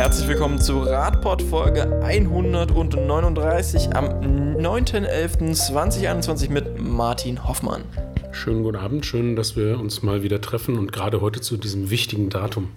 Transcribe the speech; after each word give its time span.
Herzlich 0.00 0.28
willkommen 0.28 0.58
zu 0.58 0.80
Radport 0.80 1.42
Folge 1.42 2.00
139 2.02 3.94
am 3.94 4.06
9.11.2021 4.56 6.48
mit 6.48 6.80
Martin 6.80 7.46
Hoffmann. 7.46 7.84
Schönen 8.32 8.62
guten 8.62 8.78
Abend, 8.78 9.04
schön, 9.04 9.36
dass 9.36 9.56
wir 9.56 9.78
uns 9.78 10.02
mal 10.02 10.22
wieder 10.22 10.40
treffen 10.40 10.78
und 10.78 10.90
gerade 10.90 11.20
heute 11.20 11.42
zu 11.42 11.58
diesem 11.58 11.90
wichtigen 11.90 12.30
Datum. 12.30 12.70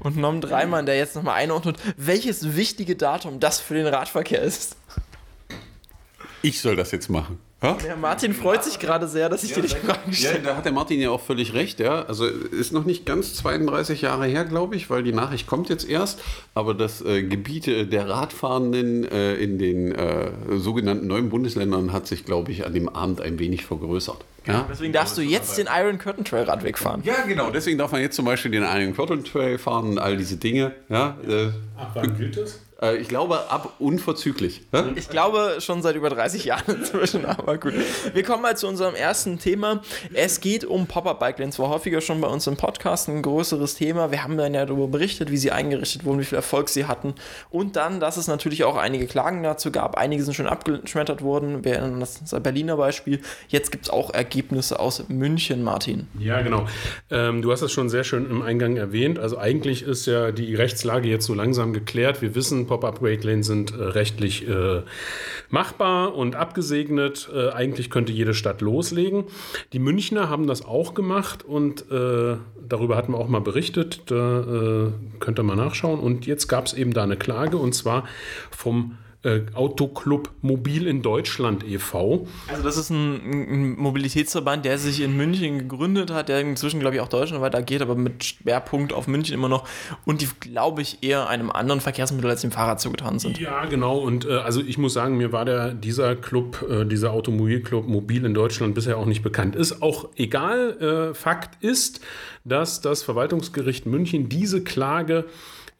Und 0.00 0.18
Nom 0.18 0.42
Dreimann, 0.42 0.84
der 0.84 0.98
jetzt 0.98 1.16
nochmal 1.16 1.36
einordnet, 1.36 1.78
welches 1.96 2.54
wichtige 2.54 2.94
Datum 2.94 3.40
das 3.40 3.60
für 3.60 3.72
den 3.72 3.86
Radverkehr 3.86 4.42
ist. 4.42 4.76
Ich 6.42 6.60
soll 6.60 6.76
das 6.76 6.90
jetzt 6.90 7.08
machen. 7.08 7.38
Ja, 7.62 7.96
Martin 7.98 8.34
freut 8.34 8.62
sich 8.62 8.78
gerade 8.78 9.08
sehr, 9.08 9.28
dass 9.28 9.42
ich 9.42 9.50
ja, 9.50 9.56
dir 9.56 9.62
die 9.62 9.68
Frage 9.68 10.12
stelle. 10.12 10.38
Ja, 10.38 10.44
da 10.50 10.56
hat 10.56 10.64
der 10.66 10.72
Martin 10.72 11.00
ja 11.00 11.10
auch 11.10 11.20
völlig 11.20 11.54
recht. 11.54 11.80
Ja. 11.80 12.02
Also 12.02 12.26
ist 12.26 12.72
noch 12.72 12.84
nicht 12.84 13.06
ganz 13.06 13.34
32 13.34 14.02
Jahre 14.02 14.26
her, 14.26 14.44
glaube 14.44 14.76
ich, 14.76 14.90
weil 14.90 15.02
die 15.02 15.12
Nachricht 15.12 15.46
kommt 15.46 15.70
jetzt 15.70 15.88
erst. 15.88 16.20
Aber 16.54 16.74
das 16.74 17.00
äh, 17.00 17.22
Gebiet 17.22 17.66
der 17.66 18.08
Radfahrenden 18.08 19.04
äh, 19.04 19.34
in 19.36 19.58
den 19.58 19.92
äh, 19.92 20.30
sogenannten 20.56 21.06
neuen 21.06 21.30
Bundesländern 21.30 21.92
hat 21.92 22.06
sich, 22.06 22.24
glaube 22.24 22.52
ich, 22.52 22.66
an 22.66 22.74
dem 22.74 22.88
Abend 22.88 23.20
ein 23.20 23.38
wenig 23.38 23.64
vergrößert. 23.64 24.18
Ja? 24.46 24.66
Deswegen 24.68 24.92
darfst 24.92 25.16
du 25.16 25.22
jetzt 25.22 25.56
den 25.56 25.68
Iron 25.74 25.98
Curtain 25.98 26.24
Trail 26.24 26.44
Radweg 26.44 26.78
fahren. 26.78 27.02
Ja, 27.04 27.22
genau. 27.26 27.50
Deswegen 27.50 27.78
darf 27.78 27.92
man 27.92 28.02
jetzt 28.02 28.16
zum 28.16 28.26
Beispiel 28.26 28.50
den 28.50 28.62
Iron 28.62 28.94
Curtain 28.94 29.24
Trail 29.24 29.58
fahren 29.58 29.88
und 29.88 29.98
all 29.98 30.16
diese 30.16 30.36
Dinge. 30.36 30.72
Ja, 30.88 31.16
äh, 31.26 31.46
Ab 31.76 31.92
wann 31.94 32.16
gilt 32.18 32.36
das? 32.36 32.60
Äh, 32.84 32.96
ich 32.96 33.08
glaube, 33.08 33.50
ab 33.50 33.74
unverzüglich. 33.78 34.62
Ich 34.96 35.08
glaube 35.08 35.56
schon 35.60 35.82
seit 35.82 35.96
über 35.96 36.10
30 36.10 36.44
Jahren 36.44 36.76
inzwischen, 36.78 37.24
aber 37.24 37.58
gut. 37.58 37.74
Wir 38.12 38.22
kommen 38.22 38.42
mal 38.42 38.56
zu 38.56 38.68
unserem 38.68 38.94
ersten 38.94 39.38
Thema. 39.38 39.82
Es 40.12 40.40
geht 40.40 40.64
um 40.64 40.86
Pop-Up-Bike-Lanes. 40.86 41.58
War 41.58 41.68
häufiger 41.68 42.00
schon 42.00 42.20
bei 42.20 42.28
uns 42.28 42.46
im 42.46 42.56
Podcast 42.56 43.08
ein 43.08 43.22
größeres 43.22 43.74
Thema. 43.74 44.10
Wir 44.10 44.22
haben 44.22 44.36
dann 44.36 44.54
ja 44.54 44.66
darüber 44.66 44.88
berichtet, 44.88 45.30
wie 45.30 45.36
sie 45.36 45.50
eingerichtet 45.50 46.04
wurden, 46.04 46.20
wie 46.20 46.24
viel 46.24 46.36
Erfolg 46.36 46.68
sie 46.68 46.86
hatten. 46.86 47.14
Und 47.50 47.76
dann, 47.76 48.00
dass 48.00 48.16
es 48.16 48.26
natürlich 48.26 48.64
auch 48.64 48.76
einige 48.76 49.06
Klagen 49.06 49.42
dazu 49.42 49.70
gab. 49.70 49.96
Einige 49.96 50.22
sind 50.22 50.34
schon 50.34 50.46
abgeschmettert 50.46 51.22
worden. 51.22 51.64
Wir 51.64 51.76
erinnern 51.76 52.00
das 52.00 52.20
ist 52.20 52.34
ein 52.34 52.42
Berliner 52.42 52.76
Beispiel. 52.76 53.20
Jetzt 53.48 53.72
gibt 53.72 53.84
es 53.84 53.90
auch 53.90 54.12
Ergebnisse 54.12 54.78
aus 54.78 55.08
München, 55.08 55.62
Martin. 55.62 56.08
Ja, 56.18 56.42
genau. 56.42 56.66
Ähm, 57.10 57.42
du 57.42 57.50
hast 57.52 57.60
das 57.60 57.72
schon 57.72 57.88
sehr 57.88 58.04
schön 58.04 58.28
im 58.28 58.42
Eingang 58.42 58.76
erwähnt. 58.76 59.18
Also 59.18 59.38
eigentlich 59.38 59.82
ist 59.82 60.06
ja 60.06 60.32
die 60.32 60.54
Rechtslage 60.54 61.08
jetzt 61.08 61.26
so 61.26 61.34
langsam 61.34 61.72
geklärt. 61.72 62.20
Wir 62.22 62.34
wissen, 62.34 62.66
Pop-up-Wake-Lanes 62.74 63.46
sind 63.46 63.72
äh, 63.72 63.82
rechtlich 63.82 64.48
äh, 64.48 64.82
machbar 65.50 66.14
und 66.14 66.34
abgesegnet. 66.34 67.28
Äh, 67.32 67.50
eigentlich 67.50 67.90
könnte 67.90 68.12
jede 68.12 68.34
Stadt 68.34 68.60
loslegen. 68.60 69.24
Die 69.72 69.78
Münchner 69.78 70.28
haben 70.28 70.46
das 70.46 70.64
auch 70.64 70.94
gemacht 70.94 71.44
und 71.44 71.90
äh, 71.90 72.36
darüber 72.66 72.96
hatten 72.96 73.12
wir 73.12 73.18
auch 73.18 73.28
mal 73.28 73.40
berichtet. 73.40 74.02
Da 74.06 74.40
äh, 74.40 74.90
könnt 75.20 75.38
ihr 75.38 75.44
mal 75.44 75.56
nachschauen. 75.56 76.00
Und 76.00 76.26
jetzt 76.26 76.48
gab 76.48 76.66
es 76.66 76.74
eben 76.74 76.92
da 76.92 77.04
eine 77.04 77.16
Klage 77.16 77.56
und 77.56 77.74
zwar 77.74 78.04
vom 78.50 78.98
äh, 79.24 79.42
Autoclub 79.54 80.30
Mobil 80.42 80.86
in 80.86 81.02
Deutschland 81.02 81.64
e.V. 81.66 82.26
Also 82.48 82.62
das 82.62 82.76
ist 82.76 82.90
ein, 82.90 83.14
ein, 83.14 83.76
Mobilitätsverband, 83.76 84.64
der 84.64 84.78
sich 84.78 85.00
in 85.00 85.16
München 85.16 85.58
gegründet 85.58 86.10
hat, 86.10 86.28
der 86.28 86.40
inzwischen, 86.40 86.80
glaube 86.80 86.96
ich, 86.96 87.02
auch 87.02 87.08
deutschlandweit 87.08 87.54
agiert, 87.54 87.82
aber 87.82 87.94
mit 87.94 88.22
Schwerpunkt 88.22 88.92
auf 88.92 89.06
München 89.06 89.34
immer 89.34 89.48
noch 89.48 89.66
und 90.04 90.20
die, 90.20 90.28
glaube 90.40 90.82
ich, 90.82 91.02
eher 91.02 91.28
einem 91.28 91.50
anderen 91.50 91.80
Verkehrsmittel 91.80 92.30
als 92.30 92.42
dem 92.42 92.50
Fahrrad 92.50 92.80
zugetan 92.80 93.18
sind. 93.18 93.38
Ja, 93.40 93.64
genau. 93.64 93.98
Und 93.98 94.26
äh, 94.26 94.34
also 94.34 94.60
ich 94.60 94.78
muss 94.78 94.92
sagen, 94.92 95.16
mir 95.16 95.32
war 95.32 95.44
der, 95.44 95.72
dieser 95.72 96.16
Club, 96.16 96.64
äh, 96.68 96.84
dieser 96.84 97.12
Automobilclub 97.12 97.88
Mobil 97.88 98.24
in 98.24 98.34
Deutschland 98.34 98.74
bisher 98.74 98.98
auch 98.98 99.06
nicht 99.06 99.22
bekannt. 99.22 99.56
Ist 99.56 99.82
auch 99.82 100.10
egal. 100.16 101.10
Äh, 101.10 101.14
Fakt 101.14 101.62
ist, 101.64 102.00
dass 102.44 102.82
das 102.82 103.02
Verwaltungsgericht 103.02 103.86
München 103.86 104.28
diese 104.28 104.62
Klage 104.62 105.24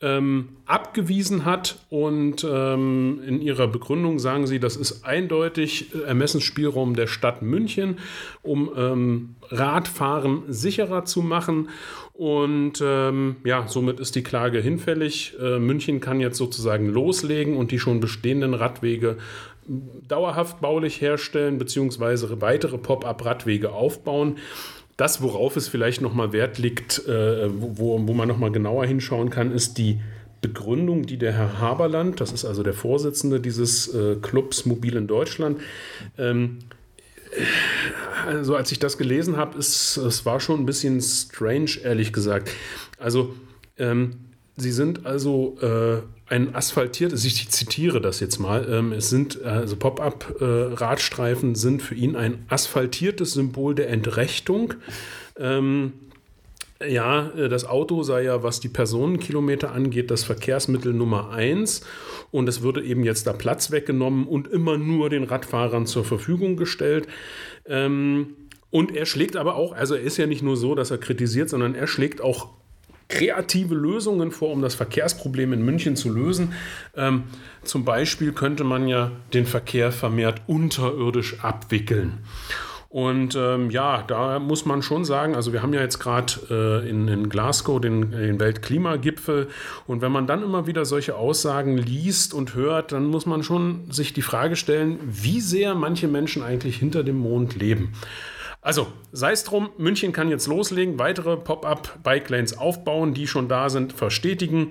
ähm, 0.04 0.50
abgewiesen 0.66 1.44
hat. 1.44 1.78
Und 1.88 2.46
ähm, 2.48 3.20
in 3.26 3.40
ihrer 3.40 3.66
Begründung 3.66 4.18
sagen 4.18 4.46
sie, 4.46 4.60
das 4.60 4.76
ist 4.76 5.04
eindeutig 5.04 5.94
Ermessensspielraum 6.06 6.94
der 6.94 7.06
Stadt 7.06 7.42
München, 7.42 7.98
um 8.42 8.70
ähm, 8.76 9.36
Radfahren 9.48 10.42
sicherer 10.48 11.04
zu 11.04 11.22
machen. 11.22 11.70
Und 12.12 12.80
ähm, 12.84 13.36
ja, 13.44 13.66
somit 13.66 13.98
ist 13.98 14.14
die 14.14 14.22
Klage 14.22 14.60
hinfällig. 14.60 15.34
Äh, 15.40 15.58
München 15.58 16.00
kann 16.00 16.20
jetzt 16.20 16.38
sozusagen 16.38 16.88
loslegen 16.88 17.56
und 17.56 17.72
die 17.72 17.78
schon 17.80 18.00
bestehenden 18.00 18.54
Radwege 18.54 19.16
dauerhaft 20.08 20.60
baulich 20.60 21.00
herstellen, 21.00 21.58
beziehungsweise 21.58 22.40
weitere 22.40 22.78
Pop-up-Radwege 22.78 23.72
aufbauen. 23.72 24.36
Das, 24.96 25.22
worauf 25.22 25.56
es 25.56 25.68
vielleicht 25.68 26.00
nochmal 26.00 26.32
Wert 26.32 26.58
liegt, 26.58 27.06
äh, 27.08 27.48
wo, 27.50 28.00
wo 28.06 28.12
man 28.12 28.28
nochmal 28.28 28.52
genauer 28.52 28.86
hinschauen 28.86 29.30
kann, 29.30 29.50
ist 29.50 29.78
die 29.78 30.00
Begründung, 30.40 31.06
die 31.06 31.16
der 31.16 31.32
Herr 31.32 31.58
Haberland, 31.58 32.20
das 32.20 32.32
ist 32.32 32.44
also 32.44 32.62
der 32.62 32.74
Vorsitzende 32.74 33.40
dieses 33.40 33.92
äh, 33.94 34.16
Clubs 34.16 34.66
Mobil 34.66 34.96
in 34.96 35.06
Deutschland, 35.06 35.60
ähm, 36.18 36.58
also 38.26 38.54
als 38.54 38.70
ich 38.70 38.78
das 38.78 38.98
gelesen 38.98 39.36
habe, 39.36 39.58
es 39.58 40.24
war 40.24 40.38
schon 40.38 40.60
ein 40.60 40.66
bisschen 40.66 41.00
strange, 41.00 41.78
ehrlich 41.82 42.12
gesagt. 42.12 42.50
Also 42.98 43.34
ähm, 43.76 44.23
sie 44.56 44.72
sind 44.72 45.06
also 45.06 45.56
äh, 45.60 46.02
ein 46.32 46.54
asphaltiertes, 46.54 47.24
ich 47.24 47.48
zitiere 47.50 48.00
das 48.00 48.20
jetzt 48.20 48.38
mal, 48.38 48.66
ähm, 48.70 48.92
es 48.92 49.10
sind, 49.10 49.42
also 49.42 49.76
Pop-up-Radstreifen 49.76 51.52
äh, 51.52 51.56
sind 51.56 51.82
für 51.82 51.94
ihn 51.94 52.16
ein 52.16 52.44
asphaltiertes 52.48 53.32
Symbol 53.32 53.74
der 53.74 53.90
Entrechtung. 53.90 54.74
Ähm, 55.38 55.92
ja, 56.86 57.30
äh, 57.30 57.48
das 57.48 57.64
Auto 57.64 58.02
sei 58.02 58.24
ja, 58.24 58.42
was 58.42 58.60
die 58.60 58.68
Personenkilometer 58.68 59.72
angeht, 59.72 60.10
das 60.10 60.24
Verkehrsmittel 60.24 60.92
Nummer 60.92 61.30
eins. 61.30 61.82
Und 62.30 62.48
es 62.48 62.62
würde 62.62 62.82
eben 62.82 63.04
jetzt 63.04 63.26
da 63.26 63.32
Platz 63.32 63.70
weggenommen 63.70 64.26
und 64.26 64.48
immer 64.48 64.76
nur 64.78 65.10
den 65.10 65.24
Radfahrern 65.24 65.86
zur 65.86 66.04
Verfügung 66.04 66.56
gestellt. 66.56 67.06
Ähm, 67.66 68.36
und 68.70 68.96
er 68.96 69.06
schlägt 69.06 69.36
aber 69.36 69.54
auch, 69.54 69.72
also 69.72 69.94
er 69.94 70.02
ist 70.02 70.16
ja 70.16 70.26
nicht 70.26 70.42
nur 70.42 70.56
so, 70.56 70.74
dass 70.74 70.90
er 70.90 70.98
kritisiert, 70.98 71.48
sondern 71.48 71.74
er 71.74 71.86
schlägt 71.86 72.20
auch 72.20 72.50
kreative 73.08 73.74
Lösungen 73.74 74.30
vor, 74.30 74.50
um 74.50 74.62
das 74.62 74.74
Verkehrsproblem 74.74 75.52
in 75.52 75.64
München 75.64 75.96
zu 75.96 76.12
lösen. 76.12 76.52
Ähm, 76.96 77.24
zum 77.62 77.84
Beispiel 77.84 78.32
könnte 78.32 78.64
man 78.64 78.88
ja 78.88 79.12
den 79.32 79.46
Verkehr 79.46 79.92
vermehrt 79.92 80.42
unterirdisch 80.46 81.40
abwickeln. 81.42 82.20
Und 82.94 83.34
ähm, 83.34 83.70
ja, 83.70 84.04
da 84.06 84.38
muss 84.38 84.66
man 84.66 84.80
schon 84.80 85.04
sagen, 85.04 85.34
also 85.34 85.52
wir 85.52 85.62
haben 85.62 85.74
ja 85.74 85.80
jetzt 85.80 85.98
gerade 85.98 86.32
äh, 86.48 86.88
in, 86.88 87.08
in, 87.08 87.28
Glasgow 87.28 87.80
den, 87.80 88.12
den, 88.12 88.38
Weltklimagipfel 88.38 89.48
und 89.88 90.00
wenn 90.00 90.12
man 90.12 90.28
dann 90.28 90.44
immer 90.44 90.68
wieder 90.68 90.84
solche 90.84 91.16
Aussagen 91.16 91.76
liest 91.76 92.32
und 92.32 92.54
hört, 92.54 92.92
dann 92.92 93.06
muss 93.06 93.26
man 93.26 93.42
schon 93.42 93.90
sich 93.90 94.12
die 94.12 94.22
Frage 94.22 94.54
stellen, 94.54 95.00
wie 95.02 95.40
sehr 95.40 95.74
manche 95.74 96.06
Menschen 96.06 96.44
eigentlich 96.44 96.76
hinter 96.76 97.02
dem 97.02 97.18
Mond 97.18 97.56
leben. 97.56 97.94
Also, 98.64 98.86
sei 99.12 99.32
es 99.32 99.44
drum, 99.44 99.68
München 99.76 100.14
kann 100.14 100.30
jetzt 100.30 100.46
loslegen, 100.46 100.98
weitere 100.98 101.36
Pop-up-Bike-Lanes 101.36 102.56
aufbauen, 102.56 103.12
die 103.12 103.26
schon 103.26 103.46
da 103.46 103.68
sind, 103.68 103.92
verstetigen. 103.92 104.70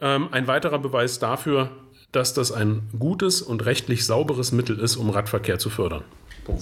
Ähm, 0.00 0.28
ein 0.32 0.46
weiterer 0.46 0.78
Beweis 0.78 1.18
dafür, 1.18 1.68
dass 2.12 2.32
das 2.32 2.50
ein 2.50 2.88
gutes 2.98 3.42
und 3.42 3.66
rechtlich 3.66 4.06
sauberes 4.06 4.52
Mittel 4.52 4.80
ist, 4.80 4.96
um 4.96 5.10
Radverkehr 5.10 5.58
zu 5.58 5.68
fördern. 5.68 6.02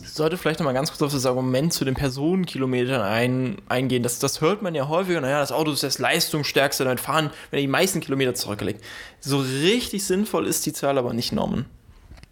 Ich 0.02 0.10
sollte 0.10 0.36
vielleicht 0.36 0.58
noch 0.58 0.64
mal 0.64 0.72
ganz 0.72 0.90
kurz 0.90 1.02
auf 1.02 1.12
das 1.12 1.26
Argument 1.26 1.72
zu 1.72 1.84
den 1.84 1.94
Personenkilometern 1.94 3.02
ein, 3.02 3.58
eingehen. 3.68 4.02
Das, 4.02 4.18
das 4.18 4.40
hört 4.40 4.62
man 4.62 4.74
ja 4.74 4.88
häufiger. 4.88 5.20
Naja, 5.20 5.38
das 5.38 5.52
Auto 5.52 5.70
ist 5.70 5.84
das 5.84 6.00
leistungsstärkste, 6.00 6.82
damit 6.82 6.98
fahren, 6.98 7.30
wenn 7.52 7.58
er 7.58 7.62
die 7.62 7.68
meisten 7.68 8.00
Kilometer 8.00 8.34
zurücklegt. 8.34 8.82
So 9.20 9.38
richtig 9.38 10.04
sinnvoll 10.04 10.48
ist 10.48 10.66
die 10.66 10.72
Zahl 10.72 10.98
aber 10.98 11.12
nicht 11.12 11.30
genommen. 11.30 11.66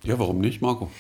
Ja, 0.03 0.19
warum 0.19 0.41
nicht, 0.41 0.61
Marco? 0.61 0.91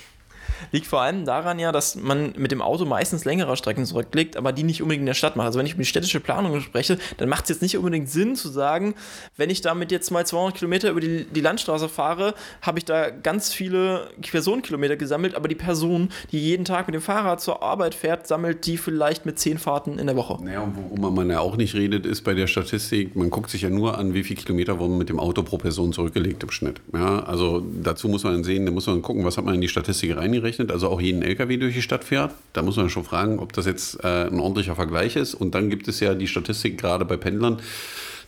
Liegt 0.70 0.86
vor 0.86 1.00
allem 1.00 1.24
daran 1.24 1.58
ja, 1.58 1.72
dass 1.72 1.96
man 1.96 2.32
mit 2.36 2.52
dem 2.52 2.62
Auto 2.62 2.84
meistens 2.84 3.24
längere 3.24 3.56
Strecken 3.56 3.84
zurücklegt, 3.84 4.36
aber 4.36 4.52
die 4.52 4.62
nicht 4.62 4.82
unbedingt 4.82 5.02
in 5.02 5.06
der 5.06 5.14
Stadt 5.14 5.36
macht. 5.36 5.46
Also 5.46 5.58
wenn 5.58 5.66
ich 5.66 5.72
über 5.72 5.82
die 5.82 5.88
städtische 5.88 6.20
Planung 6.20 6.60
spreche, 6.60 6.98
dann 7.18 7.28
macht 7.28 7.44
es 7.44 7.50
jetzt 7.50 7.62
nicht 7.62 7.76
unbedingt 7.76 8.08
Sinn 8.08 8.36
zu 8.36 8.48
sagen, 8.48 8.94
wenn 9.36 9.50
ich 9.50 9.60
damit 9.60 9.90
jetzt 9.90 10.10
mal 10.10 10.26
200 10.26 10.56
Kilometer 10.56 10.90
über 10.90 11.00
die, 11.00 11.24
die 11.24 11.40
Landstraße 11.40 11.88
fahre, 11.88 12.34
habe 12.60 12.78
ich 12.78 12.84
da 12.84 13.10
ganz 13.10 13.52
viele 13.52 14.10
Personenkilometer 14.20 14.96
gesammelt, 14.96 15.34
aber 15.34 15.48
die 15.48 15.54
Person, 15.54 16.10
die 16.30 16.38
jeden 16.38 16.64
Tag 16.64 16.86
mit 16.86 16.94
dem 16.94 17.02
Fahrrad 17.02 17.40
zur 17.40 17.62
Arbeit 17.62 17.94
fährt, 17.94 18.26
sammelt 18.26 18.66
die 18.66 18.76
vielleicht 18.76 19.26
mit 19.26 19.38
10 19.38 19.58
Fahrten 19.58 19.98
in 19.98 20.06
der 20.06 20.16
Woche. 20.16 20.42
Naja, 20.42 20.60
und 20.60 20.76
worüber 20.76 21.10
man 21.10 21.30
ja 21.30 21.40
auch 21.40 21.56
nicht 21.56 21.74
redet, 21.74 22.06
ist 22.06 22.22
bei 22.22 22.34
der 22.34 22.46
Statistik, 22.46 23.16
man 23.16 23.30
guckt 23.30 23.50
sich 23.50 23.62
ja 23.62 23.70
nur 23.70 23.98
an, 23.98 24.14
wie 24.14 24.22
viele 24.22 24.40
Kilometer 24.40 24.78
wurden 24.78 24.98
mit 24.98 25.08
dem 25.08 25.20
Auto 25.20 25.42
pro 25.42 25.58
Person 25.58 25.92
zurückgelegt 25.92 26.42
im 26.42 26.50
Schnitt. 26.50 26.80
Ja, 26.92 27.20
also 27.24 27.62
dazu 27.82 28.08
muss 28.08 28.24
man 28.24 28.44
sehen, 28.44 28.66
da 28.66 28.72
muss 28.72 28.86
man 28.86 29.02
gucken, 29.02 29.24
was 29.24 29.36
hat 29.36 29.44
man 29.44 29.54
in 29.54 29.60
die 29.60 29.68
Statistik 29.68 30.16
reingerechnet, 30.42 30.70
also 30.70 30.88
auch 30.88 31.00
jeden 31.00 31.22
LKW 31.22 31.56
durch 31.56 31.74
die 31.74 31.82
Stadt 31.82 32.04
fährt. 32.04 32.34
Da 32.52 32.62
muss 32.62 32.76
man 32.76 32.90
schon 32.90 33.04
fragen, 33.04 33.38
ob 33.38 33.52
das 33.52 33.66
jetzt 33.66 34.02
äh, 34.02 34.26
ein 34.26 34.40
ordentlicher 34.40 34.74
Vergleich 34.74 35.16
ist. 35.16 35.34
Und 35.34 35.54
dann 35.54 35.70
gibt 35.70 35.88
es 35.88 36.00
ja 36.00 36.14
die 36.14 36.26
Statistik 36.26 36.78
gerade 36.78 37.04
bei 37.04 37.16
Pendlern, 37.16 37.58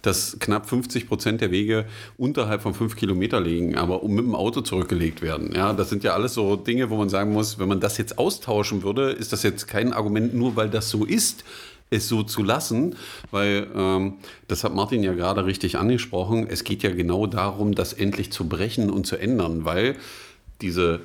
dass 0.02 0.36
knapp 0.38 0.68
50 0.68 1.08
Prozent 1.08 1.40
der 1.40 1.50
Wege 1.50 1.86
unterhalb 2.18 2.62
von 2.62 2.74
fünf 2.74 2.94
Kilometer 2.94 3.40
liegen, 3.40 3.76
aber 3.76 4.06
mit 4.06 4.24
dem 4.24 4.34
Auto 4.34 4.60
zurückgelegt 4.60 5.22
werden. 5.22 5.52
Ja, 5.54 5.72
das 5.72 5.88
sind 5.88 6.04
ja 6.04 6.12
alles 6.12 6.34
so 6.34 6.56
Dinge, 6.56 6.90
wo 6.90 6.96
man 6.96 7.08
sagen 7.08 7.32
muss, 7.32 7.58
wenn 7.58 7.68
man 7.68 7.80
das 7.80 7.96
jetzt 7.96 8.18
austauschen 8.18 8.82
würde, 8.82 9.10
ist 9.10 9.32
das 9.32 9.42
jetzt 9.42 9.66
kein 9.66 9.92
Argument 9.94 10.34
nur, 10.34 10.56
weil 10.56 10.68
das 10.68 10.90
so 10.90 11.04
ist, 11.04 11.44
es 11.88 12.08
so 12.08 12.22
zu 12.22 12.42
lassen, 12.42 12.96
weil 13.30 13.66
ähm, 13.74 14.14
das 14.48 14.64
hat 14.64 14.74
Martin 14.74 15.02
ja 15.02 15.14
gerade 15.14 15.46
richtig 15.46 15.78
angesprochen. 15.78 16.46
Es 16.48 16.64
geht 16.64 16.82
ja 16.82 16.90
genau 16.90 17.26
darum, 17.26 17.74
das 17.74 17.92
endlich 17.92 18.30
zu 18.30 18.46
brechen 18.48 18.90
und 18.90 19.06
zu 19.06 19.16
ändern, 19.16 19.64
weil 19.64 19.96
diese 20.60 21.00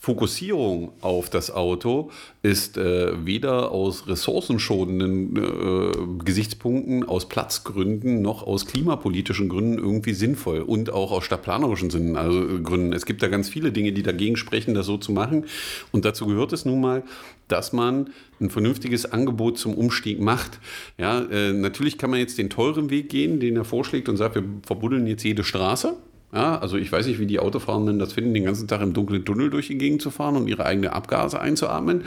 Fokussierung 0.00 0.92
auf 1.00 1.28
das 1.28 1.50
Auto 1.50 2.10
ist 2.42 2.78
äh, 2.78 3.26
weder 3.26 3.72
aus 3.72 4.06
ressourcenschonenden 4.06 5.36
äh, 5.36 6.24
Gesichtspunkten, 6.24 7.02
aus 7.02 7.28
Platzgründen 7.28 8.22
noch 8.22 8.46
aus 8.46 8.66
klimapolitischen 8.66 9.48
Gründen 9.48 9.76
irgendwie 9.76 10.14
sinnvoll 10.14 10.60
und 10.60 10.90
auch 10.90 11.10
aus 11.10 11.24
stadtplanerischen 11.24 11.90
Sinnen, 11.90 12.16
also 12.16 12.40
äh, 12.40 12.60
Gründen. 12.60 12.92
Es 12.92 13.06
gibt 13.06 13.22
da 13.24 13.28
ganz 13.28 13.48
viele 13.48 13.72
Dinge, 13.72 13.92
die 13.92 14.04
dagegen 14.04 14.36
sprechen, 14.36 14.74
das 14.74 14.86
so 14.86 14.98
zu 14.98 15.10
machen. 15.10 15.46
Und 15.90 16.04
dazu 16.04 16.26
gehört 16.26 16.52
es 16.52 16.64
nun 16.64 16.80
mal, 16.80 17.02
dass 17.48 17.72
man 17.72 18.10
ein 18.40 18.50
vernünftiges 18.50 19.04
Angebot 19.06 19.58
zum 19.58 19.74
Umstieg 19.74 20.20
macht. 20.20 20.60
Ja, 20.96 21.22
äh, 21.22 21.52
natürlich 21.52 21.98
kann 21.98 22.10
man 22.10 22.20
jetzt 22.20 22.38
den 22.38 22.50
teuren 22.50 22.90
Weg 22.90 23.08
gehen, 23.08 23.40
den 23.40 23.56
er 23.56 23.64
vorschlägt 23.64 24.08
und 24.08 24.16
sagt, 24.16 24.36
wir 24.36 24.44
verbuddeln 24.64 25.08
jetzt 25.08 25.24
jede 25.24 25.42
Straße. 25.42 25.96
Ja, 26.30 26.58
also 26.58 26.76
ich 26.76 26.92
weiß 26.92 27.06
nicht, 27.06 27.18
wie 27.20 27.26
die 27.26 27.38
Autofahrenden 27.38 27.98
das 27.98 28.12
finden, 28.12 28.34
den 28.34 28.44
ganzen 28.44 28.68
Tag 28.68 28.82
im 28.82 28.92
dunklen 28.92 29.24
Tunnel 29.24 29.48
durch 29.48 29.68
die 29.68 29.78
Gegend 29.78 30.02
zu 30.02 30.10
fahren 30.10 30.36
und 30.36 30.46
ihre 30.46 30.66
eigene 30.66 30.92
Abgase 30.92 31.40
einzuatmen. 31.40 32.04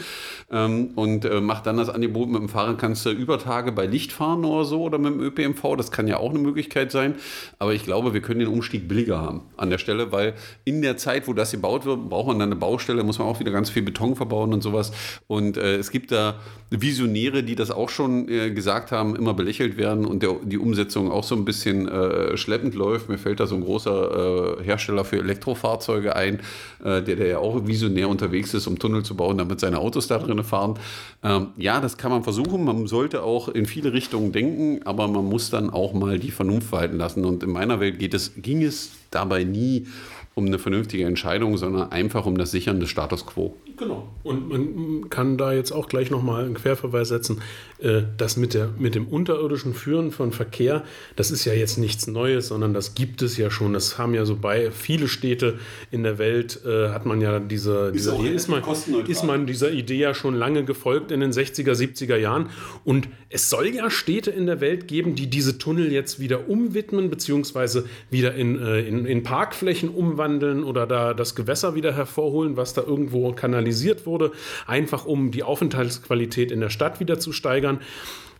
Ähm, 0.51 0.91
und 0.95 1.25
äh, 1.25 1.41
macht 1.41 1.65
dann 1.65 1.77
das 1.77 1.89
Angebot, 1.89 2.29
mit 2.29 2.39
dem 2.39 2.47
Fahrrad 2.47 2.77
kannst 2.77 3.03
du 3.03 3.09
über 3.09 3.39
Tage 3.39 3.71
bei 3.71 3.87
Licht 3.87 4.11
fahren 4.11 4.45
oder 4.45 4.63
so 4.63 4.83
oder 4.83 4.99
mit 4.99 5.13
dem 5.13 5.21
ÖPNV. 5.21 5.75
Das 5.75 5.91
kann 5.91 6.07
ja 6.07 6.17
auch 6.17 6.29
eine 6.29 6.37
Möglichkeit 6.39 6.91
sein. 6.91 7.15
Aber 7.57 7.73
ich 7.73 7.83
glaube, 7.83 8.13
wir 8.13 8.21
können 8.21 8.41
den 8.41 8.49
Umstieg 8.49 8.87
billiger 8.87 9.19
haben 9.19 9.41
an 9.57 9.71
der 9.71 9.79
Stelle, 9.79 10.11
weil 10.11 10.35
in 10.65 10.83
der 10.83 10.97
Zeit, 10.97 11.27
wo 11.27 11.33
das 11.33 11.51
gebaut 11.51 11.85
wird, 11.85 12.07
braucht 12.07 12.27
man 12.27 12.37
dann 12.37 12.49
eine 12.49 12.59
Baustelle, 12.59 13.03
muss 13.03 13.17
man 13.17 13.27
auch 13.27 13.39
wieder 13.39 13.51
ganz 13.51 13.71
viel 13.71 13.81
Beton 13.81 14.15
verbauen 14.15 14.53
und 14.53 14.61
sowas. 14.61 14.91
Und 15.25 15.57
äh, 15.57 15.77
es 15.77 15.89
gibt 15.89 16.11
da 16.11 16.35
Visionäre, 16.69 17.41
die 17.41 17.55
das 17.55 17.71
auch 17.71 17.89
schon 17.89 18.29
äh, 18.29 18.51
gesagt 18.51 18.91
haben, 18.91 19.15
immer 19.15 19.33
belächelt 19.33 19.77
werden 19.77 20.05
und 20.05 20.21
der, 20.21 20.35
die 20.43 20.59
Umsetzung 20.59 21.11
auch 21.11 21.23
so 21.23 21.35
ein 21.35 21.43
bisschen 21.43 21.87
äh, 21.87 22.37
schleppend 22.37 22.75
läuft. 22.75 23.09
Mir 23.09 23.17
fällt 23.17 23.39
da 23.39 23.47
so 23.47 23.55
ein 23.55 23.61
großer 23.61 24.10
äh, 24.11 24.63
Hersteller 24.63 25.05
für 25.05 25.17
Elektrofahrzeuge 25.17 26.15
ein, 26.15 26.39
äh, 26.83 27.01
der, 27.01 27.15
der 27.15 27.27
ja 27.27 27.37
auch 27.39 27.65
visionär 27.65 28.09
unterwegs 28.09 28.53
ist, 28.53 28.67
um 28.67 28.79
Tunnel 28.79 29.03
zu 29.03 29.15
bauen, 29.15 29.37
damit 29.37 29.59
seine 29.59 29.79
Autos 29.79 30.07
da 30.07 30.17
drin 30.17 30.43
fahren. 30.43 30.79
Ähm, 31.23 31.47
ja, 31.57 31.79
das 31.79 31.97
kann 31.97 32.11
man 32.11 32.23
versuchen. 32.23 32.63
Man 32.63 32.87
sollte 32.87 33.23
auch 33.23 33.49
in 33.49 33.65
viele 33.65 33.93
Richtungen 33.93 34.31
denken, 34.31 34.81
aber 34.85 35.07
man 35.07 35.25
muss 35.25 35.49
dann 35.49 35.69
auch 35.69 35.93
mal 35.93 36.19
die 36.19 36.31
Vernunft 36.31 36.71
walten 36.71 36.97
lassen. 36.97 37.25
Und 37.25 37.43
in 37.43 37.51
meiner 37.51 37.79
Welt 37.79 37.99
geht 37.99 38.13
es, 38.13 38.33
ging 38.37 38.63
es 38.63 38.91
dabei 39.11 39.43
nie 39.43 39.87
um 40.33 40.45
eine 40.45 40.59
vernünftige 40.59 41.05
Entscheidung, 41.05 41.57
sondern 41.57 41.91
einfach 41.91 42.25
um 42.25 42.37
das 42.37 42.51
Sichern 42.51 42.79
des 42.79 42.89
Status 42.89 43.25
quo. 43.25 43.55
Genau. 43.81 44.07
Und 44.21 44.49
man 44.49 45.09
kann 45.09 45.39
da 45.39 45.53
jetzt 45.53 45.71
auch 45.71 45.89
gleich 45.89 46.11
nochmal 46.11 46.45
einen 46.45 46.53
Querverweis 46.53 47.09
setzen. 47.09 47.41
Äh, 47.79 48.03
das 48.15 48.37
mit, 48.37 48.53
der, 48.53 48.69
mit 48.77 48.93
dem 48.93 49.07
unterirdischen 49.07 49.73
Führen 49.73 50.11
von 50.11 50.31
Verkehr, 50.31 50.83
das 51.15 51.31
ist 51.31 51.45
ja 51.45 51.53
jetzt 51.53 51.79
nichts 51.79 52.05
Neues, 52.05 52.49
sondern 52.49 52.75
das 52.75 52.93
gibt 52.93 53.23
es 53.23 53.37
ja 53.37 53.49
schon. 53.49 53.73
Das 53.73 53.97
haben 53.97 54.13
ja 54.13 54.25
so 54.25 54.35
bei 54.35 54.69
viele 54.69 55.07
Städte 55.07 55.57
in 55.89 56.03
der 56.03 56.19
Welt, 56.19 56.59
äh, 56.63 56.89
hat 56.89 57.07
man 57.07 57.21
ja 57.21 57.39
diese, 57.39 57.91
diese 57.91 58.15
ist, 58.17 58.27
ist, 58.27 58.47
man, 58.49 58.63
ist 59.07 59.23
man 59.23 59.47
dieser 59.47 59.71
Idee 59.71 59.97
ja 59.97 60.13
schon 60.13 60.35
lange 60.35 60.63
gefolgt 60.63 61.09
in 61.09 61.19
den 61.19 61.31
60er, 61.31 61.73
70er 61.73 62.17
Jahren. 62.17 62.49
Und 62.85 63.09
es 63.29 63.49
soll 63.49 63.67
ja 63.69 63.89
Städte 63.89 64.29
in 64.29 64.45
der 64.45 64.61
Welt 64.61 64.87
geben, 64.87 65.15
die 65.15 65.27
diese 65.27 65.57
Tunnel 65.57 65.91
jetzt 65.91 66.19
wieder 66.19 66.47
umwidmen, 66.47 67.09
beziehungsweise 67.09 67.85
wieder 68.11 68.35
in, 68.35 68.61
äh, 68.61 68.81
in, 68.81 69.07
in 69.07 69.23
Parkflächen 69.23 69.89
umwandeln 69.89 70.63
oder 70.63 70.85
da 70.85 71.15
das 71.15 71.33
Gewässer 71.33 71.73
wieder 71.73 71.95
hervorholen, 71.95 72.57
was 72.57 72.75
da 72.75 72.83
irgendwo 72.83 73.31
kanalisiert 73.31 73.70
organisiert 73.71 74.05
wurde, 74.05 74.31
einfach 74.67 75.05
um 75.05 75.31
die 75.31 75.43
Aufenthaltsqualität 75.43 76.51
in 76.51 76.59
der 76.59 76.69
Stadt 76.69 76.99
wieder 76.99 77.19
zu 77.19 77.31
steigern. 77.31 77.79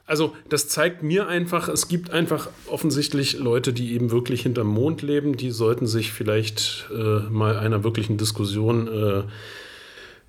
Also 0.06 0.36
das 0.50 0.68
zeigt 0.68 1.04
mir 1.04 1.28
einfach, 1.28 1.70
es 1.70 1.88
gibt 1.88 2.12
einfach 2.12 2.50
offensichtlich 2.68 3.40
Leute, 3.40 3.72
die 3.72 3.94
eben 3.94 4.12
wirklich 4.12 4.42
hinterm 4.42 4.68
Mond 4.68 5.02
leben, 5.02 5.38
die 5.38 5.52
sollten 5.52 5.88
sich 5.88 6.12
vielleicht 6.12 6.90
äh, 6.92 7.30
mal 7.30 7.58
einer 7.58 7.86
wirklichen 7.86 8.18
Diskussion 8.18 8.88
äh, 8.88 9.24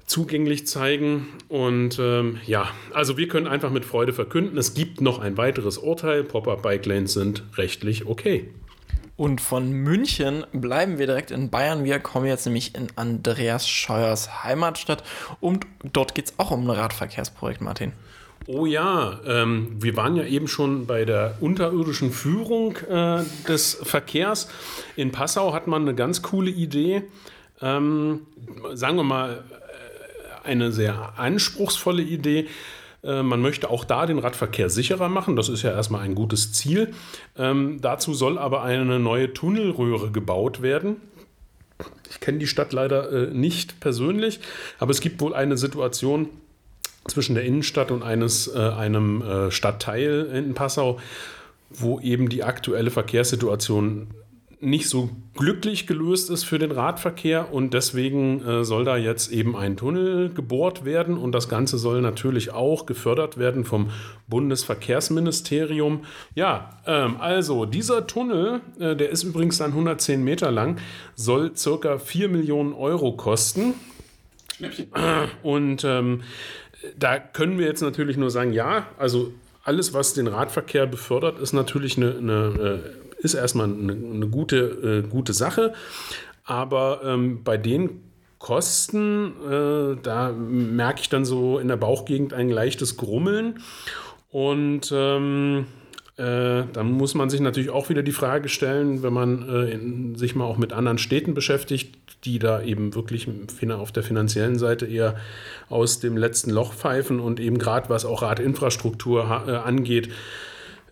zugänglich 0.06 0.66
zeigen. 0.68 1.26
Und 1.48 1.98
ähm, 1.98 2.38
ja, 2.46 2.68
also 2.92 3.16
wir 3.16 3.26
können 3.26 3.48
einfach 3.48 3.70
mit 3.70 3.84
Freude 3.84 4.12
verkünden, 4.12 4.56
es 4.56 4.74
gibt 4.74 5.00
noch 5.00 5.18
ein 5.18 5.36
weiteres 5.36 5.78
Urteil. 5.78 6.22
Pop-up-Bike 6.22 6.86
Lanes 6.86 7.14
sind 7.14 7.42
rechtlich 7.56 8.06
okay. 8.06 8.48
Und 9.22 9.40
von 9.40 9.70
München 9.70 10.44
bleiben 10.52 10.98
wir 10.98 11.06
direkt 11.06 11.30
in 11.30 11.48
Bayern. 11.48 11.84
Wir 11.84 12.00
kommen 12.00 12.26
jetzt 12.26 12.44
nämlich 12.44 12.74
in 12.74 12.88
Andreas 12.96 13.68
Scheuers 13.68 14.42
Heimatstadt 14.42 15.04
und 15.38 15.64
dort 15.92 16.16
geht 16.16 16.24
es 16.24 16.34
auch 16.38 16.50
um 16.50 16.68
ein 16.68 16.70
Radverkehrsprojekt, 16.70 17.60
Martin. 17.60 17.92
Oh 18.48 18.66
ja, 18.66 19.20
ähm, 19.24 19.76
wir 19.80 19.94
waren 19.94 20.16
ja 20.16 20.24
eben 20.24 20.48
schon 20.48 20.86
bei 20.86 21.04
der 21.04 21.36
unterirdischen 21.38 22.10
Führung 22.10 22.76
äh, 22.90 23.22
des 23.46 23.78
Verkehrs. 23.84 24.48
In 24.96 25.12
Passau 25.12 25.52
hat 25.52 25.68
man 25.68 25.82
eine 25.82 25.94
ganz 25.94 26.22
coole 26.22 26.50
Idee. 26.50 27.04
Ähm, 27.60 28.22
sagen 28.72 28.96
wir 28.96 29.04
mal, 29.04 29.44
äh, 30.44 30.48
eine 30.48 30.72
sehr 30.72 31.12
anspruchsvolle 31.16 32.02
Idee. 32.02 32.48
Äh, 33.04 33.22
man 33.22 33.40
möchte 33.40 33.70
auch 33.70 33.84
da 33.84 34.06
den 34.06 34.18
Radverkehr 34.18 34.70
sicherer 34.70 35.08
machen. 35.08 35.36
Das 35.36 35.48
ist 35.48 35.62
ja 35.62 35.70
erstmal 35.70 36.02
ein 36.02 36.14
gutes 36.14 36.52
Ziel. 36.52 36.94
Ähm, 37.36 37.80
dazu 37.80 38.14
soll 38.14 38.38
aber 38.38 38.62
eine 38.62 38.98
neue 38.98 39.32
Tunnelröhre 39.32 40.10
gebaut 40.10 40.62
werden. 40.62 40.96
Ich 42.10 42.20
kenne 42.20 42.38
die 42.38 42.46
Stadt 42.46 42.72
leider 42.72 43.10
äh, 43.10 43.26
nicht 43.32 43.80
persönlich, 43.80 44.40
aber 44.78 44.90
es 44.90 45.00
gibt 45.00 45.20
wohl 45.20 45.34
eine 45.34 45.56
Situation 45.56 46.28
zwischen 47.08 47.34
der 47.34 47.44
Innenstadt 47.44 47.90
und 47.90 48.02
eines, 48.02 48.48
äh, 48.54 48.58
einem 48.58 49.22
äh, 49.22 49.50
Stadtteil 49.50 50.30
in 50.32 50.54
Passau, 50.54 51.00
wo 51.70 51.98
eben 52.00 52.28
die 52.28 52.44
aktuelle 52.44 52.90
Verkehrssituation 52.90 54.08
nicht 54.62 54.88
so 54.88 55.10
glücklich 55.34 55.88
gelöst 55.88 56.30
ist 56.30 56.44
für 56.44 56.60
den 56.60 56.70
Radverkehr 56.70 57.52
und 57.52 57.74
deswegen 57.74 58.46
äh, 58.46 58.64
soll 58.64 58.84
da 58.84 58.96
jetzt 58.96 59.32
eben 59.32 59.56
ein 59.56 59.76
Tunnel 59.76 60.32
gebohrt 60.32 60.84
werden 60.84 61.18
und 61.18 61.32
das 61.32 61.48
Ganze 61.48 61.78
soll 61.78 62.00
natürlich 62.00 62.52
auch 62.52 62.86
gefördert 62.86 63.38
werden 63.38 63.64
vom 63.64 63.90
Bundesverkehrsministerium. 64.28 66.04
Ja, 66.36 66.78
ähm, 66.86 67.16
also 67.18 67.64
dieser 67.66 68.06
Tunnel, 68.06 68.60
äh, 68.78 68.94
der 68.94 69.10
ist 69.10 69.24
übrigens 69.24 69.58
dann 69.58 69.72
110 69.72 70.22
Meter 70.22 70.52
lang, 70.52 70.78
soll 71.16 71.56
circa 71.56 71.98
4 71.98 72.28
Millionen 72.28 72.72
Euro 72.72 73.12
kosten. 73.16 73.74
Und 75.42 75.82
ähm, 75.82 76.22
da 76.96 77.18
können 77.18 77.58
wir 77.58 77.66
jetzt 77.66 77.82
natürlich 77.82 78.16
nur 78.16 78.30
sagen, 78.30 78.52
ja, 78.52 78.86
also 78.96 79.32
alles, 79.64 79.92
was 79.92 80.14
den 80.14 80.28
Radverkehr 80.28 80.86
befördert, 80.86 81.40
ist 81.40 81.52
natürlich 81.52 81.96
eine, 81.96 82.16
eine 82.16 82.80
äh, 82.84 83.01
ist 83.22 83.34
erstmal 83.34 83.66
eine, 83.66 83.92
eine 83.92 84.28
gute, 84.28 85.02
äh, 85.04 85.08
gute 85.08 85.32
Sache. 85.32 85.72
Aber 86.44 87.00
ähm, 87.04 87.44
bei 87.44 87.56
den 87.56 88.00
Kosten, 88.38 89.34
äh, 89.48 89.96
da 90.02 90.32
merke 90.32 91.00
ich 91.00 91.08
dann 91.08 91.24
so 91.24 91.58
in 91.58 91.68
der 91.68 91.76
Bauchgegend 91.76 92.34
ein 92.34 92.50
leichtes 92.50 92.96
Grummeln. 92.96 93.60
Und 94.30 94.92
ähm, 94.92 95.66
äh, 96.16 96.64
dann 96.72 96.92
muss 96.92 97.14
man 97.14 97.30
sich 97.30 97.40
natürlich 97.40 97.70
auch 97.70 97.88
wieder 97.88 98.02
die 98.02 98.12
Frage 98.12 98.48
stellen, 98.48 99.02
wenn 99.02 99.12
man 99.12 99.48
äh, 99.48 99.70
in, 99.70 100.14
sich 100.16 100.34
mal 100.34 100.44
auch 100.44 100.58
mit 100.58 100.72
anderen 100.72 100.98
Städten 100.98 101.34
beschäftigt, 101.34 101.96
die 102.24 102.38
da 102.38 102.62
eben 102.62 102.94
wirklich 102.94 103.28
auf 103.70 103.92
der 103.92 104.02
finanziellen 104.02 104.58
Seite 104.58 104.86
eher 104.86 105.16
aus 105.68 106.00
dem 106.00 106.16
letzten 106.16 106.50
Loch 106.50 106.72
pfeifen 106.72 107.18
und 107.18 107.40
eben 107.40 107.58
gerade 107.58 107.88
was 107.88 108.04
auch 108.04 108.22
Radinfrastruktur 108.22 109.44
äh, 109.46 109.52
angeht, 109.52 110.10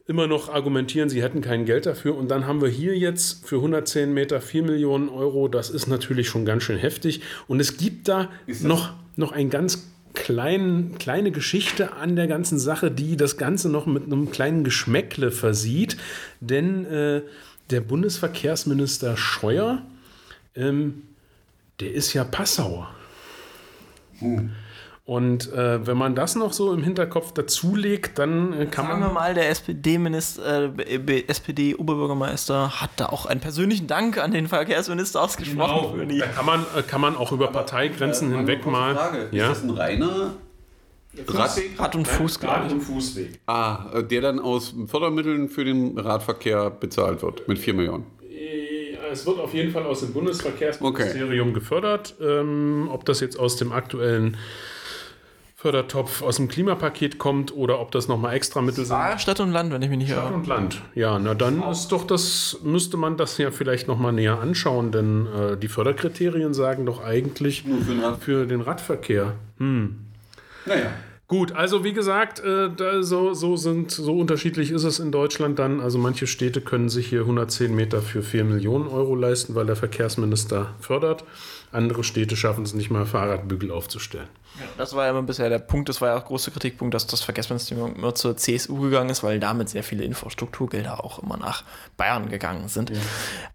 immer 0.07 0.27
noch 0.27 0.49
argumentieren, 0.49 1.09
sie 1.09 1.23
hätten 1.23 1.41
kein 1.41 1.65
Geld 1.65 1.87
dafür. 1.87 2.17
Und 2.17 2.29
dann 2.31 2.47
haben 2.47 2.61
wir 2.61 2.69
hier 2.69 2.97
jetzt 2.97 3.47
für 3.47 3.57
110 3.57 4.13
Meter 4.13 4.41
4 4.41 4.63
Millionen 4.63 5.09
Euro. 5.09 5.49
Das 5.49 5.71
ist 5.71 5.87
natürlich 5.87 6.29
schon 6.29 6.45
ganz 6.45 6.65
schön 6.65 6.79
heftig. 6.79 7.23
Und 7.47 7.61
es 7.61 7.77
gibt 7.77 8.09
da 8.09 8.29
noch, 8.63 8.95
noch 9.17 9.33
ein 9.33 9.51
ganz 9.51 9.87
kleinen, 10.15 10.99
kleine 10.99 11.31
Geschichte 11.31 11.93
an 11.93 12.17
der 12.17 12.27
ganzen 12.27 12.59
Sache, 12.59 12.91
die 12.91 13.17
das 13.17 13.37
Ganze 13.37 13.69
noch 13.69 13.87
mit 13.87 14.05
einem 14.05 14.31
kleinen 14.31 14.65
Geschmäckle 14.65 15.31
versieht. 15.31 15.97
Denn 16.41 16.85
äh, 16.87 17.23
der 17.71 17.81
Bundesverkehrsminister 17.81 19.17
Scheuer, 19.17 19.83
ähm, 20.57 21.03
der 21.79 21.93
ist 21.93 22.13
ja 22.15 22.25
Passauer. 22.25 22.93
Hm. 24.19 24.51
Und 25.11 25.53
äh, 25.53 25.85
wenn 25.89 25.97
man 25.97 26.15
das 26.15 26.37
noch 26.37 26.53
so 26.53 26.73
im 26.73 26.85
Hinterkopf 26.85 27.33
dazulegt, 27.33 28.17
dann 28.17 28.53
äh, 28.53 28.67
kann 28.67 28.87
Sagen 28.87 29.01
man. 29.01 29.09
wir 29.09 29.13
mal, 29.13 29.35
der 29.35 29.51
SPD-Minister, 29.51 30.71
äh, 30.79 31.25
SPD-Oberbürgermeister 31.27 32.81
hat 32.81 32.91
da 32.97 33.07
auch 33.07 33.27
einen 33.27 33.41
persönlichen 33.41 33.89
Dank 33.89 34.19
an 34.19 34.31
den 34.31 34.47
Verkehrsminister 34.47 35.21
ausgesprochen. 35.21 35.99
Genau. 35.99 36.21
Da 36.21 36.27
kann 36.29 36.47
man, 36.47 36.65
äh, 36.77 36.83
kann 36.83 37.01
man 37.01 37.17
auch 37.17 37.33
über 37.33 37.49
Aber, 37.49 37.59
Parteigrenzen 37.59 38.33
äh, 38.33 38.37
hinweg 38.37 38.65
mal. 38.67 38.95
Frage. 38.95 39.29
Ja? 39.33 39.51
Ist 39.51 39.63
das 39.63 39.65
ein 39.65 39.71
reiner 39.71 40.35
Rad, 41.27 41.61
Rad, 41.77 41.97
und 41.97 42.07
Fuß, 42.07 42.41
Rad 42.45 42.71
und 42.71 42.81
Fußweg. 42.81 43.41
Ah, 43.47 43.87
äh, 43.93 44.05
der 44.05 44.21
dann 44.21 44.39
aus 44.39 44.77
Fördermitteln 44.87 45.49
für 45.49 45.65
den 45.65 45.99
Radverkehr 45.99 46.71
bezahlt 46.71 47.21
wird 47.23 47.49
mit 47.49 47.59
4 47.59 47.75
Millionen. 47.75 48.07
Es 49.11 49.27
wird 49.27 49.41
auf 49.41 49.53
jeden 49.55 49.73
Fall 49.73 49.87
aus 49.87 50.01
dem 50.01 50.13
Bundesverkehrsministerium 50.13 51.49
okay. 51.49 51.59
gefördert. 51.59 52.15
Ähm, 52.21 52.89
ob 52.93 53.05
das 53.05 53.19
jetzt 53.19 53.41
aus 53.41 53.57
dem 53.57 53.73
aktuellen 53.73 54.37
Fördertopf 55.61 56.23
aus 56.23 56.37
dem 56.37 56.49
Klimapaket 56.49 57.19
kommt 57.19 57.55
oder 57.55 57.81
ob 57.81 57.91
das 57.91 58.09
nochmal 58.09 58.35
extra 58.35 58.63
Mittel 58.63 58.87
sind. 58.87 58.97
Ah, 58.97 59.19
Stadt 59.19 59.41
und 59.41 59.53
Land, 59.53 59.71
wenn 59.71 59.83
ich 59.83 59.91
mich 59.91 59.99
nicht 59.99 60.11
Stadt 60.11 60.25
irre. 60.25 60.35
und 60.35 60.47
Land. 60.47 60.81
Ja, 60.95 61.19
na 61.19 61.35
dann 61.35 61.63
ist 61.71 61.89
doch 61.89 62.07
das, 62.07 62.61
müsste 62.63 62.97
man 62.97 63.19
das 63.19 63.37
ja 63.37 63.51
vielleicht 63.51 63.87
nochmal 63.87 64.15
näher 64.15 64.41
anschauen, 64.41 64.91
denn 64.91 65.27
äh, 65.27 65.57
die 65.59 65.69
Förderkriterien 65.69 66.55
sagen 66.55 66.87
doch 66.87 67.05
eigentlich 67.05 67.65
für 68.21 68.47
den 68.47 68.63
Radverkehr. 68.63 69.35
Naja. 69.59 70.93
Gut, 71.29 71.53
also 71.53 71.85
wie 71.85 71.93
gesagt, 71.93 72.41
äh, 72.41 72.71
da 72.75 73.03
so, 73.03 73.35
so, 73.35 73.57
sind, 73.57 73.91
so 73.91 74.19
unterschiedlich 74.19 74.71
ist 74.71 74.85
es 74.85 74.99
in 74.99 75.13
Deutschland 75.13 75.59
dann. 75.59 75.81
Also 75.81 75.99
manche 75.99 76.27
Städte 76.27 76.63
können 76.63 76.89
sich 76.89 77.09
hier 77.09 77.21
110 77.21 77.73
Meter 77.73 78.01
für 78.01 78.23
4 78.23 78.45
Millionen 78.45 78.89
Euro 78.89 79.15
leisten, 79.15 79.55
weil 79.55 79.67
der 79.67 79.77
Verkehrsminister 79.77 80.75
fördert. 80.81 81.23
Andere 81.73 82.03
Städte 82.03 82.37
schaffen 82.37 82.65
es 82.65 82.75
nicht 82.75 82.91
mal, 82.91 83.07
Fahrradbügel 83.07 83.71
aufzustellen. 83.71 84.29
Das 84.77 84.95
war 84.95 85.05
ja 85.05 85.11
immer 85.11 85.23
bisher 85.23 85.49
der 85.49 85.61
Punkt, 85.61 85.89
das 85.89 86.01
war 86.01 86.09
ja 86.09 86.17
auch 86.19 86.25
großer 86.25 86.51
Kritikpunkt, 86.51 86.93
dass 86.93 87.07
das 87.07 87.23
Verkehrsministerium 87.23 87.95
immer 87.95 88.15
zur 88.15 88.37
CSU 88.37 88.81
gegangen 88.81 89.11
ist, 89.11 89.23
weil 89.23 89.39
damit 89.39 89.69
sehr 89.69 89.85
viele 89.85 90.03
Infrastrukturgelder 90.03 91.05
auch 91.05 91.23
immer 91.23 91.37
nach 91.37 91.63
Bayern 91.97 92.29
gegangen 92.29 92.69
sind. 92.69 92.91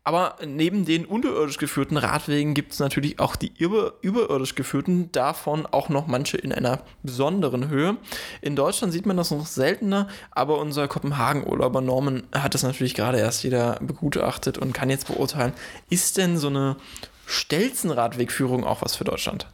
Aber 0.06 0.38
neben 0.46 0.86
den 0.86 1.06
unterirdisch 1.06 1.58
geführten 1.58 1.98
Radwegen 1.98 2.54
gibt 2.54 2.72
es 2.72 2.80
natürlich 2.80 3.20
auch 3.20 3.36
die 3.36 3.52
über, 3.58 3.94
überirdisch 4.02 4.56
geführten, 4.56 5.12
davon 5.12 5.66
auch 5.66 5.90
noch 5.90 6.08
manche 6.08 6.38
in 6.38 6.54
einer 6.54 6.82
besonderen 7.04 7.68
Höhe. 7.68 7.98
In 8.42 8.56
Deutschland 8.56 8.94
sieht 8.94 9.06
man 9.06 9.18
das 9.18 9.32
noch 9.32 9.46
seltener, 9.46 10.08
aber 10.32 10.60
unser 10.60 10.88
Kopenhagen-Urlauber 10.88 11.82
Norman 11.82 12.24
hat 12.34 12.54
das 12.54 12.64
natürlich 12.64 12.96
gerade 12.96 13.20
erst 13.20 13.44
wieder 13.44 13.78
begutachtet 13.82 14.58
und 14.58 14.74
kann 14.74 14.90
jetzt 14.90 15.08
beurteilen, 15.08 15.54
ist 15.90 16.18
denn 16.18 16.38
so 16.38 16.48
eine 16.48 16.78
Stelzenradwegführung 17.26 18.64
auch 18.64 18.82
was 18.82 18.96
für 18.96 19.04
Deutschland? 19.04 19.48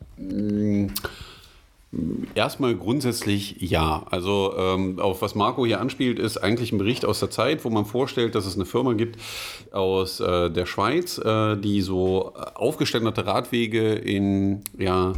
Erstmal 2.36 2.76
grundsätzlich 2.76 3.58
ja. 3.60 4.06
Also 4.10 4.54
ähm, 4.58 4.98
auf 5.00 5.22
was 5.22 5.36
Marco 5.36 5.66
hier 5.66 5.82
anspielt, 5.82 6.20
ist 6.20 6.38
eigentlich 6.38 6.72
ein 6.72 6.78
Bericht 6.78 7.04
aus 7.04 7.20
der 7.20 7.30
Zeit, 7.30 7.66
wo 7.66 7.70
man 7.70 7.86
vorstellt, 7.86 8.34
dass 8.34 8.46
es 8.46 8.56
eine 8.56 8.66
Firma 8.66 8.94
gibt 8.94 9.20
aus 9.74 10.22
äh, 10.22 10.50
der 10.50 10.66
Schweiz, 10.66 11.18
äh, 11.18 11.58
die 11.58 11.82
so 11.82 12.34
aufgeständerte 12.54 13.26
Radwege 13.26 13.94
in 13.94 14.64
ja, 14.78 15.12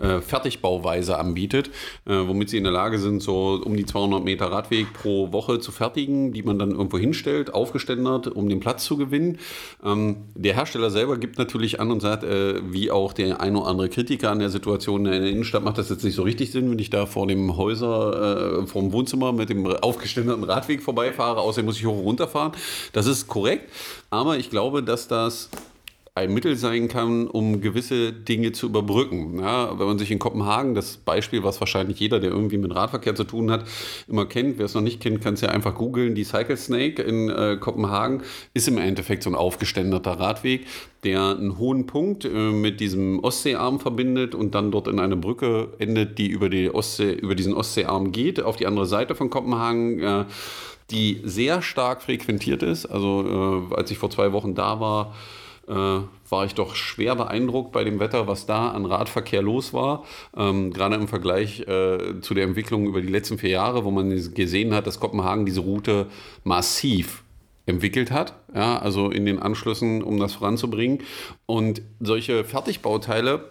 äh, 0.00 0.20
Fertigbauweise 0.20 1.18
anbietet, 1.18 1.68
äh, 2.06 2.14
womit 2.26 2.50
sie 2.50 2.56
in 2.56 2.64
der 2.64 2.72
Lage 2.72 2.98
sind, 2.98 3.22
so 3.22 3.60
um 3.64 3.76
die 3.76 3.86
200 3.86 4.24
Meter 4.24 4.46
Radweg 4.46 4.92
pro 4.92 5.32
Woche 5.32 5.60
zu 5.60 5.72
fertigen, 5.72 6.32
die 6.32 6.42
man 6.42 6.58
dann 6.58 6.70
irgendwo 6.70 6.98
hinstellt, 6.98 7.54
aufgeständert, 7.54 8.26
um 8.28 8.48
den 8.48 8.60
Platz 8.60 8.84
zu 8.84 8.96
gewinnen. 8.96 9.38
Ähm, 9.84 10.16
der 10.34 10.54
Hersteller 10.54 10.90
selber 10.90 11.18
gibt 11.18 11.38
natürlich 11.38 11.80
an 11.80 11.90
und 11.90 12.00
sagt, 12.00 12.24
äh, 12.24 12.60
wie 12.72 12.90
auch 12.90 13.12
der 13.12 13.40
ein 13.40 13.56
oder 13.56 13.66
andere 13.66 13.88
Kritiker 13.88 14.30
an 14.30 14.38
der 14.38 14.50
Situation 14.50 15.06
in 15.06 15.12
der 15.12 15.30
Innenstadt 15.30 15.64
macht 15.64 15.78
das 15.78 15.90
jetzt 15.90 16.04
nicht 16.04 16.14
so 16.14 16.22
richtig 16.22 16.50
Sinn, 16.52 16.70
wenn 16.70 16.78
ich 16.78 16.90
da 16.90 17.06
vor 17.06 17.26
dem 17.26 17.56
Häuser, 17.56 18.62
äh, 18.62 18.66
vor 18.66 18.82
dem 18.82 18.92
Wohnzimmer 18.92 19.32
mit 19.32 19.50
dem 19.50 19.66
aufgeständerten 19.66 20.44
Radweg 20.44 20.82
vorbeifahre, 20.82 21.40
außerdem 21.40 21.66
muss 21.66 21.78
ich 21.78 21.86
hoch 21.86 21.98
und 21.98 22.04
runter 22.04 22.28
fahren. 22.28 22.52
Das 22.92 23.06
ist 23.06 23.28
korrekt, 23.28 23.70
aber 24.10 24.38
ich 24.38 24.50
glaube, 24.50 24.82
dass 24.82 25.08
das 25.08 25.50
ein 26.20 26.34
Mittel 26.34 26.56
sein 26.56 26.88
kann, 26.88 27.26
um 27.26 27.60
gewisse 27.60 28.12
Dinge 28.12 28.52
zu 28.52 28.66
überbrücken. 28.66 29.40
Ja, 29.40 29.78
wenn 29.78 29.86
man 29.86 29.98
sich 29.98 30.10
in 30.10 30.18
Kopenhagen, 30.18 30.74
das 30.74 30.98
Beispiel, 30.98 31.42
was 31.42 31.60
wahrscheinlich 31.60 31.98
jeder, 31.98 32.20
der 32.20 32.30
irgendwie 32.30 32.58
mit 32.58 32.74
Radverkehr 32.74 33.14
zu 33.14 33.24
tun 33.24 33.50
hat, 33.50 33.64
immer 34.06 34.26
kennt, 34.26 34.58
wer 34.58 34.66
es 34.66 34.74
noch 34.74 34.82
nicht 34.82 35.00
kennt, 35.00 35.22
kann 35.22 35.34
es 35.34 35.40
ja 35.40 35.48
einfach 35.48 35.74
googeln. 35.74 36.14
Die 36.14 36.24
Cycle 36.24 36.56
Snake 36.56 37.02
in 37.02 37.30
äh, 37.30 37.56
Kopenhagen 37.58 38.22
ist 38.52 38.68
im 38.68 38.78
Endeffekt 38.78 39.22
so 39.22 39.30
ein 39.30 39.34
aufgeständerter 39.34 40.12
Radweg, 40.12 40.66
der 41.04 41.36
einen 41.36 41.58
hohen 41.58 41.86
Punkt 41.86 42.26
äh, 42.26 42.28
mit 42.28 42.80
diesem 42.80 43.20
Ostseearm 43.20 43.80
verbindet 43.80 44.34
und 44.34 44.54
dann 44.54 44.70
dort 44.70 44.88
in 44.88 45.00
eine 45.00 45.16
Brücke 45.16 45.68
endet, 45.78 46.18
die 46.18 46.28
über, 46.28 46.50
die 46.50 46.70
Ostsee, 46.72 47.12
über 47.12 47.34
diesen 47.34 47.54
Ostseearm 47.54 48.12
geht, 48.12 48.42
auf 48.42 48.56
die 48.56 48.66
andere 48.66 48.86
Seite 48.86 49.14
von 49.14 49.30
Kopenhagen. 49.30 50.00
Äh, 50.00 50.24
die 50.90 51.20
sehr 51.22 51.62
stark 51.62 52.02
frequentiert 52.02 52.64
ist. 52.64 52.84
Also 52.86 53.68
äh, 53.70 53.74
als 53.76 53.92
ich 53.92 53.98
vor 53.98 54.10
zwei 54.10 54.32
Wochen 54.32 54.56
da 54.56 54.80
war, 54.80 55.14
war 55.74 56.44
ich 56.44 56.54
doch 56.54 56.74
schwer 56.74 57.14
beeindruckt 57.14 57.72
bei 57.72 57.84
dem 57.84 58.00
Wetter, 58.00 58.26
was 58.26 58.46
da 58.46 58.70
an 58.70 58.86
Radverkehr 58.86 59.42
los 59.42 59.72
war. 59.72 60.04
Ähm, 60.36 60.72
gerade 60.72 60.96
im 60.96 61.08
Vergleich 61.08 61.60
äh, 61.60 62.20
zu 62.20 62.34
der 62.34 62.44
Entwicklung 62.44 62.86
über 62.86 63.00
die 63.00 63.08
letzten 63.08 63.38
vier 63.38 63.50
Jahre, 63.50 63.84
wo 63.84 63.90
man 63.90 64.10
gesehen 64.34 64.74
hat, 64.74 64.86
dass 64.86 65.00
Kopenhagen 65.00 65.46
diese 65.46 65.60
Route 65.60 66.06
massiv 66.44 67.22
entwickelt 67.66 68.10
hat, 68.10 68.34
ja, 68.54 68.78
also 68.78 69.10
in 69.10 69.26
den 69.26 69.38
Anschlüssen, 69.38 70.02
um 70.02 70.18
das 70.18 70.34
voranzubringen. 70.34 70.98
Und 71.46 71.82
solche 72.00 72.44
Fertigbauteile 72.44 73.44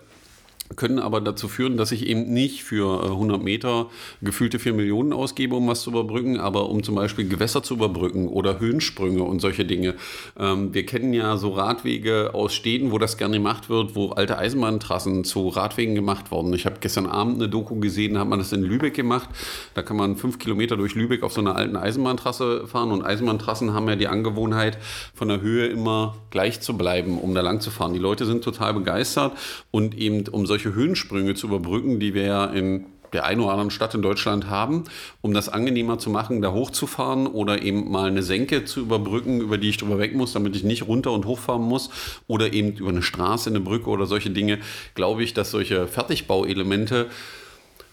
können 0.75 0.99
aber 0.99 1.21
dazu 1.21 1.47
führen, 1.47 1.77
dass 1.77 1.91
ich 1.91 2.05
eben 2.07 2.31
nicht 2.31 2.63
für 2.63 3.03
100 3.03 3.41
Meter 3.41 3.87
gefühlte 4.21 4.59
4 4.59 4.73
Millionen 4.73 5.13
ausgebe, 5.13 5.55
um 5.55 5.67
was 5.67 5.81
zu 5.81 5.89
überbrücken, 5.89 6.39
aber 6.39 6.69
um 6.69 6.83
zum 6.83 6.95
Beispiel 6.95 7.27
Gewässer 7.27 7.63
zu 7.63 7.73
überbrücken 7.73 8.27
oder 8.27 8.59
Höhensprünge 8.59 9.23
und 9.23 9.39
solche 9.39 9.65
Dinge. 9.65 9.95
Ähm, 10.37 10.73
wir 10.73 10.85
kennen 10.85 11.13
ja 11.13 11.37
so 11.37 11.49
Radwege 11.49 12.31
aus 12.33 12.53
Städten, 12.53 12.91
wo 12.91 12.97
das 12.97 13.17
gerne 13.17 13.37
gemacht 13.37 13.69
wird, 13.69 13.95
wo 13.95 14.09
alte 14.09 14.37
Eisenbahntrassen 14.37 15.23
zu 15.23 15.47
Radwegen 15.47 15.95
gemacht 15.95 16.31
wurden. 16.31 16.53
Ich 16.53 16.65
habe 16.65 16.77
gestern 16.79 17.07
Abend 17.07 17.35
eine 17.35 17.49
Doku 17.49 17.79
gesehen, 17.79 18.19
hat 18.19 18.27
man 18.27 18.39
das 18.39 18.51
in 18.51 18.61
Lübeck 18.61 18.93
gemacht. 18.93 19.29
Da 19.73 19.81
kann 19.81 19.97
man 19.97 20.17
fünf 20.17 20.37
Kilometer 20.37 20.77
durch 20.77 20.95
Lübeck 20.95 21.23
auf 21.23 21.33
so 21.33 21.41
einer 21.41 21.55
alten 21.55 21.75
Eisenbahntrasse 21.75 22.67
fahren 22.67 22.91
und 22.91 23.03
Eisenbahntrassen 23.03 23.73
haben 23.73 23.87
ja 23.89 23.95
die 23.95 24.07
Angewohnheit, 24.07 24.77
von 25.13 25.27
der 25.27 25.41
Höhe 25.41 25.67
immer 25.67 26.15
gleich 26.29 26.61
zu 26.61 26.77
bleiben, 26.77 27.17
um 27.17 27.33
da 27.33 27.41
lang 27.41 27.59
zu 27.59 27.71
fahren. 27.71 27.93
Die 27.93 27.99
Leute 27.99 28.25
sind 28.25 28.43
total 28.43 28.73
begeistert 28.73 29.33
und 29.71 29.97
eben 29.97 30.27
um 30.27 30.45
solche 30.45 30.58
Höhensprünge 30.65 31.35
zu 31.35 31.47
überbrücken, 31.47 31.99
die 31.99 32.13
wir 32.13 32.23
ja 32.23 32.45
in 32.45 32.85
der 33.13 33.25
einen 33.25 33.41
oder 33.41 33.51
anderen 33.51 33.71
Stadt 33.71 33.95
in 33.95 34.01
Deutschland 34.01 34.49
haben, 34.49 34.83
um 35.21 35.33
das 35.33 35.49
angenehmer 35.49 35.97
zu 35.97 36.09
machen, 36.09 36.41
da 36.41 36.51
hochzufahren 36.51 37.27
oder 37.27 37.61
eben 37.61 37.89
mal 37.89 38.07
eine 38.07 38.23
Senke 38.23 38.65
zu 38.65 38.81
überbrücken, 38.81 39.41
über 39.41 39.57
die 39.57 39.69
ich 39.69 39.77
drüber 39.77 39.97
weg 39.97 40.15
muss, 40.15 40.33
damit 40.33 40.55
ich 40.55 40.63
nicht 40.63 40.87
runter 40.87 41.11
und 41.11 41.25
hochfahren 41.25 41.63
muss 41.63 41.89
oder 42.27 42.53
eben 42.53 42.73
über 42.73 42.89
eine 42.89 43.01
Straße, 43.01 43.49
eine 43.49 43.59
Brücke 43.59 43.89
oder 43.89 44.05
solche 44.05 44.29
Dinge, 44.29 44.59
glaube 44.95 45.23
ich, 45.23 45.33
dass 45.33 45.51
solche 45.51 45.87
Fertigbauelemente 45.87 47.07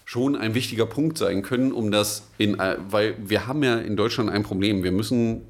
schon 0.05 0.35
ein 0.35 0.53
wichtiger 0.53 0.85
Punkt 0.85 1.17
sein 1.17 1.41
können, 1.41 1.73
um 1.73 1.91
das 1.91 2.29
in, 2.37 2.57
weil 2.89 3.15
wir 3.19 3.45
haben 3.47 3.61
ja 3.63 3.77
in 3.77 3.97
Deutschland 3.97 4.29
ein 4.29 4.43
Problem. 4.43 4.83
Wir 4.83 4.93
müssen 4.93 5.41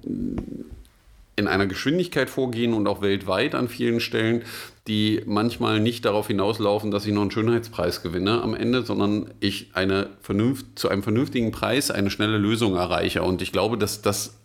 in 1.37 1.47
einer 1.47 1.67
Geschwindigkeit 1.67 2.29
vorgehen 2.29 2.73
und 2.73 2.87
auch 2.87 3.01
weltweit 3.01 3.53
an 3.53 3.69
vielen 3.69 3.99
Stellen, 3.99 4.41
die 4.87 5.21
manchmal 5.25 5.79
nicht 5.79 6.03
darauf 6.03 6.27
hinauslaufen, 6.27 6.89
dass 6.89 7.05
ich 7.05 7.13
noch 7.13 7.21
einen 7.21 7.31
Schönheitspreis 7.31 8.01
gewinne 8.01 8.41
am 8.41 8.55
Ende, 8.55 8.83
sondern 8.83 9.29
ich 9.39 9.69
eine 9.73 10.09
vernünft, 10.19 10.65
zu 10.75 10.89
einem 10.89 11.03
vernünftigen 11.03 11.51
Preis 11.51 11.91
eine 11.91 12.09
schnelle 12.09 12.39
Lösung 12.39 12.75
erreiche. 12.75 13.21
Und 13.21 13.43
ich 13.43 13.51
glaube, 13.51 13.77
dass 13.77 14.01
das 14.01 14.35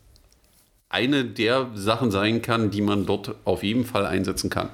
eine 0.90 1.25
der 1.25 1.70
Sachen 1.75 2.11
sein 2.11 2.42
kann, 2.42 2.70
die 2.70 2.82
man 2.82 3.06
dort 3.06 3.37
auf 3.46 3.62
jeden 3.62 3.87
Fall 3.87 4.04
einsetzen 4.04 4.50
kann. 4.50 4.68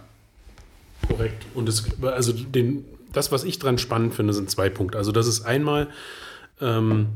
Korrekt. 1.06 1.46
Und 1.54 1.68
es, 1.68 1.84
also 2.02 2.32
den, 2.32 2.84
das, 3.12 3.30
was 3.30 3.44
ich 3.44 3.60
dran 3.60 3.78
spannend 3.78 4.14
finde, 4.14 4.32
sind 4.32 4.50
zwei 4.50 4.68
Punkte. 4.68 4.98
Also 4.98 5.12
das 5.12 5.28
ist 5.28 5.42
einmal 5.42 5.86
ähm, 6.60 7.06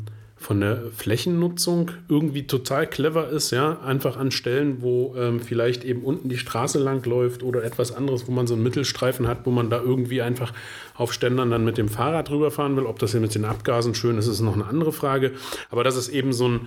von 0.42 0.61
der 0.61 0.82
Flächennutzung 0.96 1.92
irgendwie 2.08 2.46
total 2.46 2.88
clever 2.88 3.28
ist, 3.28 3.52
ja, 3.52 3.80
einfach 3.80 4.16
an 4.16 4.32
Stellen, 4.32 4.82
wo 4.82 5.14
ähm, 5.16 5.40
vielleicht 5.40 5.84
eben 5.84 6.02
unten 6.02 6.28
die 6.28 6.37
Straße 6.37 6.80
lang 6.80 7.04
läuft 7.06 7.42
oder 7.42 7.62
etwas 7.62 7.94
anderes, 7.94 8.26
wo 8.26 8.32
man 8.32 8.49
so 8.49 8.54
einen 8.54 8.64
Mittelstreifen 8.64 9.28
hat, 9.28 9.46
wo 9.46 9.50
man 9.50 9.70
da 9.70 9.80
irgendwie 9.80 10.20
einfach 10.20 10.52
auf 10.94 11.12
Ständern 11.12 11.50
dann 11.50 11.64
mit 11.64 11.78
dem 11.78 11.88
Fahrrad 11.88 12.30
rüberfahren 12.30 12.76
will. 12.76 12.87
Ob 12.87 12.99
das 12.99 13.12
hier 13.12 13.20
mit 13.20 13.34
den 13.34 13.44
Abgasen 13.44 13.94
schön 13.94 14.18
ist, 14.18 14.26
ist 14.26 14.40
noch 14.40 14.54
eine 14.54 14.66
andere 14.66 14.92
Frage. 14.92 15.32
Aber 15.70 15.84
das 15.84 15.96
ist 15.96 16.08
eben 16.08 16.32
so 16.32 16.49
ein, 16.49 16.61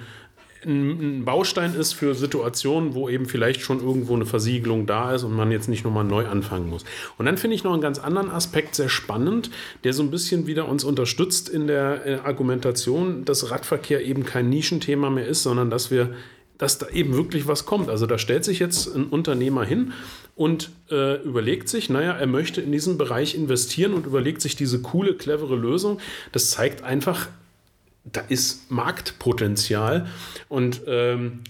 ein 0.64 1.26
Baustein 1.26 1.76
ist 1.76 1.94
für 1.94 2.16
Situationen, 2.16 2.94
wo 2.94 3.10
eben 3.10 3.26
vielleicht 3.26 3.62
schon 3.62 3.82
irgendwo 3.82 4.16
eine 4.16 4.26
Versiegelung 4.26 4.86
da 4.86 5.14
ist 5.14 5.24
und 5.24 5.36
man 5.36 5.52
jetzt 5.52 5.68
nicht 5.70 5.84
nochmal 5.84 6.04
neu 6.04 6.28
anfangen 6.28 6.70
muss. 6.70 6.86
Und 7.18 7.26
dann 7.26 7.38
finde 7.38 7.56
ich 7.56 7.64
noch 7.64 7.74
einen 7.74 7.82
ganz 7.82 8.00
anderen 8.00 8.30
Aspekt 8.30 8.76
sehr 8.76 8.90
spannend, 8.90 9.52
der 9.84 9.94
so 9.94 10.04
ein 10.04 10.12
bisschen 10.12 10.48
wieder 10.48 10.68
uns 10.68 10.84
unterstützt 10.84 11.50
in 11.50 11.68
der 11.68 12.06
äh, 12.06 12.16
Argumentation, 12.24 13.26
dass 13.26 13.52
Radverkehr 13.52 14.04
eben 14.06 14.26
kein 14.26 14.50
Nischenthema 14.50 15.10
mehr 15.10 15.28
ist, 15.28 15.44
sondern 15.44 15.70
dass 15.70 15.92
wir 15.92 16.16
dass 16.58 16.78
da 16.78 16.88
eben 16.88 17.16
wirklich 17.16 17.48
was 17.48 17.66
kommt. 17.66 17.90
Also 17.90 18.06
da 18.06 18.18
stellt 18.18 18.46
sich 18.46 18.60
jetzt 18.60 18.88
ein 18.96 19.08
Unternehmer 19.08 19.66
hin 19.66 19.92
und 20.36 20.72
äh, 20.90 21.22
überlegt 21.24 21.70
sich, 21.70 21.90
naja, 21.90 22.14
er 22.14 22.28
möchte 22.28 22.62
in 22.62 22.72
diesen 22.72 22.98
Bereich 22.98 23.36
investieren 23.36 23.94
und 23.94 24.06
überlegt 24.06 24.42
sich 24.42 24.56
diese 24.56 24.82
coole, 24.82 25.16
clevere 25.16 25.56
Lösung. 25.56 26.00
Das 26.32 26.52
zeigt 26.52 26.84
einfach, 26.84 27.28
da 28.12 28.22
ist 28.22 28.72
Marktpotenzial 28.72 30.08
und 30.48 30.82
ähm, 30.88 31.42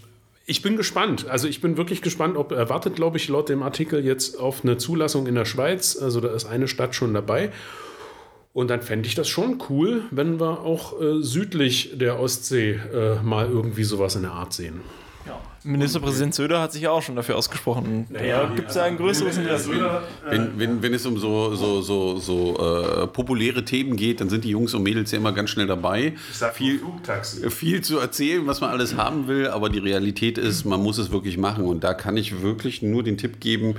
ich 0.48 0.62
bin 0.62 0.78
gespannt. 0.78 1.28
Also 1.28 1.48
ich 1.48 1.60
bin 1.60 1.76
wirklich 1.76 2.02
gespannt, 2.02 2.38
ob 2.38 2.52
er 2.52 2.70
wartet, 2.70 2.96
glaube 2.96 3.18
ich, 3.18 3.28
laut 3.30 3.50
dem 3.50 3.64
Artikel 3.64 4.06
jetzt 4.06 4.40
auf 4.40 4.64
eine 4.64 4.78
Zulassung 4.78 5.26
in 5.26 5.36
der 5.36 5.46
Schweiz. 5.46 5.98
Also 5.98 6.22
da 6.22 6.30
ist 6.30 6.46
eine 6.46 6.68
Stadt 6.68 6.94
schon 6.94 7.14
dabei. 7.14 7.52
Und 8.54 8.70
dann 8.70 8.82
fände 8.82 9.08
ich 9.08 9.16
das 9.16 9.28
schon 9.28 9.62
cool, 9.70 10.04
wenn 10.12 10.40
wir 10.40 10.62
auch 10.62 11.02
äh, 11.02 11.22
südlich 11.22 11.98
der 11.98 12.20
Ostsee 12.20 12.80
äh, 12.94 13.22
mal 13.24 13.48
irgendwie 13.48 13.84
sowas 13.84 14.16
in 14.16 14.22
der 14.22 14.32
Art 14.32 14.54
sehen. 14.54 14.82
Ministerpräsident 15.66 16.36
Söder 16.36 16.62
hat 16.62 16.72
sich 16.72 16.84
ja 16.84 16.92
auch 16.92 17.02
schon 17.02 17.16
dafür 17.16 17.36
ausgesprochen. 17.36 18.06
Naja, 18.10 18.52
gibt 18.56 18.70
es 18.70 18.76
ja 18.76 18.84
ein 18.84 18.98
größeres 18.98 19.38
Interesse. 19.38 19.72
Wenn, 20.30 20.60
wenn, 20.60 20.82
wenn 20.82 20.94
es 20.94 21.06
um 21.06 21.18
so, 21.18 21.56
so, 21.56 21.82
so, 21.82 22.18
so 22.18 23.04
äh, 23.04 23.08
populäre 23.08 23.66
Themen 23.66 23.96
geht, 23.96 24.22
dann 24.22 24.30
sind 24.30 24.44
die 24.44 24.50
Jungs 24.50 24.74
und 24.74 24.84
Mädels 24.84 25.12
ja 25.12 25.18
immer 25.18 25.34
ganz 25.34 25.50
schnell 25.50 25.68
dabei. 25.68 26.14
Ich 26.30 26.38
sag 26.38 26.56
viel, 26.56 26.80
Flugtaxi. 26.80 27.50
viel 27.50 27.82
zu 27.82 28.00
erzählen, 28.00 28.46
was 28.46 28.62
man 28.62 28.70
alles 28.70 28.96
haben 28.96 29.28
will, 29.28 29.48
aber 29.48 29.70
die 29.70 29.80
Realität 29.80 30.38
ist, 30.38 30.66
man 30.66 30.82
muss 30.82 30.98
es 30.98 31.12
wirklich 31.12 31.38
machen. 31.38 31.66
Und 31.66 31.84
da 31.84 31.94
kann 31.94 32.16
ich 32.16 32.42
wirklich 32.42 32.82
nur 32.82 33.04
den 33.04 33.18
Tipp 33.18 33.40
geben, 33.40 33.76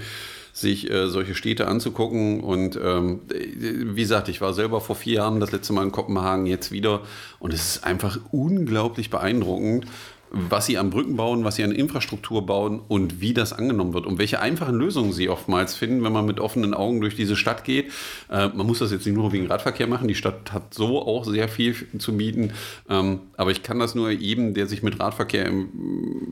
sich 0.52 0.90
äh, 0.90 1.08
solche 1.08 1.34
Städte 1.34 1.68
anzugucken. 1.68 2.40
Und 2.40 2.78
ähm, 2.82 3.20
wie 3.28 4.00
gesagt, 4.00 4.28
ich 4.28 4.40
war 4.40 4.54
selber 4.54 4.80
vor 4.80 4.96
vier 4.96 5.14
Jahren 5.14 5.38
das 5.38 5.52
letzte 5.52 5.74
Mal 5.74 5.84
in 5.84 5.92
Kopenhagen, 5.92 6.46
jetzt 6.46 6.72
wieder. 6.72 7.02
Und 7.38 7.52
es 7.52 7.76
ist 7.76 7.84
einfach 7.84 8.18
unglaublich 8.32 9.10
beeindruckend, 9.10 9.86
was 10.48 10.66
sie 10.66 10.78
an 10.78 10.90
Brücken 10.90 11.16
bauen, 11.16 11.44
was 11.44 11.56
sie 11.56 11.64
an 11.64 11.72
Infrastruktur 11.72 12.44
bauen 12.44 12.80
und 12.88 13.20
wie 13.20 13.34
das 13.34 13.52
angenommen 13.52 13.94
wird 13.94 14.06
und 14.06 14.18
welche 14.18 14.40
einfachen 14.40 14.74
Lösungen 14.74 15.12
sie 15.12 15.28
oftmals 15.28 15.74
finden, 15.74 16.02
wenn 16.04 16.12
man 16.12 16.26
mit 16.26 16.40
offenen 16.40 16.74
Augen 16.74 17.00
durch 17.00 17.16
diese 17.16 17.36
Stadt 17.36 17.64
geht. 17.64 17.86
Äh, 18.30 18.48
man 18.48 18.66
muss 18.66 18.78
das 18.78 18.92
jetzt 18.92 19.06
nicht 19.06 19.14
nur 19.14 19.32
wegen 19.32 19.46
Radverkehr 19.46 19.86
machen, 19.86 20.08
die 20.08 20.14
Stadt 20.14 20.52
hat 20.52 20.74
so 20.74 21.00
auch 21.02 21.24
sehr 21.24 21.48
viel 21.48 21.74
zu 21.98 22.16
bieten, 22.16 22.52
ähm, 22.88 23.20
aber 23.36 23.50
ich 23.50 23.62
kann 23.62 23.78
das 23.78 23.94
nur 23.94 24.10
jedem, 24.10 24.54
der 24.54 24.66
sich 24.66 24.82
mit 24.82 25.00
Radverkehr 25.00 25.46
im, 25.46 25.68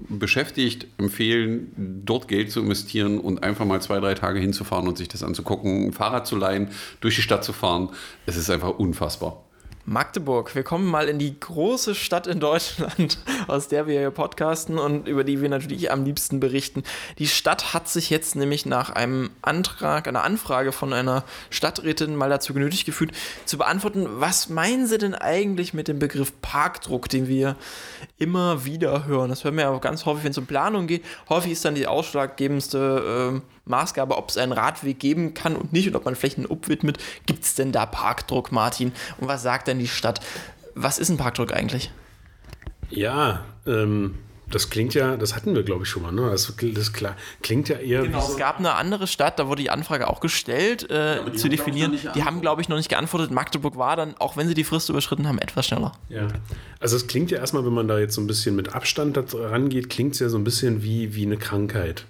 beschäftigt, 0.09 0.87
empfehlen, 0.99 2.03
dort 2.05 2.29
Geld 2.29 2.51
zu 2.51 2.61
investieren 2.61 3.19
und 3.19 3.43
einfach 3.43 3.65
mal 3.65 3.81
zwei, 3.81 4.01
drei 4.01 4.15
Tage 4.15 4.41
hinzufahren 4.41 4.89
und 4.89 4.99
sich 4.99 5.09
das 5.09 5.23
anzugucken, 5.23 5.87
ein 5.87 5.93
Fahrrad 5.93 6.27
zu 6.27 6.37
leihen, 6.37 6.69
durch 7.01 7.17
die 7.17 7.23
Stadt 7.23 7.45
zu 7.45 7.53
fahren. 7.53 7.91
Es 8.27 8.37
ist 8.37 8.51
einfach 8.51 8.79
unfassbar. 8.79 9.45
Magdeburg. 9.87 10.55
Wir 10.55 10.63
kommen 10.63 10.87
mal 10.87 11.09
in 11.09 11.19
die 11.19 11.39
große 11.39 11.95
Stadt 11.95 12.27
in 12.27 12.41
Deutschland, 12.41 13.19
aus 13.49 13.69
der 13.69 13.87
wir 13.87 13.99
hier 13.99 14.11
podcasten 14.11 14.79
und 14.79 15.07
über 15.07 15.25
die 15.25 15.43
wir 15.43 15.49
natürlich 15.49 15.91
am 15.91 16.05
liebsten 16.05 16.41
berichten. 16.41 16.83
Die 17.19 17.29
Stadt 17.29 17.75
hat 17.75 17.89
sich 17.89 18.09
jetzt 18.09 18.35
nämlich 18.35 18.65
nach 18.65 18.91
einem 18.91 19.31
Antrag, 19.43 20.09
einer 20.09 20.25
Anfrage 20.25 20.73
von 20.73 20.93
einer 20.93 21.25
Stadträtin 21.51 22.17
mal 22.17 22.31
dazu 22.31 22.55
genötigt 22.55 22.87
gefühlt, 22.87 23.13
zu 23.45 23.59
beantworten, 23.59 24.07
was 24.09 24.49
meinen 24.49 24.87
sie 24.87 24.99
denn 24.99 25.15
eigentlich 25.15 25.75
mit 25.75 25.89
dem 25.89 25.99
Begriff 25.99 26.33
Parkdruck, 26.41 27.09
den 27.09 27.29
wir 27.29 27.57
immer 28.17 28.65
wieder 28.65 29.05
hören. 29.05 29.29
Das 29.29 29.45
hören 29.45 29.57
wir 29.57 29.65
ja 29.65 29.71
auch 29.71 29.81
ganz 29.81 30.07
häufig, 30.07 30.25
wenn 30.25 30.31
es 30.31 30.39
um 30.39 30.47
Planung 30.47 30.87
geht. 30.87 31.05
Häufig 31.29 31.53
ist 31.53 31.65
dann 31.65 31.75
die 31.75 31.87
ausschlaggebendste 31.87 33.43
äh, 33.64 33.64
Maßgabe, 33.67 34.17
ob 34.17 34.31
es 34.31 34.37
einen 34.37 34.53
Radweg 34.53 34.99
geben 34.99 35.35
kann 35.35 35.57
und 35.57 35.73
nicht 35.73 35.89
und 35.89 35.97
ob 35.97 36.05
man 36.05 36.17
Flächen 36.17 36.47
umwidmet. 36.47 36.99
Gibt 37.27 37.45
es 37.45 37.55
denn 37.55 37.73
da 37.73 37.87
Parkdruck, 37.87 38.53
Martin? 38.53 38.93
Und 39.19 39.29
was 39.29 39.43
sagt 39.43 39.69
denn 39.69 39.79
die 39.79 39.89
Stadt? 39.89 40.21
Was 40.75 40.99
ist 40.99 41.09
ein 41.09 41.17
Parkdruck 41.17 41.53
eigentlich? 41.55 41.91
Ja, 42.91 43.45
ähm, 43.67 44.17
das 44.51 44.71
klingt 44.71 44.95
ja, 44.95 45.17
das 45.17 45.35
hatten 45.35 45.55
wir, 45.55 45.63
glaube 45.63 45.85
ich, 45.85 45.89
schon 45.89 46.03
mal. 46.03 46.13
Ne? 46.13 46.29
Das, 46.31 46.53
das 46.75 46.93
klar, 46.93 47.17
klingt 47.43 47.69
ja 47.69 47.77
eher 47.77 48.03
Genau, 48.03 48.19
wie 48.19 48.21
es 48.21 48.33
so, 48.33 48.37
gab 48.37 48.59
eine 48.59 48.75
andere 48.75 49.07
Stadt, 49.07 49.39
da 49.39 49.49
wurde 49.49 49.63
die 49.63 49.71
Anfrage 49.71 50.09
auch 50.09 50.21
gestellt, 50.21 50.91
äh, 50.91 51.19
die 51.25 51.37
zu 51.37 51.49
definieren. 51.49 51.99
Die 52.15 52.25
haben, 52.25 52.41
glaube 52.41 52.61
ich, 52.61 52.69
noch 52.69 52.77
nicht 52.77 52.89
geantwortet. 52.89 53.31
Magdeburg 53.31 53.77
war 53.77 53.97
dann, 53.97 54.15
auch 54.19 54.37
wenn 54.37 54.47
sie 54.47 54.55
die 54.55 54.65
Frist 54.65 54.89
überschritten 54.91 55.27
haben, 55.27 55.39
etwas 55.39 55.67
schneller. 55.67 55.93
Ja. 56.09 56.29
Also 56.79 56.97
es 56.97 57.07
klingt 57.07 57.31
ja 57.31 57.39
erstmal, 57.39 57.65
wenn 57.65 57.73
man 57.73 57.89
da 57.89 57.99
jetzt 57.99 58.15
so 58.15 58.21
ein 58.21 58.27
bisschen 58.27 58.55
mit 58.55 58.75
Abstand 58.75 59.17
da 59.17 59.25
rangeht, 59.33 59.89
klingt 59.89 60.13
es 60.13 60.21
ja 60.21 60.29
so 60.29 60.37
ein 60.37 60.45
bisschen 60.45 60.83
wie, 60.83 61.15
wie 61.15 61.25
eine 61.25 61.39
Krankheit. 61.39 62.05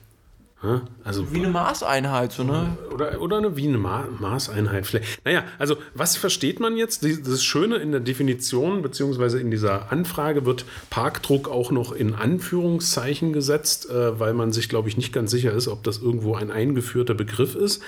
Also 1.05 1.33
Wie 1.33 1.39
eine 1.39 1.49
Maßeinheit, 1.49 2.33
so, 2.33 2.45
ne? 2.45 2.77
Oder, 2.93 3.21
oder 3.21 3.39
eine, 3.39 3.57
wie 3.57 3.69
eine 3.69 3.79
Ma 3.79 4.07
Maßeinheit 4.19 4.87
vielleicht. 4.87 5.25
Naja, 5.25 5.45
also 5.59 5.77
was 5.95 6.17
versteht 6.17 6.61
man 6.61 6.77
jetzt? 6.77 7.05
Das 7.05 7.45
Schöne 7.45 7.77
in 7.77 7.93
der 7.93 8.01
Definition 8.01 8.83
beziehungsweise 8.83 9.41
in 9.41 9.51
dieser 9.51 9.93
Anfrage 9.93 10.47
wird 10.47 10.65
Parkdruck 10.91 11.49
auch 11.49 11.71
noch 11.71 11.93
in 11.93 12.15
Anführungszeichen 12.15 13.33
gesetzt, 13.33 13.91
äh, 13.91 14.19
weil 14.19 14.35
man 14.35 14.53
sich, 14.53 14.69
glaube 14.69 14.89
ich, 14.89 14.97
nicht 14.97 15.13
ganz 15.13 15.31
sicher 15.31 15.53
ist, 15.53 15.69
ob 15.69 15.83
das 15.83 15.99
irgendwo 15.99 16.35
ein 16.35 16.51
eingeführter 16.51 17.15
Begriff 17.15 17.55
ist. 17.55 17.83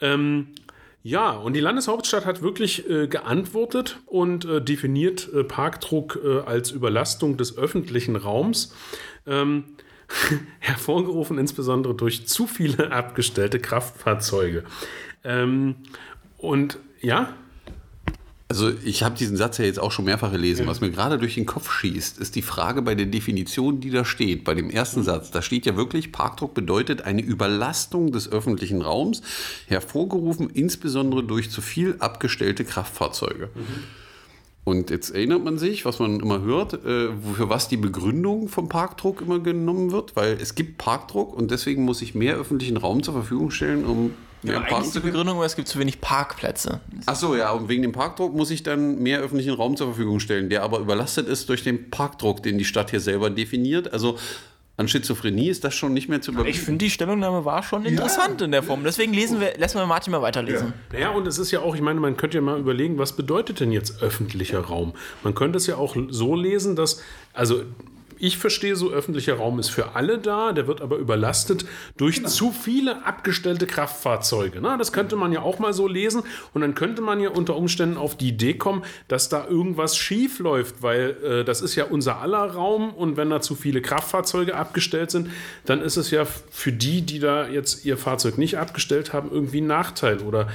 Ähm, 0.00 0.48
ja, 1.02 1.30
und 1.30 1.54
die 1.54 1.60
Landeshauptstadt 1.60 2.26
hat 2.26 2.42
wirklich 2.42 2.88
äh, 2.90 3.06
geantwortet 3.06 4.00
und 4.06 4.44
äh, 4.44 4.60
definiert 4.60 5.28
äh, 5.32 5.44
Parkdruck 5.44 6.18
äh, 6.22 6.40
als 6.40 6.70
Überlastung 6.70 7.36
des 7.36 7.56
öffentlichen 7.56 8.16
Raums. 8.16 8.74
Ähm, 9.26 9.64
hervorgerufen 10.58 11.38
insbesondere 11.38 11.94
durch 11.94 12.26
zu 12.26 12.46
viele 12.46 12.92
abgestellte 12.92 13.60
Kraftfahrzeuge. 13.60 14.64
Ähm, 15.24 15.76
und 16.36 16.78
ja, 17.00 17.34
Also 18.50 18.72
ich 18.82 19.02
habe 19.02 19.14
diesen 19.14 19.36
Satz 19.36 19.58
ja 19.58 19.66
jetzt 19.66 19.78
auch 19.78 19.92
schon 19.92 20.06
mehrfach 20.06 20.32
gelesen. 20.32 20.66
Was 20.66 20.80
mir 20.80 20.90
gerade 20.90 21.18
durch 21.18 21.34
den 21.34 21.44
Kopf 21.44 21.70
schießt, 21.70 22.18
ist 22.18 22.34
die 22.34 22.40
Frage 22.40 22.80
bei 22.80 22.94
der 22.94 23.04
Definition, 23.04 23.80
die 23.80 23.90
da 23.90 24.06
steht, 24.06 24.44
bei 24.44 24.54
dem 24.54 24.70
ersten 24.70 25.02
Satz. 25.02 25.30
Da 25.30 25.42
steht 25.42 25.66
ja 25.66 25.76
wirklich, 25.76 26.12
Parkdruck 26.12 26.54
bedeutet 26.54 27.02
eine 27.02 27.20
Überlastung 27.20 28.10
des 28.10 28.32
öffentlichen 28.32 28.80
Raums, 28.80 29.20
hervorgerufen 29.66 30.48
insbesondere 30.48 31.22
durch 31.24 31.50
zu 31.50 31.60
viel 31.60 31.96
abgestellte 31.98 32.64
Kraftfahrzeuge. 32.64 33.50
Und 34.68 34.90
jetzt 34.90 35.10
erinnert 35.14 35.42
man 35.42 35.56
sich, 35.56 35.86
was 35.86 35.98
man 35.98 36.20
immer 36.20 36.42
hört, 36.42 36.74
äh, 36.74 37.08
für 37.34 37.48
was 37.48 37.68
die 37.68 37.78
Begründung 37.78 38.48
vom 38.48 38.68
Parkdruck 38.68 39.22
immer 39.22 39.38
genommen 39.38 39.92
wird, 39.92 40.14
weil 40.14 40.34
es 40.34 40.54
gibt 40.54 40.76
Parkdruck 40.76 41.34
und 41.34 41.50
deswegen 41.50 41.86
muss 41.86 42.02
ich 42.02 42.14
mehr 42.14 42.36
öffentlichen 42.36 42.76
Raum 42.76 43.02
zur 43.02 43.14
Verfügung 43.14 43.50
stellen, 43.50 43.86
um 43.86 44.12
mehr 44.42 44.58
Eigentlich 44.58 44.68
parken 44.70 44.92
zu. 44.92 45.00
Begründung, 45.00 45.42
es 45.42 45.56
gibt 45.56 45.68
zu 45.68 45.78
wenig 45.78 46.02
Parkplätze. 46.02 46.82
Ach 47.06 47.16
so, 47.16 47.34
ja, 47.34 47.50
und 47.52 47.70
wegen 47.70 47.80
dem 47.80 47.92
Parkdruck 47.92 48.34
muss 48.34 48.50
ich 48.50 48.62
dann 48.62 48.98
mehr 49.02 49.20
öffentlichen 49.20 49.54
Raum 49.54 49.74
zur 49.76 49.86
Verfügung 49.86 50.20
stellen, 50.20 50.50
der 50.50 50.62
aber 50.62 50.80
überlastet 50.80 51.28
ist 51.28 51.48
durch 51.48 51.64
den 51.64 51.88
Parkdruck, 51.90 52.42
den 52.42 52.58
die 52.58 52.66
Stadt 52.66 52.90
hier 52.90 53.00
selber 53.00 53.30
definiert. 53.30 53.94
Also 53.94 54.18
an 54.78 54.88
Schizophrenie 54.88 55.48
ist 55.48 55.64
das 55.64 55.74
schon 55.74 55.92
nicht 55.92 56.08
mehr 56.08 56.20
zu 56.22 56.30
Ich 56.30 56.36
überbieten. 56.36 56.60
finde, 56.64 56.84
die 56.84 56.90
Stellungnahme 56.90 57.44
war 57.44 57.62
schon 57.64 57.84
interessant 57.84 58.40
in 58.40 58.52
der 58.52 58.62
Form. 58.62 58.84
Deswegen 58.84 59.12
lesen 59.12 59.40
wir, 59.40 59.58
lassen 59.58 59.76
wir 59.78 59.86
Martin 59.86 60.12
mal 60.12 60.22
weiterlesen. 60.22 60.72
naja, 60.92 61.10
und 61.10 61.26
es 61.26 61.38
ist 61.38 61.50
ja 61.50 61.60
auch, 61.60 61.74
ich 61.74 61.82
meine, 61.82 61.98
man 61.98 62.16
könnte 62.16 62.38
ja 62.38 62.40
mal 62.40 62.58
überlegen, 62.58 62.96
was 62.96 63.14
bedeutet 63.16 63.58
denn 63.60 63.72
jetzt 63.72 64.02
öffentlicher 64.02 64.60
Raum? 64.60 64.94
Man 65.24 65.34
könnte 65.34 65.56
es 65.58 65.66
ja 65.66 65.76
auch 65.76 65.96
so 66.10 66.34
lesen, 66.36 66.76
dass, 66.76 67.02
also 67.34 67.62
ich 68.20 68.38
verstehe 68.38 68.76
so, 68.76 68.90
öffentlicher 68.90 69.34
Raum 69.34 69.58
ist 69.58 69.68
für 69.68 69.94
alle 69.94 70.18
da, 70.18 70.52
der 70.52 70.66
wird 70.66 70.80
aber 70.80 70.96
überlastet 70.96 71.64
durch 71.96 72.24
zu 72.26 72.52
viele 72.52 73.04
abgestellte 73.04 73.66
Kraftfahrzeuge. 73.66 74.60
Na, 74.60 74.76
das 74.76 74.92
könnte 74.92 75.16
man 75.16 75.32
ja 75.32 75.42
auch 75.42 75.58
mal 75.58 75.72
so 75.72 75.86
lesen. 75.86 76.22
Und 76.54 76.60
dann 76.60 76.74
könnte 76.74 77.02
man 77.02 77.20
ja 77.20 77.30
unter 77.30 77.56
Umständen 77.56 77.96
auf 77.96 78.16
die 78.16 78.28
Idee 78.28 78.54
kommen, 78.54 78.82
dass 79.08 79.28
da 79.28 79.46
irgendwas 79.46 79.96
schief 79.96 80.38
läuft, 80.38 80.82
weil 80.82 81.16
äh, 81.22 81.44
das 81.44 81.60
ist 81.60 81.74
ja 81.74 81.84
unser 81.84 82.20
aller 82.20 82.52
Raum. 82.52 82.92
Und 82.94 83.16
wenn 83.16 83.30
da 83.30 83.40
zu 83.40 83.54
viele 83.54 83.82
Kraftfahrzeuge 83.82 84.56
abgestellt 84.56 85.10
sind, 85.10 85.30
dann 85.64 85.80
ist 85.80 85.96
es 85.96 86.10
ja 86.10 86.24
für 86.24 86.72
die, 86.72 87.02
die 87.02 87.18
da 87.18 87.48
jetzt 87.48 87.84
ihr 87.84 87.96
Fahrzeug 87.96 88.38
nicht 88.38 88.58
abgestellt 88.58 89.12
haben, 89.12 89.30
irgendwie 89.30 89.60
ein 89.60 89.66
Nachteil. 89.66 90.18
Oder 90.20 90.48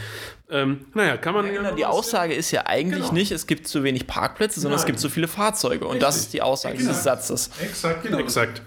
ähm, 0.53 0.85
naja, 0.93 1.17
kann 1.17 1.33
man 1.33 1.51
ja, 1.51 1.71
Die 1.71 1.85
Aussage 1.85 2.33
ist 2.33 2.51
ja 2.51 2.65
eigentlich 2.67 3.01
Genau. 3.05 3.13
nicht, 3.13 3.31
es 3.31 3.47
gibt 3.47 3.67
zu 3.67 3.83
wenig 3.83 4.07
Parkplätze, 4.07 4.59
sondern 4.61 4.75
es 4.77 4.83
Nein. 4.83 4.87
gibt 4.91 4.99
zu 4.99 5.09
viele 5.09 5.27
Fahrzeuge. 5.27 5.85
Und 5.87 6.01
das 6.01 6.17
ist 6.17 6.33
die 6.33 6.41
Aussage 6.41 6.77
dieses 6.77 7.03
Satzes. 7.03 7.49
Exakt, 7.61 8.05
exakt. 8.05 8.61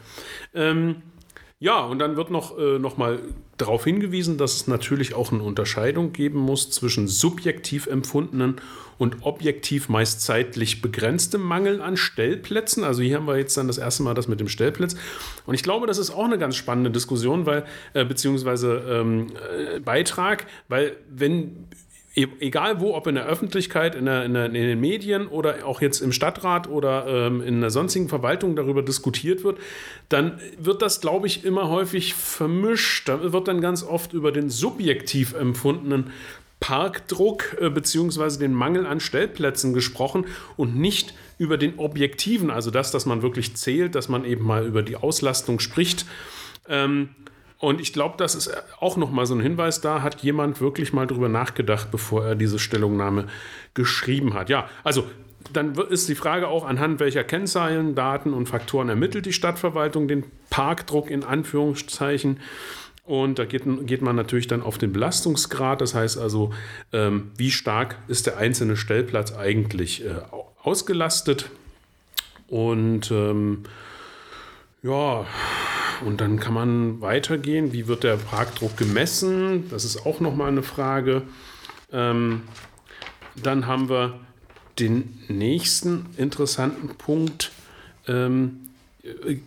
Ähm, 0.54 1.02
ja, 1.58 1.80
und 1.80 1.98
dann 1.98 2.16
wird 2.16 2.30
noch, 2.30 2.58
äh, 2.58 2.78
noch 2.78 2.98
mal 2.98 3.20
darauf 3.56 3.84
hingewiesen, 3.84 4.36
dass 4.36 4.54
es 4.54 4.66
natürlich 4.66 5.14
auch 5.14 5.32
eine 5.32 5.42
Unterscheidung 5.42 6.12
geben 6.12 6.38
muss 6.38 6.70
zwischen 6.70 7.08
subjektiv 7.08 7.86
empfundenen 7.86 8.56
und 8.98 9.18
objektiv 9.22 9.88
meist 9.88 10.20
zeitlich 10.20 10.82
begrenztem 10.82 11.40
Mangel 11.40 11.80
an 11.80 11.96
Stellplätzen. 11.96 12.84
Also 12.84 13.02
hier 13.02 13.16
haben 13.16 13.26
wir 13.26 13.38
jetzt 13.38 13.56
dann 13.56 13.66
das 13.68 13.78
erste 13.78 14.02
Mal 14.02 14.14
das 14.14 14.28
mit 14.28 14.40
dem 14.40 14.48
Stellplatz. 14.48 14.96
Und 15.46 15.54
ich 15.54 15.62
glaube, 15.62 15.86
das 15.86 15.96
ist 15.96 16.10
auch 16.10 16.24
eine 16.24 16.38
ganz 16.38 16.56
spannende 16.56 16.90
Diskussion, 16.90 17.46
weil, 17.46 17.64
äh, 17.94 18.04
beziehungsweise 18.04 18.82
ähm, 18.88 19.28
äh, 19.74 19.80
Beitrag, 19.80 20.46
weil 20.68 20.96
wenn 21.08 21.68
egal 22.16 22.80
wo, 22.80 22.94
ob 22.94 23.06
in 23.06 23.14
der 23.14 23.26
Öffentlichkeit, 23.26 23.94
in, 23.94 24.06
der, 24.06 24.24
in, 24.24 24.34
der, 24.34 24.46
in 24.46 24.54
den 24.54 24.80
Medien 24.80 25.26
oder 25.26 25.66
auch 25.66 25.82
jetzt 25.82 26.00
im 26.00 26.12
Stadtrat 26.12 26.68
oder 26.68 27.06
ähm, 27.06 27.42
in 27.42 27.60
der 27.60 27.70
sonstigen 27.70 28.08
Verwaltung 28.08 28.56
darüber 28.56 28.82
diskutiert 28.82 29.44
wird, 29.44 29.58
dann 30.08 30.40
wird 30.58 30.80
das, 30.80 31.00
glaube 31.00 31.26
ich, 31.26 31.44
immer 31.44 31.68
häufig 31.68 32.14
vermischt. 32.14 33.08
Da 33.08 33.32
wird 33.32 33.48
dann 33.48 33.60
ganz 33.60 33.82
oft 33.82 34.14
über 34.14 34.32
den 34.32 34.48
subjektiv 34.48 35.34
empfundenen 35.34 36.10
Parkdruck 36.58 37.58
äh, 37.60 37.68
beziehungsweise 37.68 38.38
den 38.38 38.54
Mangel 38.54 38.86
an 38.86 39.00
Stellplätzen 39.00 39.74
gesprochen 39.74 40.24
und 40.56 40.74
nicht 40.74 41.14
über 41.38 41.58
den 41.58 41.78
objektiven, 41.78 42.50
also 42.50 42.70
das, 42.70 42.90
dass 42.90 43.04
man 43.04 43.20
wirklich 43.20 43.56
zählt, 43.56 43.94
dass 43.94 44.08
man 44.08 44.24
eben 44.24 44.44
mal 44.44 44.66
über 44.66 44.82
die 44.82 44.96
Auslastung 44.96 45.60
spricht. 45.60 46.06
Ähm, 46.66 47.10
und 47.58 47.80
ich 47.80 47.92
glaube, 47.92 48.14
das 48.18 48.34
ist 48.34 48.50
auch 48.80 48.96
noch 48.96 49.10
mal 49.10 49.26
so 49.26 49.34
ein 49.34 49.40
Hinweis, 49.40 49.80
da 49.80 50.02
hat 50.02 50.22
jemand 50.22 50.60
wirklich 50.60 50.92
mal 50.92 51.06
drüber 51.06 51.28
nachgedacht, 51.28 51.90
bevor 51.90 52.24
er 52.26 52.34
diese 52.34 52.58
Stellungnahme 52.58 53.26
geschrieben 53.74 54.34
hat. 54.34 54.48
Ja, 54.50 54.68
also 54.84 55.04
dann 55.52 55.74
ist 55.74 56.08
die 56.08 56.16
Frage 56.16 56.48
auch, 56.48 56.66
anhand 56.66 56.98
welcher 57.00 57.22
Kennzahlen, 57.24 57.94
Daten 57.94 58.32
und 58.34 58.48
Faktoren 58.48 58.88
ermittelt 58.88 59.26
die 59.26 59.32
Stadtverwaltung 59.32 60.08
den 60.08 60.24
Parkdruck 60.50 61.08
in 61.10 61.22
Anführungszeichen. 61.24 62.40
Und 63.04 63.38
da 63.38 63.44
geht, 63.44 63.62
geht 63.86 64.02
man 64.02 64.16
natürlich 64.16 64.48
dann 64.48 64.62
auf 64.62 64.78
den 64.78 64.92
Belastungsgrad, 64.92 65.80
das 65.80 65.94
heißt 65.94 66.18
also, 66.18 66.52
ähm, 66.92 67.30
wie 67.36 67.52
stark 67.52 67.96
ist 68.08 68.26
der 68.26 68.38
einzelne 68.38 68.76
Stellplatz 68.76 69.32
eigentlich 69.32 70.04
äh, 70.04 70.08
au- 70.32 70.52
ausgelastet. 70.62 71.48
Und 72.48 73.10
ähm, 73.12 73.62
Ja, 74.82 75.24
und 76.04 76.20
dann 76.20 76.38
kann 76.38 76.54
man 76.54 77.00
weitergehen. 77.00 77.72
Wie 77.72 77.86
wird 77.86 78.04
der 78.04 78.16
Parkdruck 78.16 78.76
gemessen? 78.76 79.68
Das 79.70 79.84
ist 79.84 80.04
auch 80.04 80.20
nochmal 80.20 80.48
eine 80.48 80.62
Frage. 80.62 81.22
Ähm, 81.92 82.42
dann 83.42 83.66
haben 83.66 83.88
wir 83.88 84.20
den 84.78 85.18
nächsten 85.28 86.06
interessanten 86.16 86.88
Punkt. 86.96 87.52
Ähm, 88.06 88.60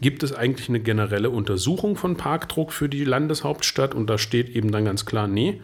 gibt 0.02 0.24
es 0.24 0.34
eigentlich 0.34 0.70
eine 0.70 0.80
generelle 0.80 1.30
Untersuchung 1.30 1.96
von 1.96 2.16
Parkdruck 2.16 2.72
für 2.72 2.90
die 2.90 3.04
Landeshauptstadt? 3.04 3.94
Und 3.94 4.08
da 4.08 4.18
steht 4.18 4.50
eben 4.50 4.72
dann 4.72 4.86
ganz 4.86 5.06
klar, 5.06 5.28
nee, 5.28 5.62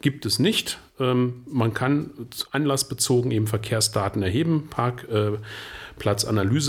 gibt 0.00 0.26
es 0.26 0.38
nicht. 0.38 0.78
Ähm, 1.00 1.42
man 1.46 1.74
kann 1.74 2.10
anlassbezogen 2.50 3.30
eben 3.30 3.46
Verkehrsdaten 3.46 4.22
erheben, 4.22 4.68
Parkplatzanalyse 4.70 5.36
äh, 5.36 5.46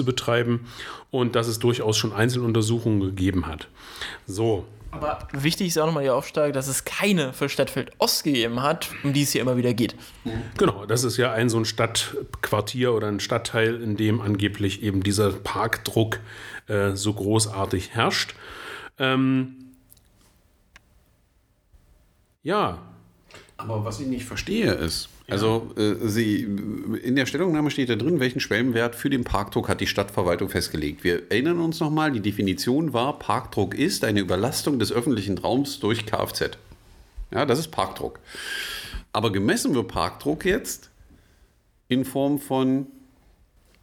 betreiben 0.03 0.67
und 1.11 1.35
dass 1.35 1.47
es 1.47 1.59
durchaus 1.59 1.97
schon 1.97 2.13
Einzeluntersuchungen 2.13 3.01
gegeben 3.01 3.47
hat. 3.47 3.67
So, 4.27 4.65
aber 4.91 5.27
wichtig 5.33 5.67
ist 5.67 5.77
auch 5.77 5.85
nochmal 5.85 6.03
die 6.03 6.09
Aufsteigung, 6.09 6.53
dass 6.53 6.67
es 6.67 6.83
keine 6.83 7.31
für 7.33 7.47
Stadtfeld 7.47 7.91
Ost 7.99 8.23
gegeben 8.23 8.63
hat, 8.63 8.89
um 9.03 9.13
die 9.13 9.21
es 9.21 9.31
hier 9.31 9.41
immer 9.41 9.55
wieder 9.55 9.73
geht. 9.73 9.95
Genau, 10.57 10.85
das 10.85 11.03
ist 11.03 11.17
ja 11.17 11.31
ein 11.31 11.49
so 11.49 11.57
ein 11.57 11.65
Stadtquartier 11.65 12.93
oder 12.93 13.07
ein 13.07 13.19
Stadtteil, 13.19 13.81
in 13.81 13.97
dem 13.97 14.19
angeblich 14.19 14.81
eben 14.81 15.03
dieser 15.03 15.31
Parkdruck 15.31 16.19
äh, 16.67 16.95
so 16.95 17.13
großartig 17.13 17.91
herrscht. 17.91 18.33
Ähm, 18.97 19.55
ja. 22.41 22.79
Aber 23.57 23.85
was 23.85 23.99
ich 23.99 24.07
nicht 24.07 24.25
verstehe 24.25 24.71
ist, 24.71 25.09
also 25.29 25.71
äh, 25.77 25.95
sie, 26.07 26.41
in 26.41 27.15
der 27.15 27.25
Stellungnahme 27.25 27.71
steht 27.71 27.89
da 27.89 27.95
drin, 27.95 28.19
welchen 28.19 28.39
Schwellenwert 28.39 28.95
für 28.95 29.09
den 29.09 29.23
Parkdruck 29.23 29.69
hat 29.69 29.81
die 29.81 29.87
Stadtverwaltung 29.87 30.49
festgelegt. 30.49 31.03
Wir 31.03 31.31
erinnern 31.31 31.59
uns 31.59 31.79
nochmal, 31.79 32.11
die 32.11 32.19
Definition 32.19 32.93
war, 32.93 33.19
Parkdruck 33.19 33.75
ist 33.75 34.03
eine 34.03 34.19
Überlastung 34.19 34.79
des 34.79 34.91
öffentlichen 34.91 35.37
Raums 35.37 35.79
durch 35.79 36.05
Kfz. 36.05 36.51
Ja, 37.31 37.45
das 37.45 37.59
ist 37.59 37.69
Parkdruck. 37.69 38.19
Aber 39.13 39.31
gemessen 39.31 39.73
wird 39.75 39.87
Parkdruck 39.87 40.45
jetzt 40.45 40.89
in 41.87 42.05
Form 42.05 42.39
von 42.39 42.87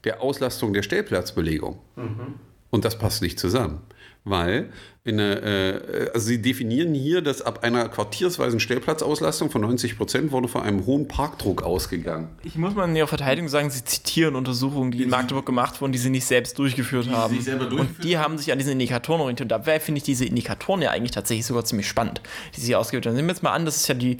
der 0.04 0.22
Auslastung 0.22 0.72
der 0.72 0.82
Stellplatzbelegung. 0.82 1.78
Mhm. 1.96 2.34
Und 2.70 2.84
das 2.84 2.98
passt 2.98 3.22
nicht 3.22 3.38
zusammen 3.38 3.80
weil 4.26 4.70
eine, 5.06 5.40
äh, 5.40 6.10
also 6.12 6.26
sie 6.26 6.42
definieren 6.42 6.92
hier, 6.92 7.22
dass 7.22 7.40
ab 7.40 7.62
einer 7.62 7.88
quartiersweisen 7.88 8.58
Stellplatzauslastung 8.58 9.50
von 9.50 9.60
90 9.60 9.96
Prozent 9.96 10.32
wurde 10.32 10.48
von 10.48 10.62
einem 10.62 10.84
hohen 10.84 11.06
Parkdruck 11.06 11.62
ausgegangen. 11.62 12.28
Ich 12.42 12.56
muss 12.56 12.74
mal 12.74 12.88
in 12.88 12.96
ihrer 12.96 13.06
Verteidigung 13.06 13.48
sagen, 13.48 13.70
sie 13.70 13.84
zitieren 13.84 14.34
Untersuchungen, 14.34 14.90
die 14.90 15.04
in 15.04 15.10
Magdeburg 15.10 15.46
gemacht 15.46 15.80
wurden, 15.80 15.92
die 15.92 15.98
sie 15.98 16.10
nicht 16.10 16.26
selbst 16.26 16.58
durchgeführt 16.58 17.08
haben. 17.08 17.38
Und 17.70 18.02
die 18.02 18.18
haben 18.18 18.36
sich 18.36 18.50
an 18.50 18.58
diesen 18.58 18.72
Indikatoren 18.72 19.20
orientiert. 19.20 19.50
Dabei 19.50 19.78
finde 19.78 19.98
ich 19.98 20.04
diese 20.04 20.24
Indikatoren 20.24 20.82
ja 20.82 20.90
eigentlich 20.90 21.12
tatsächlich 21.12 21.46
sogar 21.46 21.64
ziemlich 21.64 21.88
spannend, 21.88 22.20
die 22.56 22.60
sie 22.60 22.74
ausgewählt 22.74 23.06
haben. 23.06 23.14
Nehmen 23.14 23.28
wir 23.28 23.34
jetzt 23.34 23.44
mal 23.44 23.52
an, 23.52 23.64
das 23.64 23.76
ist 23.76 23.86
ja 23.86 23.94
die 23.94 24.18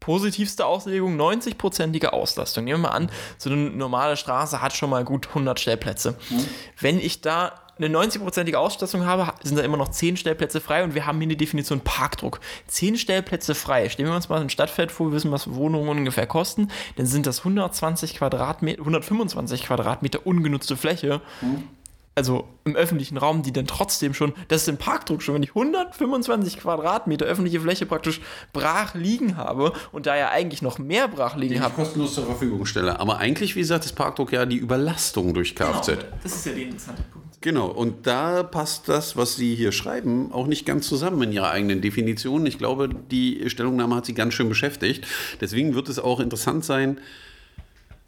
positivste 0.00 0.66
Auslegung, 0.66 1.18
90-prozentige 1.18 2.08
Auslastung. 2.08 2.64
Nehmen 2.64 2.82
wir 2.82 2.88
mal 2.90 2.94
an, 2.94 3.10
so 3.38 3.48
eine 3.48 3.70
normale 3.70 4.18
Straße 4.18 4.60
hat 4.60 4.74
schon 4.74 4.90
mal 4.90 5.02
gut 5.02 5.28
100 5.28 5.58
Stellplätze. 5.58 6.14
Mhm. 6.28 6.44
Wenn 6.78 6.98
ich 7.00 7.22
da 7.22 7.63
eine 7.78 7.88
90-prozentige 7.88 8.56
Ausstattung 8.56 9.04
habe, 9.04 9.32
sind 9.42 9.58
da 9.58 9.62
immer 9.62 9.76
noch 9.76 9.88
10 9.88 10.16
Stellplätze 10.16 10.60
frei 10.60 10.84
und 10.84 10.94
wir 10.94 11.06
haben 11.06 11.18
hier 11.18 11.26
eine 11.26 11.36
Definition 11.36 11.80
Parkdruck. 11.80 12.40
10 12.68 12.96
Stellplätze 12.96 13.54
frei. 13.54 13.88
Stellen 13.88 14.08
wir 14.08 14.16
uns 14.16 14.28
mal 14.28 14.40
ein 14.40 14.50
Stadtfeld 14.50 14.92
vor, 14.92 15.08
wir 15.08 15.12
wissen, 15.12 15.32
was 15.32 15.54
Wohnungen 15.54 15.88
ungefähr 15.88 16.26
kosten, 16.26 16.68
dann 16.96 17.06
sind 17.06 17.26
das 17.26 17.40
120 17.40 18.16
Quadratmeter, 18.16 18.80
125 18.80 19.64
Quadratmeter 19.64 20.26
ungenutzte 20.26 20.76
Fläche. 20.76 21.20
Mhm 21.40 21.68
also 22.14 22.48
im 22.64 22.76
öffentlichen 22.76 23.16
Raum, 23.16 23.42
die 23.42 23.52
dann 23.52 23.66
trotzdem 23.66 24.14
schon, 24.14 24.32
das 24.48 24.62
ist 24.62 24.68
im 24.68 24.76
Parkdruck 24.76 25.22
schon, 25.22 25.34
wenn 25.34 25.42
ich 25.42 25.50
125 25.50 26.58
Quadratmeter 26.58 27.26
öffentliche 27.26 27.60
Fläche 27.60 27.86
praktisch 27.86 28.20
brach 28.52 28.94
liegen 28.94 29.36
habe 29.36 29.72
und 29.92 30.06
da 30.06 30.16
ja 30.16 30.30
eigentlich 30.30 30.62
noch 30.62 30.78
mehr 30.78 31.08
brach 31.08 31.36
liegen 31.36 31.60
habe. 31.60 31.74
kostenlos 31.74 32.14
zur 32.14 32.26
Verfügung 32.26 32.66
stelle. 32.66 33.00
Aber 33.00 33.18
eigentlich, 33.18 33.56
wie 33.56 33.60
gesagt, 33.60 33.84
ist 33.84 33.94
Parkdruck 33.94 34.32
ja 34.32 34.46
die 34.46 34.56
Überlastung 34.56 35.34
durch 35.34 35.54
Kfz. 35.54 35.86
Genau, 35.86 36.02
das 36.22 36.34
ist 36.34 36.46
ja 36.46 36.52
der 36.52 36.62
interessante 36.62 37.02
Punkt. 37.02 37.24
Genau, 37.40 37.66
und 37.66 38.06
da 38.06 38.42
passt 38.42 38.88
das, 38.88 39.16
was 39.18 39.36
Sie 39.36 39.54
hier 39.54 39.70
schreiben, 39.70 40.32
auch 40.32 40.46
nicht 40.46 40.64
ganz 40.64 40.88
zusammen 40.88 41.22
in 41.24 41.32
Ihrer 41.32 41.50
eigenen 41.50 41.82
Definition. 41.82 42.46
Ich 42.46 42.56
glaube, 42.56 42.88
die 42.88 43.50
Stellungnahme 43.50 43.96
hat 43.96 44.06
Sie 44.06 44.14
ganz 44.14 44.32
schön 44.32 44.48
beschäftigt. 44.48 45.06
Deswegen 45.42 45.74
wird 45.74 45.90
es 45.90 45.98
auch 45.98 46.20
interessant 46.20 46.64
sein, 46.64 46.98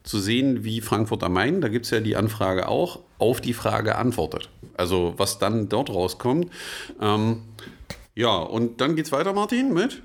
zu 0.07 0.21
sehen, 0.21 0.65
wie 0.65 0.81
Frankfurt 0.81 1.23
am 1.23 1.35
Main, 1.35 1.61
da 1.61 1.69
gibt 1.69 1.85
es 1.85 1.91
ja 1.91 2.01
die 2.01 2.17
Anfrage 2.17 2.69
auch, 2.69 3.01
auf 3.19 3.41
die 3.41 3.53
Frage 3.53 3.97
antwortet. 3.97 4.49
Also 4.77 5.15
was 5.17 5.39
dann 5.39 5.69
dort 5.69 5.91
rauskommt. 5.91 6.51
Ähm, 7.01 7.43
ja, 8.15 8.37
und 8.37 8.81
dann 8.81 8.97
geht 8.97 9.07
es 9.07 9.13
weiter, 9.13 9.33
Martin, 9.33 9.75
mit? 9.75 10.03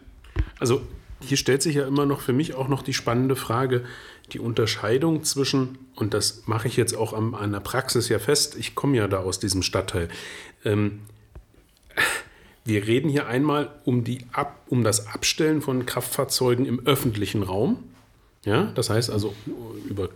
Also 0.60 0.82
hier 1.22 1.38
stellt 1.38 1.62
sich 1.62 1.76
ja 1.76 1.88
immer 1.88 2.06
noch 2.06 2.20
für 2.22 2.34
mich 2.34 2.56
auch 2.56 2.68
noch 2.68 2.82
die 2.82 2.94
spannende 2.94 3.36
Frage, 3.36 3.86
die 4.32 4.40
Unterscheidung 4.40 5.24
zwischen, 5.24 5.78
und 5.96 6.14
das 6.14 6.44
mache 6.46 6.68
ich 6.68 6.78
jetzt 6.78 6.96
auch 6.96 7.14
an, 7.14 7.36
an 7.36 7.52
der 7.52 7.60
Praxis 7.60 8.10
ja 8.10 8.18
fest, 8.18 8.56
ich 8.58 8.76
komme 8.76 8.98
ja 8.98 9.08
da 9.08 9.20
aus 9.20 9.40
diesem 9.40 9.62
Stadtteil. 9.62 10.10
Ähm, 10.66 11.02
wir 12.66 12.88
reden 12.88 13.10
hier 13.10 13.28
einmal 13.28 13.70
um, 13.86 14.04
die 14.04 14.26
Ab, 14.32 14.62
um 14.70 14.84
das 14.84 15.08
Abstellen 15.08 15.62
von 15.62 15.86
Kraftfahrzeugen 15.86 16.66
im 16.66 16.86
öffentlichen 16.86 17.44
Raum. 17.44 17.84
Ja, 18.46 18.72
das 18.74 18.90
heißt 18.90 19.10
also 19.12 19.36
über 19.88 20.10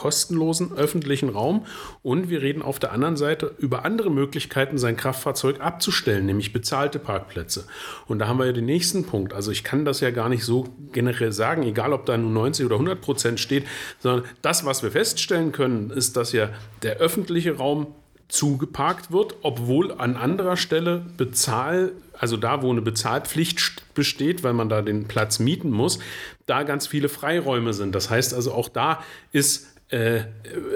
kostenlosen 0.00 0.72
öffentlichen 0.72 1.28
Raum 1.28 1.66
und 2.02 2.30
wir 2.30 2.40
reden 2.40 2.62
auf 2.62 2.78
der 2.78 2.92
anderen 2.92 3.18
Seite 3.18 3.54
über 3.58 3.84
andere 3.84 4.10
Möglichkeiten, 4.10 4.78
sein 4.78 4.96
Kraftfahrzeug 4.96 5.60
abzustellen, 5.60 6.24
nämlich 6.24 6.54
bezahlte 6.54 6.98
Parkplätze. 6.98 7.66
Und 8.06 8.18
da 8.18 8.26
haben 8.26 8.38
wir 8.38 8.46
ja 8.46 8.52
den 8.52 8.64
nächsten 8.64 9.04
Punkt. 9.04 9.34
Also 9.34 9.50
ich 9.50 9.62
kann 9.62 9.84
das 9.84 10.00
ja 10.00 10.10
gar 10.10 10.30
nicht 10.30 10.42
so 10.42 10.68
generell 10.92 11.32
sagen, 11.32 11.64
egal 11.64 11.92
ob 11.92 12.06
da 12.06 12.16
nur 12.16 12.30
90 12.30 12.64
oder 12.64 12.76
100 12.76 13.00
Prozent 13.00 13.40
steht, 13.40 13.66
sondern 13.98 14.24
das, 14.40 14.64
was 14.64 14.82
wir 14.82 14.90
feststellen 14.90 15.52
können, 15.52 15.90
ist, 15.90 16.16
dass 16.16 16.32
ja 16.32 16.48
der 16.82 16.96
öffentliche 16.96 17.58
Raum 17.58 17.88
zugeparkt 18.28 19.12
wird, 19.12 19.34
obwohl 19.42 19.92
an 19.92 20.16
anderer 20.16 20.56
Stelle 20.56 21.04
Bezahl, 21.18 21.92
also 22.20 22.36
da, 22.36 22.62
wo 22.62 22.70
eine 22.70 22.82
Bezahlpflicht 22.82 23.94
besteht, 23.94 24.42
weil 24.44 24.52
man 24.52 24.68
da 24.68 24.82
den 24.82 25.08
Platz 25.08 25.38
mieten 25.38 25.70
muss, 25.70 25.98
da 26.46 26.62
ganz 26.62 26.86
viele 26.86 27.08
Freiräume 27.08 27.72
sind. 27.72 27.94
Das 27.94 28.10
heißt 28.10 28.34
also, 28.34 28.52
auch 28.52 28.68
da 28.68 29.02
ist 29.32 29.66
äh, 29.88 30.24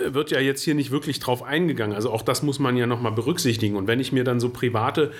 wird 0.07 0.31
ja 0.31 0.41
jetzt 0.41 0.63
hier 0.63 0.75
nicht 0.75 0.91
wirklich 0.91 1.21
drauf 1.21 1.43
eingegangen. 1.43 1.95
Also 1.95 2.11
auch 2.11 2.23
das 2.23 2.43
muss 2.43 2.59
man 2.59 2.77
ja 2.77 2.87
nochmal 2.87 3.13
berücksichtigen. 3.13 3.77
Und 3.77 3.87
wenn 3.87 4.01
ich 4.01 4.11
mir 4.11 4.25
dann 4.25 4.41
so 4.41 4.49
private 4.49 5.13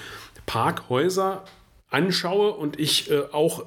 Parkhäuser 0.47 1.45
anschaue 1.91 2.53
und 2.53 2.81
ich 2.81 3.11
äh, 3.11 3.23
auch 3.31 3.65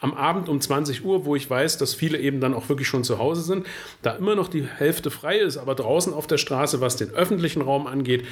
am 0.00 0.14
Abend 0.14 0.48
um 0.48 0.60
20 0.60 1.04
Uhr, 1.04 1.24
wo 1.26 1.36
ich 1.36 1.48
weiß, 1.48 1.78
dass 1.78 1.94
viele 1.94 2.18
eben 2.18 2.40
dann 2.40 2.54
auch 2.54 2.68
wirklich 2.68 2.88
schon 2.88 3.04
zu 3.04 3.18
Hause 3.18 3.42
sind, 3.42 3.66
da 4.02 4.12
immer 4.12 4.34
noch 4.34 4.48
die 4.48 4.64
Hälfte 4.64 5.10
frei 5.10 5.38
ist, 5.38 5.58
aber 5.58 5.74
draußen 5.74 6.12
auf 6.12 6.26
der 6.26 6.38
Straße, 6.38 6.80
was 6.80 6.96
den 6.96 7.10
öffentlichen 7.10 7.62
Raum 7.62 7.86
angeht, 7.86 8.24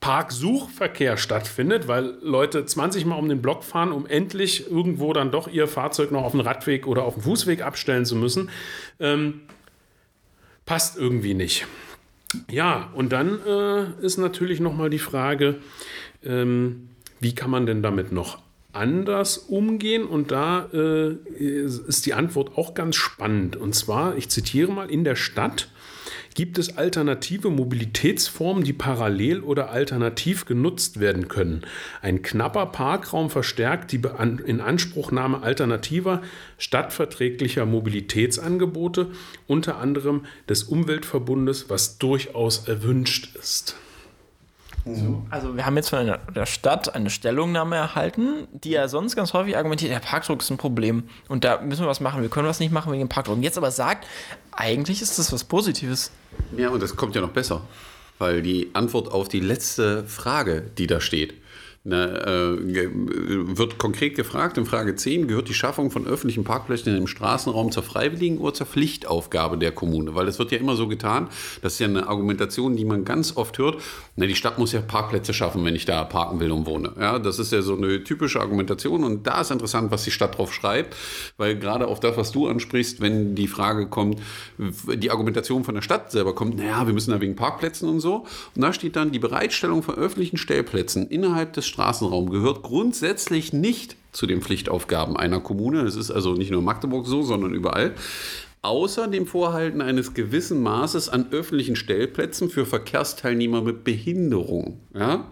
Parksuchverkehr 0.00 1.16
stattfindet, 1.16 1.88
weil 1.88 2.14
Leute 2.22 2.64
20 2.64 3.04
Mal 3.04 3.16
um 3.16 3.28
den 3.28 3.42
Block 3.42 3.64
fahren, 3.64 3.90
um 3.90 4.06
endlich 4.06 4.70
irgendwo 4.70 5.12
dann 5.12 5.30
doch 5.30 5.48
ihr 5.48 5.66
Fahrzeug 5.66 6.12
noch 6.12 6.22
auf 6.22 6.32
dem 6.32 6.40
Radweg 6.40 6.86
oder 6.86 7.02
auf 7.02 7.14
dem 7.14 7.24
Fußweg 7.24 7.62
abstellen 7.62 8.04
zu 8.04 8.14
müssen, 8.14 8.50
ähm, 9.00 9.40
passt 10.66 10.96
irgendwie 10.96 11.34
nicht. 11.34 11.66
Ja, 12.50 12.90
und 12.94 13.10
dann 13.10 13.40
äh, 13.44 14.04
ist 14.04 14.18
natürlich 14.18 14.60
nochmal 14.60 14.90
die 14.90 14.98
Frage, 14.98 15.56
ähm, 16.24 16.90
wie 17.20 17.34
kann 17.34 17.50
man 17.50 17.66
denn 17.66 17.82
damit 17.82 18.12
noch 18.12 18.38
anders 18.72 19.38
umgehen? 19.38 20.04
Und 20.04 20.30
da 20.30 20.68
äh, 20.72 21.14
ist 21.38 22.06
die 22.06 22.14
Antwort 22.14 22.56
auch 22.56 22.74
ganz 22.74 22.96
spannend. 22.96 23.56
Und 23.56 23.74
zwar, 23.74 24.16
ich 24.16 24.28
zitiere 24.28 24.70
mal, 24.70 24.90
in 24.90 25.04
der 25.04 25.16
Stadt 25.16 25.68
Gibt 26.38 26.56
es 26.56 26.76
alternative 26.76 27.50
Mobilitätsformen, 27.50 28.62
die 28.62 28.72
parallel 28.72 29.40
oder 29.40 29.70
alternativ 29.70 30.44
genutzt 30.44 31.00
werden 31.00 31.26
können? 31.26 31.62
Ein 32.00 32.22
knapper 32.22 32.66
Parkraum 32.66 33.28
verstärkt 33.28 33.90
die 33.90 34.00
Inanspruchnahme 34.46 35.42
alternativer, 35.42 36.22
stadtverträglicher 36.56 37.66
Mobilitätsangebote, 37.66 39.08
unter 39.48 39.78
anderem 39.78 40.26
des 40.48 40.62
Umweltverbundes, 40.62 41.70
was 41.70 41.98
durchaus 41.98 42.68
erwünscht 42.68 43.34
ist. 43.34 43.74
So, 44.94 45.22
also 45.30 45.56
wir 45.56 45.66
haben 45.66 45.76
jetzt 45.76 45.90
von 45.90 46.14
der 46.34 46.46
Stadt 46.46 46.94
eine 46.94 47.10
Stellungnahme 47.10 47.76
erhalten, 47.76 48.48
die 48.52 48.70
ja 48.70 48.88
sonst 48.88 49.16
ganz 49.16 49.32
häufig 49.32 49.56
argumentiert, 49.56 49.92
der 49.92 50.00
Parkdruck 50.00 50.40
ist 50.40 50.50
ein 50.50 50.56
Problem 50.56 51.04
und 51.28 51.44
da 51.44 51.60
müssen 51.60 51.82
wir 51.82 51.88
was 51.88 52.00
machen. 52.00 52.22
Wir 52.22 52.28
können 52.28 52.48
was 52.48 52.60
nicht 52.60 52.72
machen 52.72 52.92
wegen 52.92 53.04
dem 53.04 53.08
Parkdruck. 53.08 53.36
Und 53.36 53.42
jetzt 53.42 53.58
aber 53.58 53.70
sagt, 53.70 54.06
eigentlich 54.52 55.02
ist 55.02 55.18
das 55.18 55.32
was 55.32 55.44
Positives. 55.44 56.10
Ja, 56.56 56.70
und 56.70 56.82
das 56.82 56.96
kommt 56.96 57.14
ja 57.14 57.20
noch 57.20 57.30
besser, 57.30 57.62
weil 58.18 58.42
die 58.42 58.70
Antwort 58.74 59.10
auf 59.10 59.28
die 59.28 59.40
letzte 59.40 60.04
Frage, 60.04 60.62
die 60.62 60.86
da 60.86 61.00
steht, 61.00 61.34
Na, 61.84 62.06
äh, 62.06 62.58
wird 62.60 63.78
konkret 63.78 64.16
gefragt 64.16 64.58
in 64.58 64.66
Frage 64.66 64.96
10, 64.96 65.28
gehört 65.28 65.48
die 65.48 65.54
Schaffung 65.54 65.90
von 65.90 66.06
öffentlichen 66.06 66.44
Parkplätzen 66.44 66.96
im 66.96 67.06
Straßenraum 67.06 67.70
zur 67.70 67.84
freiwilligen 67.84 68.38
oder 68.38 68.52
zur 68.52 68.66
Pflichtaufgabe 68.66 69.56
der 69.58 69.70
Kommune? 69.70 70.14
Weil 70.14 70.26
es 70.26 70.38
wird 70.38 70.50
ja 70.50 70.58
immer 70.58 70.74
so 70.74 70.88
getan, 70.88 71.28
das 71.62 71.74
ist 71.74 71.78
ja 71.78 71.86
eine 71.86 72.08
Argumentation, 72.08 72.76
die 72.76 72.84
man 72.84 73.04
ganz 73.04 73.36
oft 73.36 73.58
hört, 73.58 73.80
na, 74.16 74.26
die 74.26 74.34
Stadt 74.34 74.58
muss 74.58 74.72
ja 74.72 74.80
Parkplätze 74.80 75.32
schaffen, 75.32 75.64
wenn 75.64 75.76
ich 75.76 75.84
da 75.84 76.02
parken 76.04 76.40
will 76.40 76.50
und 76.50 76.66
wohne. 76.66 76.92
Ja, 76.98 77.18
das 77.20 77.38
ist 77.38 77.52
ja 77.52 77.62
so 77.62 77.76
eine 77.76 78.02
typische 78.02 78.40
Argumentation 78.40 79.04
und 79.04 79.26
da 79.26 79.40
ist 79.40 79.52
interessant, 79.52 79.92
was 79.92 80.02
die 80.02 80.10
Stadt 80.10 80.36
drauf 80.36 80.52
schreibt, 80.52 80.96
weil 81.36 81.56
gerade 81.56 81.86
auf 81.86 82.00
das, 82.00 82.16
was 82.16 82.32
du 82.32 82.48
ansprichst, 82.48 83.00
wenn 83.00 83.36
die 83.36 83.46
Frage 83.46 83.86
kommt, 83.86 84.20
die 84.58 85.10
Argumentation 85.10 85.62
von 85.62 85.76
der 85.76 85.82
Stadt 85.82 86.10
selber 86.10 86.34
kommt, 86.34 86.56
naja, 86.56 86.86
wir 86.86 86.92
müssen 86.92 87.12
da 87.12 87.20
wegen 87.20 87.36
Parkplätzen 87.36 87.88
und 87.88 88.00
so. 88.00 88.26
Und 88.56 88.62
da 88.62 88.72
steht 88.72 88.96
dann, 88.96 89.12
die 89.12 89.18
Bereitstellung 89.20 89.82
von 89.82 89.94
öffentlichen 89.94 90.36
Stellplätzen 90.36 91.06
innerhalb 91.06 91.52
des 91.52 91.66
Straßenraums 91.78 92.32
gehört 92.32 92.64
grundsätzlich 92.64 93.52
nicht 93.52 93.94
zu 94.10 94.26
den 94.26 94.42
Pflichtaufgaben 94.42 95.16
einer 95.16 95.38
Kommune. 95.38 95.84
Das 95.84 95.94
ist 95.94 96.10
also 96.10 96.32
nicht 96.32 96.50
nur 96.50 96.58
in 96.58 96.64
Magdeburg 96.64 97.06
so, 97.06 97.22
sondern 97.22 97.54
überall. 97.54 97.94
Außer 98.62 99.06
dem 99.06 99.28
Vorhalten 99.28 99.80
eines 99.80 100.12
gewissen 100.12 100.60
Maßes 100.60 101.08
an 101.08 101.28
öffentlichen 101.30 101.76
Stellplätzen 101.76 102.50
für 102.50 102.66
Verkehrsteilnehmer 102.66 103.62
mit 103.62 103.84
Behinderung. 103.84 104.80
Ja? 104.92 105.28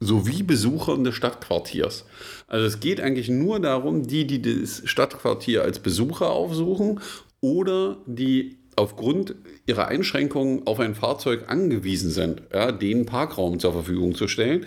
sowie 0.00 0.42
Besuchern 0.42 1.04
des 1.04 1.14
Stadtquartiers. 1.14 2.04
Also 2.48 2.66
es 2.66 2.80
geht 2.80 3.00
eigentlich 3.00 3.28
nur 3.30 3.60
darum, 3.60 4.06
die, 4.06 4.26
die 4.26 4.42
das 4.42 4.82
Stadtquartier 4.84 5.62
als 5.62 5.78
Besucher 5.78 6.30
aufsuchen 6.30 7.00
oder 7.40 7.96
die 8.04 8.58
aufgrund 8.76 9.36
ihrer 9.66 9.86
Einschränkungen 9.86 10.66
auf 10.66 10.80
ein 10.80 10.94
Fahrzeug 10.94 11.44
angewiesen 11.46 12.10
sind, 12.10 12.42
ja, 12.52 12.72
den 12.72 13.06
Parkraum 13.06 13.60
zur 13.60 13.72
Verfügung 13.72 14.14
zu 14.14 14.28
stellen. 14.28 14.66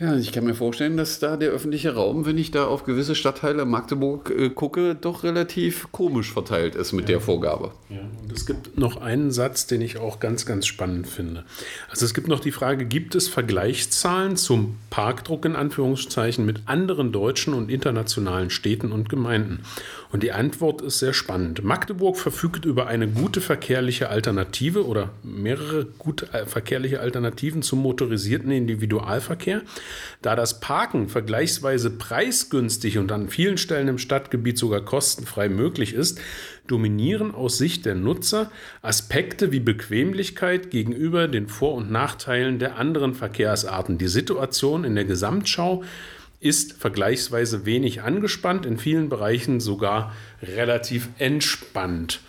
Ja, 0.00 0.16
ich 0.16 0.32
kann 0.32 0.44
mir 0.44 0.54
vorstellen, 0.54 0.96
dass 0.96 1.20
da 1.20 1.36
der 1.36 1.50
öffentliche 1.50 1.94
Raum, 1.94 2.26
wenn 2.26 2.36
ich 2.36 2.50
da 2.50 2.66
auf 2.66 2.82
gewisse 2.84 3.14
Stadtteile 3.14 3.64
Magdeburg 3.64 4.30
äh, 4.30 4.50
gucke, 4.50 4.96
doch 4.96 5.22
relativ 5.22 5.92
komisch 5.92 6.32
verteilt 6.32 6.74
ist 6.74 6.92
mit 6.92 7.08
ja. 7.08 7.14
der 7.14 7.20
Vorgabe. 7.20 7.70
Ja, 7.90 8.00
und 8.00 8.32
es 8.32 8.44
gibt 8.44 8.76
noch 8.76 9.00
einen 9.00 9.30
Satz, 9.30 9.68
den 9.68 9.80
ich 9.80 9.98
auch 9.98 10.18
ganz, 10.18 10.46
ganz 10.46 10.66
spannend 10.66 11.06
finde. 11.06 11.44
Also 11.90 12.04
es 12.04 12.12
gibt 12.12 12.26
noch 12.26 12.40
die 12.40 12.50
Frage, 12.50 12.86
gibt 12.86 13.14
es 13.14 13.28
Vergleichszahlen 13.28 14.36
zum 14.36 14.76
Parkdruck 14.90 15.44
in 15.44 15.54
Anführungszeichen 15.54 16.44
mit 16.44 16.62
anderen 16.66 17.12
deutschen 17.12 17.54
und 17.54 17.70
internationalen 17.70 18.50
Städten 18.50 18.90
und 18.90 19.08
Gemeinden? 19.08 19.60
Und 20.10 20.22
die 20.22 20.32
Antwort 20.32 20.80
ist 20.80 21.00
sehr 21.00 21.12
spannend. 21.12 21.64
Magdeburg 21.64 22.16
verfügt 22.16 22.64
über 22.64 22.86
eine 22.86 23.08
gute 23.08 23.40
verkehrliche 23.40 24.10
Alternative 24.10 24.86
oder 24.86 25.10
mehrere 25.22 25.86
gute 25.98 26.32
äh, 26.32 26.46
verkehrliche 26.46 27.00
Alternativen 27.00 27.62
zum 27.62 27.80
motorisierten 27.80 28.50
Individualverkehr. 28.50 29.62
Da 30.22 30.36
das 30.36 30.60
Parken 30.60 31.08
vergleichsweise 31.08 31.90
preisgünstig 31.90 32.98
und 32.98 33.12
an 33.12 33.28
vielen 33.28 33.58
Stellen 33.58 33.88
im 33.88 33.98
Stadtgebiet 33.98 34.58
sogar 34.58 34.80
kostenfrei 34.80 35.48
möglich 35.48 35.94
ist, 35.94 36.20
dominieren 36.66 37.34
aus 37.34 37.58
Sicht 37.58 37.84
der 37.86 37.94
Nutzer 37.94 38.50
Aspekte 38.82 39.52
wie 39.52 39.60
Bequemlichkeit 39.60 40.70
gegenüber 40.70 41.28
den 41.28 41.48
Vor- 41.48 41.74
und 41.74 41.90
Nachteilen 41.90 42.58
der 42.58 42.76
anderen 42.76 43.14
Verkehrsarten. 43.14 43.98
Die 43.98 44.08
Situation 44.08 44.84
in 44.84 44.94
der 44.94 45.04
Gesamtschau 45.04 45.84
ist 46.40 46.74
vergleichsweise 46.74 47.64
wenig 47.64 48.02
angespannt, 48.02 48.66
in 48.66 48.76
vielen 48.78 49.08
Bereichen 49.08 49.60
sogar 49.60 50.14
relativ 50.42 51.08
entspannt. 51.18 52.20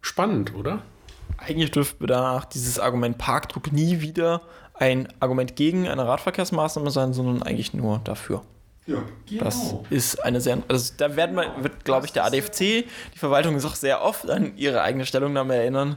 Spannend, 0.00 0.54
oder? 0.54 0.82
Eigentlich 1.36 1.70
dürfte 1.70 2.06
danach 2.06 2.46
dieses 2.46 2.78
Argument 2.78 3.18
Parkdruck 3.18 3.72
nie 3.72 4.00
wieder 4.00 4.42
ein 4.80 5.08
Argument 5.20 5.54
gegen 5.56 5.86
eine 5.86 6.06
Radverkehrsmaßnahme 6.06 6.90
sein, 6.90 7.12
sondern 7.12 7.42
eigentlich 7.42 7.74
nur 7.74 8.00
dafür. 8.02 8.42
Ja, 8.86 9.02
genau. 9.28 9.44
Das 9.44 9.74
ist 9.90 10.24
eine 10.24 10.40
sehr, 10.40 10.62
also 10.66 10.94
da 10.96 11.14
werden 11.14 11.36
wir, 11.36 11.54
wird, 11.62 11.84
glaube 11.84 12.06
ich, 12.06 12.12
der 12.12 12.24
ADFC, 12.24 12.58
die 13.14 13.18
Verwaltung 13.18 13.54
ist 13.54 13.64
auch 13.66 13.76
sehr 13.76 14.02
oft 14.02 14.28
an 14.28 14.56
ihre 14.56 14.82
eigene 14.82 15.04
Stellungnahme 15.04 15.54
erinnern. 15.54 15.96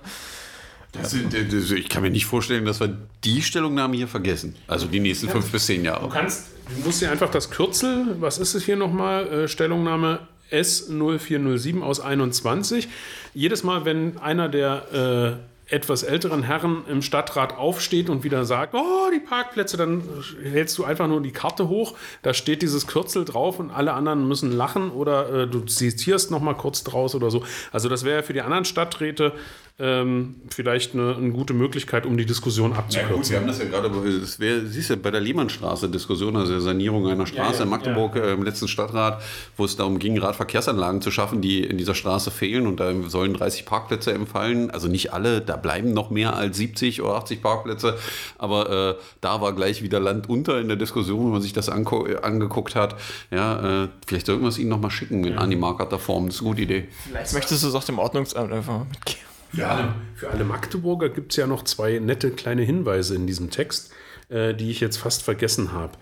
Das, 0.92 1.16
das, 1.32 1.72
ich 1.72 1.90
kann 1.90 2.04
mir 2.04 2.12
nicht 2.12 2.26
vorstellen, 2.26 2.66
dass 2.66 2.80
wir 2.80 2.96
die 3.24 3.42
Stellungnahme 3.42 3.96
hier 3.96 4.08
vergessen. 4.08 4.56
Also 4.68 4.86
die 4.86 5.00
nächsten 5.00 5.28
fünf 5.28 5.52
bis 5.52 5.66
zehn 5.66 5.84
Jahre. 5.84 6.04
Du 6.04 6.10
kannst, 6.10 6.50
du 6.70 6.86
musst 6.86 7.02
dir 7.02 7.10
einfach 7.10 7.32
das 7.32 7.50
Kürzel, 7.50 8.18
was 8.20 8.38
ist 8.38 8.54
es 8.54 8.64
hier 8.64 8.76
nochmal? 8.76 9.28
Äh, 9.28 9.48
Stellungnahme 9.48 10.20
S0407 10.52 11.82
aus 11.82 12.00
21. 12.00 12.90
Jedes 13.34 13.64
Mal, 13.64 13.86
wenn 13.86 14.20
einer 14.20 14.50
der 14.50 15.40
äh, 15.40 15.53
etwas 15.74 16.04
älteren 16.04 16.44
Herren 16.44 16.84
im 16.88 17.02
Stadtrat 17.02 17.58
aufsteht 17.58 18.10
und 18.10 18.24
wieder 18.24 18.46
sagt, 18.46 18.76
oh, 18.76 19.10
die 19.14 19.20
Parkplätze, 19.20 19.76
dann 19.76 20.04
hältst 20.44 20.78
du 20.78 20.84
einfach 20.84 21.08
nur 21.08 21.22
die 21.22 21.32
Karte 21.32 21.68
hoch, 21.68 21.96
da 22.22 22.34
steht 22.34 22.62
dieses 22.62 22.86
Kürzel 22.86 23.26
drauf 23.26 23.60
und 23.60 23.72
alle 23.72 23.94
anderen 23.94 24.28
müssen 24.28 24.52
lachen 24.52 24.92
oder 24.92 25.30
äh, 25.34 25.48
du 25.48 25.62
zitierst 25.62 26.30
nochmal 26.30 26.56
kurz 26.56 26.84
draus 26.84 27.16
oder 27.16 27.32
so. 27.32 27.44
Also 27.72 27.90
das 27.90 28.06
wäre 28.06 28.22
für 28.22 28.34
die 28.34 28.42
anderen 28.42 28.66
Stadträte 28.66 29.34
ähm, 29.80 30.36
vielleicht 30.50 30.94
eine, 30.94 31.16
eine, 31.16 31.32
gute 31.32 31.56
Möglichkeit, 31.56 32.06
um 32.06 32.16
die 32.16 32.28
Diskussion 32.28 32.74
abzukürzen. 32.74 33.10
Ja, 33.10 33.16
gut, 33.16 33.30
wir 33.30 33.38
haben 33.38 33.48
das 33.48 33.58
ja 33.58 33.66
gerade, 33.66 33.90
das 34.20 34.40
wär, 34.40 34.68
siehst 34.68 34.92
du, 34.92 34.98
bei 34.98 35.10
der 35.10 35.20
Lehmannstraße-Diskussion, 35.20 36.36
also 36.36 36.52
der 36.52 36.62
Sanierung 36.62 37.08
einer 37.08 37.26
Straße 37.26 37.54
ja, 37.54 37.58
ja, 37.60 37.64
in 37.64 37.70
Magdeburg 37.70 38.16
äh, 38.16 38.34
im 38.34 38.44
letzten 38.44 38.68
Stadtrat, 38.68 39.24
wo 39.58 39.66
es 39.66 39.76
darum 39.76 39.98
ging, 39.98 40.20
Radverkehrsanlagen 40.20 41.02
zu 41.02 41.10
schaffen, 41.10 41.42
die 41.42 41.64
in 41.64 41.80
dieser 41.80 41.96
Straße 41.96 42.30
fehlen 42.30 42.68
und 42.68 42.80
da 42.80 42.94
sollen 43.08 43.34
30 43.34 43.66
Parkplätze 43.66 44.14
empfallen. 44.14 44.70
Also 44.70 44.88
nicht 44.90 45.12
alle, 45.12 45.42
da 45.42 45.58
bleiben 45.58 45.92
noch 45.92 46.12
mehr 46.12 46.36
als 46.36 46.58
70 46.58 47.02
oder 47.02 47.16
80 47.16 47.42
Parkplätze, 47.42 47.98
aber 48.38 48.70
äh, 48.70 48.96
da 49.22 49.42
war 49.42 49.54
gleich 49.54 49.82
wieder 49.82 50.00
Land 50.00 50.30
unter 50.30 50.62
in 50.62 50.68
der 50.68 50.78
Diskussion, 50.78 51.26
wenn 51.26 51.32
man 51.32 51.42
sich 51.42 51.54
das 51.54 51.70
angeguckt 51.70 52.76
hat. 52.76 52.96
Ja, 53.32 53.86
äh, 53.86 53.88
vielleicht 54.06 54.28
sollten 54.28 54.44
wir 54.44 54.50
es 54.50 54.60
Ihnen 54.60 54.70
nochmal 54.70 54.92
schicken 54.92 55.26
in 55.26 55.40
animarkerter 55.40 55.98
Form. 55.98 56.28
Das 56.28 56.36
ist 56.36 56.42
eine 56.42 56.50
gute 56.52 56.62
Idee. 56.62 56.88
Vielleicht 57.08 57.34
möchtest 57.34 57.64
du 57.64 57.68
es 57.68 57.74
auch 57.74 57.84
dem 57.84 57.98
Ordnungsamt 57.98 58.52
einfach 58.52 58.86
mitgeben. 58.86 59.33
Für 59.54 59.68
alle, 59.68 59.94
für 60.16 60.30
alle 60.32 60.44
Magdeburger 60.46 61.10
gibt 61.10 61.32
es 61.32 61.38
ja 61.38 61.46
noch 61.46 61.64
zwei 61.64 62.00
nette 62.00 62.32
kleine 62.32 62.64
Hinweise 62.64 63.16
in 63.16 63.28
diesem 63.28 63.52
Text, 63.52 63.92
äh, 64.30 64.56
die 64.56 64.72
ich 64.72 64.80
jetzt 64.80 64.98
fast 64.98 65.22
vergessen 65.22 65.72
habe. 65.72 65.94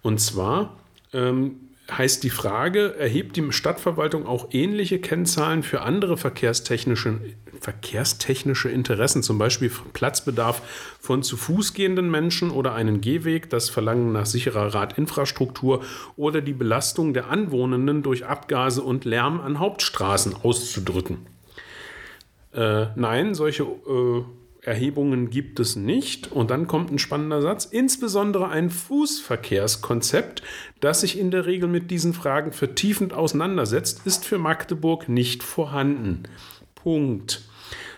Und 0.00 0.20
zwar 0.20 0.76
ähm, 1.12 1.56
heißt 1.90 2.22
die 2.22 2.30
Frage, 2.30 2.94
erhebt 2.96 3.36
die 3.36 3.50
Stadtverwaltung 3.50 4.26
auch 4.26 4.48
ähnliche 4.52 5.00
Kennzahlen 5.00 5.64
für 5.64 5.82
andere 5.82 6.16
verkehrstechnische, 6.16 7.18
verkehrstechnische 7.60 8.68
Interessen, 8.68 9.24
zum 9.24 9.38
Beispiel 9.38 9.72
Platzbedarf 9.92 10.62
von 11.00 11.24
zu 11.24 11.36
Fuß 11.36 11.74
gehenden 11.74 12.12
Menschen 12.12 12.52
oder 12.52 12.74
einen 12.74 13.00
Gehweg, 13.00 13.50
das 13.50 13.70
Verlangen 13.70 14.12
nach 14.12 14.26
sicherer 14.26 14.72
Radinfrastruktur 14.72 15.82
oder 16.16 16.40
die 16.42 16.52
Belastung 16.52 17.12
der 17.12 17.28
Anwohnenden 17.28 18.04
durch 18.04 18.24
Abgase 18.24 18.82
und 18.82 19.04
Lärm 19.04 19.40
an 19.40 19.58
Hauptstraßen 19.58 20.36
auszudrücken. 20.44 21.26
Äh, 22.52 22.86
nein, 22.96 23.34
solche 23.34 23.62
äh, 23.62 24.24
Erhebungen 24.62 25.30
gibt 25.30 25.60
es 25.60 25.76
nicht. 25.76 26.30
Und 26.32 26.50
dann 26.50 26.66
kommt 26.66 26.90
ein 26.90 26.98
spannender 26.98 27.42
Satz. 27.42 27.64
Insbesondere 27.64 28.48
ein 28.48 28.70
Fußverkehrskonzept, 28.70 30.42
das 30.80 31.00
sich 31.00 31.18
in 31.18 31.30
der 31.30 31.46
Regel 31.46 31.68
mit 31.68 31.90
diesen 31.90 32.12
Fragen 32.12 32.52
vertiefend 32.52 33.12
auseinandersetzt, 33.12 34.02
ist 34.04 34.24
für 34.24 34.38
Magdeburg 34.38 35.08
nicht 35.08 35.42
vorhanden. 35.42 36.24
Punkt. 36.74 37.42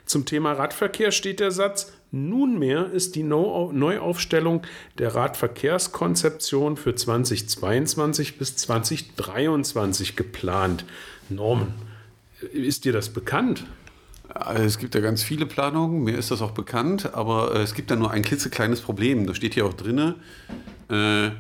Zum 0.06 0.26
Thema 0.26 0.52
Radverkehr 0.52 1.10
steht 1.10 1.40
der 1.40 1.50
Satz, 1.52 1.92
Nunmehr 2.14 2.92
ist 2.92 3.14
die 3.14 3.22
Neuaufstellung 3.22 4.62
der 4.98 5.14
Radverkehrskonzeption 5.14 6.76
für 6.76 6.94
2022 6.94 8.36
bis 8.36 8.56
2023 8.56 10.14
geplant. 10.14 10.84
Norman, 11.30 11.72
ist 12.52 12.84
dir 12.84 12.92
das 12.92 13.08
bekannt? 13.08 13.64
Also 14.34 14.64
es 14.64 14.78
gibt 14.78 14.94
ja 14.94 15.00
ganz 15.00 15.22
viele 15.22 15.44
Planungen, 15.44 16.04
mir 16.04 16.16
ist 16.16 16.30
das 16.30 16.40
auch 16.40 16.52
bekannt, 16.52 17.14
aber 17.14 17.54
äh, 17.54 17.62
es 17.62 17.74
gibt 17.74 17.90
da 17.90 17.96
nur 17.96 18.10
ein 18.10 18.22
klitzekleines 18.22 18.80
Problem. 18.80 19.26
Da 19.26 19.34
steht 19.34 19.54
hier 19.54 19.66
auch 19.66 19.74
drin, 19.74 20.14
äh, 20.88 21.30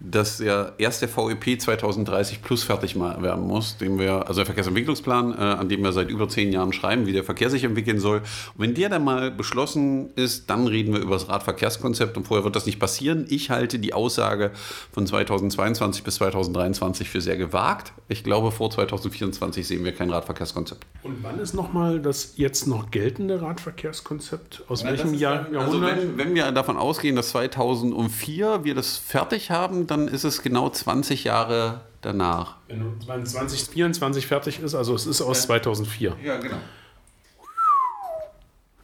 dass 0.00 0.38
ja 0.40 0.72
erst 0.76 1.02
der 1.02 1.08
VEP 1.08 1.60
2030 1.60 2.42
plus 2.42 2.64
fertig 2.64 2.98
werden 2.98 3.46
muss, 3.46 3.78
den 3.78 3.98
wir, 3.98 4.26
also 4.26 4.34
der 4.40 4.46
Verkehrsentwicklungsplan, 4.46 5.32
äh, 5.32 5.36
an 5.36 5.68
dem 5.68 5.82
wir 5.82 5.92
seit 5.92 6.10
über 6.10 6.28
zehn 6.28 6.52
Jahren 6.52 6.72
schreiben, 6.72 7.06
wie 7.06 7.12
der 7.12 7.24
Verkehr 7.24 7.48
sich 7.48 7.64
entwickeln 7.64 8.00
soll. 8.00 8.18
Und 8.18 8.24
wenn 8.58 8.74
der 8.74 8.88
dann 8.88 9.04
mal 9.04 9.30
beschlossen 9.30 10.10
ist, 10.16 10.50
dann 10.50 10.66
reden 10.66 10.92
wir 10.92 11.00
über 11.00 11.14
das 11.14 11.28
Radverkehrskonzept 11.28 12.16
und 12.16 12.26
vorher 12.26 12.44
wird 12.44 12.56
das 12.56 12.66
nicht 12.66 12.78
passieren. 12.78 13.26
Ich 13.28 13.50
halte 13.50 13.78
die 13.78 13.94
Aussage 13.94 14.50
von 14.92 15.06
2022 15.06 16.02
bis 16.02 16.16
2023 16.16 17.08
für 17.08 17.20
sehr 17.20 17.36
gewagt. 17.36 17.92
Ich 18.08 18.24
glaube, 18.24 18.50
vor 18.50 18.70
2024 18.70 19.66
sehen 19.66 19.84
wir 19.84 19.92
kein 19.92 20.10
Radverkehrskonzept. 20.10 20.84
Und 21.02 21.22
wann 21.22 21.38
ist 21.38 21.54
nochmal 21.54 22.00
das 22.00 22.34
jetzt 22.36 22.66
noch 22.66 22.90
geltende 22.90 23.40
Radverkehrskonzept? 23.40 24.64
Aus 24.68 24.82
ja, 24.82 24.90
welchem 24.90 25.14
Jahr? 25.14 25.46
Also 25.56 25.80
wenn, 25.80 26.18
wenn 26.18 26.34
wir 26.34 26.50
davon 26.52 26.76
ausgehen, 26.76 27.16
dass 27.16 27.30
2004 27.30 28.64
wir 28.64 28.74
das 28.74 28.98
fertig 28.98 29.50
haben, 29.50 29.86
dann 29.94 30.08
ist 30.08 30.24
es 30.24 30.42
genau 30.42 30.68
20 30.68 31.24
Jahre 31.24 31.82
danach. 32.02 32.56
Wenn 32.68 33.24
2024 33.24 34.26
fertig 34.26 34.60
ist, 34.60 34.74
also 34.74 34.94
es 34.94 35.06
ist 35.06 35.22
aus 35.22 35.38
ja. 35.42 35.46
2004. 35.46 36.16
Ja, 36.22 36.36
genau. 36.38 36.56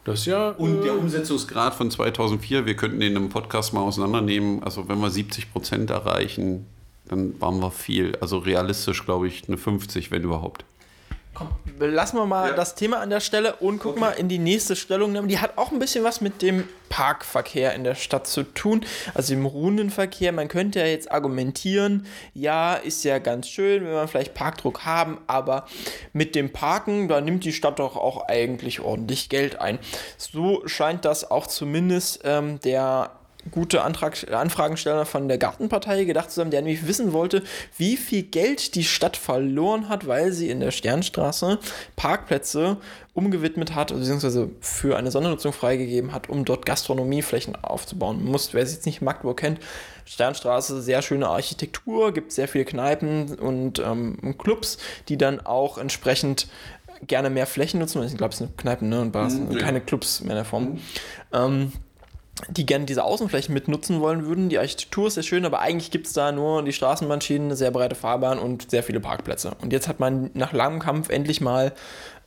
Das 0.04 0.24
ja. 0.24 0.50
Und 0.50 0.82
der 0.82 0.96
Umsetzungsgrad 0.96 1.74
von 1.74 1.90
2004, 1.90 2.64
wir 2.64 2.74
könnten 2.76 3.00
den 3.00 3.16
im 3.16 3.28
Podcast 3.28 3.74
mal 3.74 3.80
auseinandernehmen. 3.80 4.62
Also, 4.62 4.88
wenn 4.88 5.00
wir 5.00 5.10
70 5.10 5.52
Prozent 5.52 5.90
erreichen, 5.90 6.66
dann 7.06 7.38
waren 7.40 7.60
wir 7.60 7.70
viel. 7.70 8.16
Also, 8.20 8.38
realistisch, 8.38 9.04
glaube 9.04 9.28
ich, 9.28 9.46
eine 9.48 9.58
50, 9.58 10.10
wenn 10.10 10.22
überhaupt. 10.22 10.64
Komm, 11.40 11.48
lassen 11.78 12.18
wir 12.18 12.26
mal 12.26 12.50
Ja. 12.50 12.54
das 12.54 12.74
Thema 12.74 12.98
an 13.00 13.08
der 13.08 13.20
Stelle 13.20 13.56
und 13.56 13.78
guck 13.78 13.98
mal 13.98 14.10
in 14.10 14.28
die 14.28 14.38
nächste 14.38 14.76
Stellungnahme. 14.76 15.26
Die 15.26 15.38
hat 15.38 15.56
auch 15.56 15.72
ein 15.72 15.78
bisschen 15.78 16.04
was 16.04 16.20
mit 16.20 16.42
dem 16.42 16.68
Parkverkehr 16.90 17.72
in 17.74 17.82
der 17.82 17.94
Stadt 17.94 18.26
zu 18.26 18.42
tun, 18.42 18.84
also 19.14 19.32
im 19.32 19.46
Rundenverkehr. 19.46 20.32
Man 20.32 20.48
könnte 20.48 20.80
ja 20.80 20.84
jetzt 20.86 21.10
argumentieren, 21.10 22.04
ja, 22.34 22.74
ist 22.74 23.04
ja 23.04 23.18
ganz 23.20 23.48
schön, 23.48 23.84
wenn 23.86 23.92
wir 23.92 24.06
vielleicht 24.06 24.34
Parkdruck 24.34 24.84
haben, 24.84 25.16
aber 25.28 25.64
mit 26.12 26.34
dem 26.34 26.52
Parken, 26.52 27.08
da 27.08 27.22
nimmt 27.22 27.44
die 27.44 27.54
Stadt 27.54 27.78
doch 27.78 27.96
auch 27.96 28.28
eigentlich 28.28 28.80
ordentlich 28.80 29.30
Geld 29.30 29.58
ein. 29.58 29.78
So 30.18 30.62
scheint 30.66 31.06
das 31.06 31.30
auch 31.30 31.46
zumindest 31.46 32.20
ähm, 32.24 32.60
der 32.60 33.12
gute 33.50 33.82
Antrag, 33.82 34.30
Anfragensteller 34.32 35.06
von 35.06 35.28
der 35.28 35.38
Gartenpartei 35.38 36.04
gedacht 36.04 36.30
zu 36.30 36.40
haben, 36.40 36.50
der 36.50 36.62
nämlich 36.62 36.86
wissen 36.86 37.12
wollte, 37.12 37.42
wie 37.76 37.96
viel 37.96 38.22
Geld 38.22 38.74
die 38.74 38.84
Stadt 38.84 39.16
verloren 39.16 39.88
hat, 39.88 40.06
weil 40.06 40.32
sie 40.32 40.50
in 40.50 40.60
der 40.60 40.70
Sternstraße 40.70 41.58
Parkplätze 41.96 42.76
umgewidmet 43.14 43.74
hat, 43.74 43.88
beziehungsweise 43.88 44.50
für 44.60 44.96
eine 44.96 45.10
Sondernutzung 45.10 45.52
freigegeben 45.52 46.12
hat, 46.12 46.28
um 46.28 46.44
dort 46.44 46.64
Gastronomieflächen 46.66 47.56
aufzubauen. 47.56 48.24
Muss, 48.24 48.54
wer 48.54 48.62
es 48.62 48.72
jetzt 48.72 48.86
nicht 48.86 49.02
Magdeburg 49.02 49.38
kennt, 49.38 49.60
Sternstraße, 50.04 50.80
sehr 50.82 51.02
schöne 51.02 51.28
Architektur, 51.28 52.12
gibt 52.12 52.32
sehr 52.32 52.48
viele 52.48 52.64
Kneipen 52.64 53.34
und 53.34 53.78
ähm, 53.78 54.36
Clubs, 54.38 54.78
die 55.08 55.16
dann 55.16 55.40
auch 55.40 55.78
entsprechend 55.78 56.48
gerne 57.06 57.30
mehr 57.30 57.46
Flächen 57.46 57.80
nutzen. 57.80 58.02
Ich 58.02 58.16
glaube, 58.16 58.32
es 58.32 58.38
sind 58.38 58.58
Kneipen 58.58 58.88
ne, 58.88 59.00
und 59.00 59.12
Bars, 59.12 59.34
Mhm, 59.34 59.56
keine 59.58 59.80
Clubs 59.80 60.20
mehr 60.20 60.32
in 60.32 60.36
der 60.36 60.44
Form. 60.44 60.78
Ähm, 61.32 61.72
die 62.48 62.66
gerne 62.66 62.86
diese 62.86 63.04
Außenflächen 63.04 63.52
mitnutzen 63.52 64.00
wollen 64.00 64.26
würden. 64.26 64.48
Die 64.48 64.58
Architektur 64.58 65.08
ist 65.08 65.14
sehr 65.14 65.22
schön, 65.22 65.44
aber 65.44 65.60
eigentlich 65.60 65.90
gibt 65.90 66.06
es 66.06 66.12
da 66.12 66.32
nur 66.32 66.62
die 66.62 66.72
Straßenbahnschienen, 66.72 67.48
eine 67.48 67.56
sehr 67.56 67.70
breite 67.70 67.94
Fahrbahn 67.94 68.38
und 68.38 68.70
sehr 68.70 68.82
viele 68.82 69.00
Parkplätze. 69.00 69.52
Und 69.60 69.72
jetzt 69.72 69.88
hat 69.88 70.00
man 70.00 70.30
nach 70.34 70.52
langem 70.52 70.80
Kampf 70.80 71.08
endlich 71.08 71.40
mal 71.40 71.72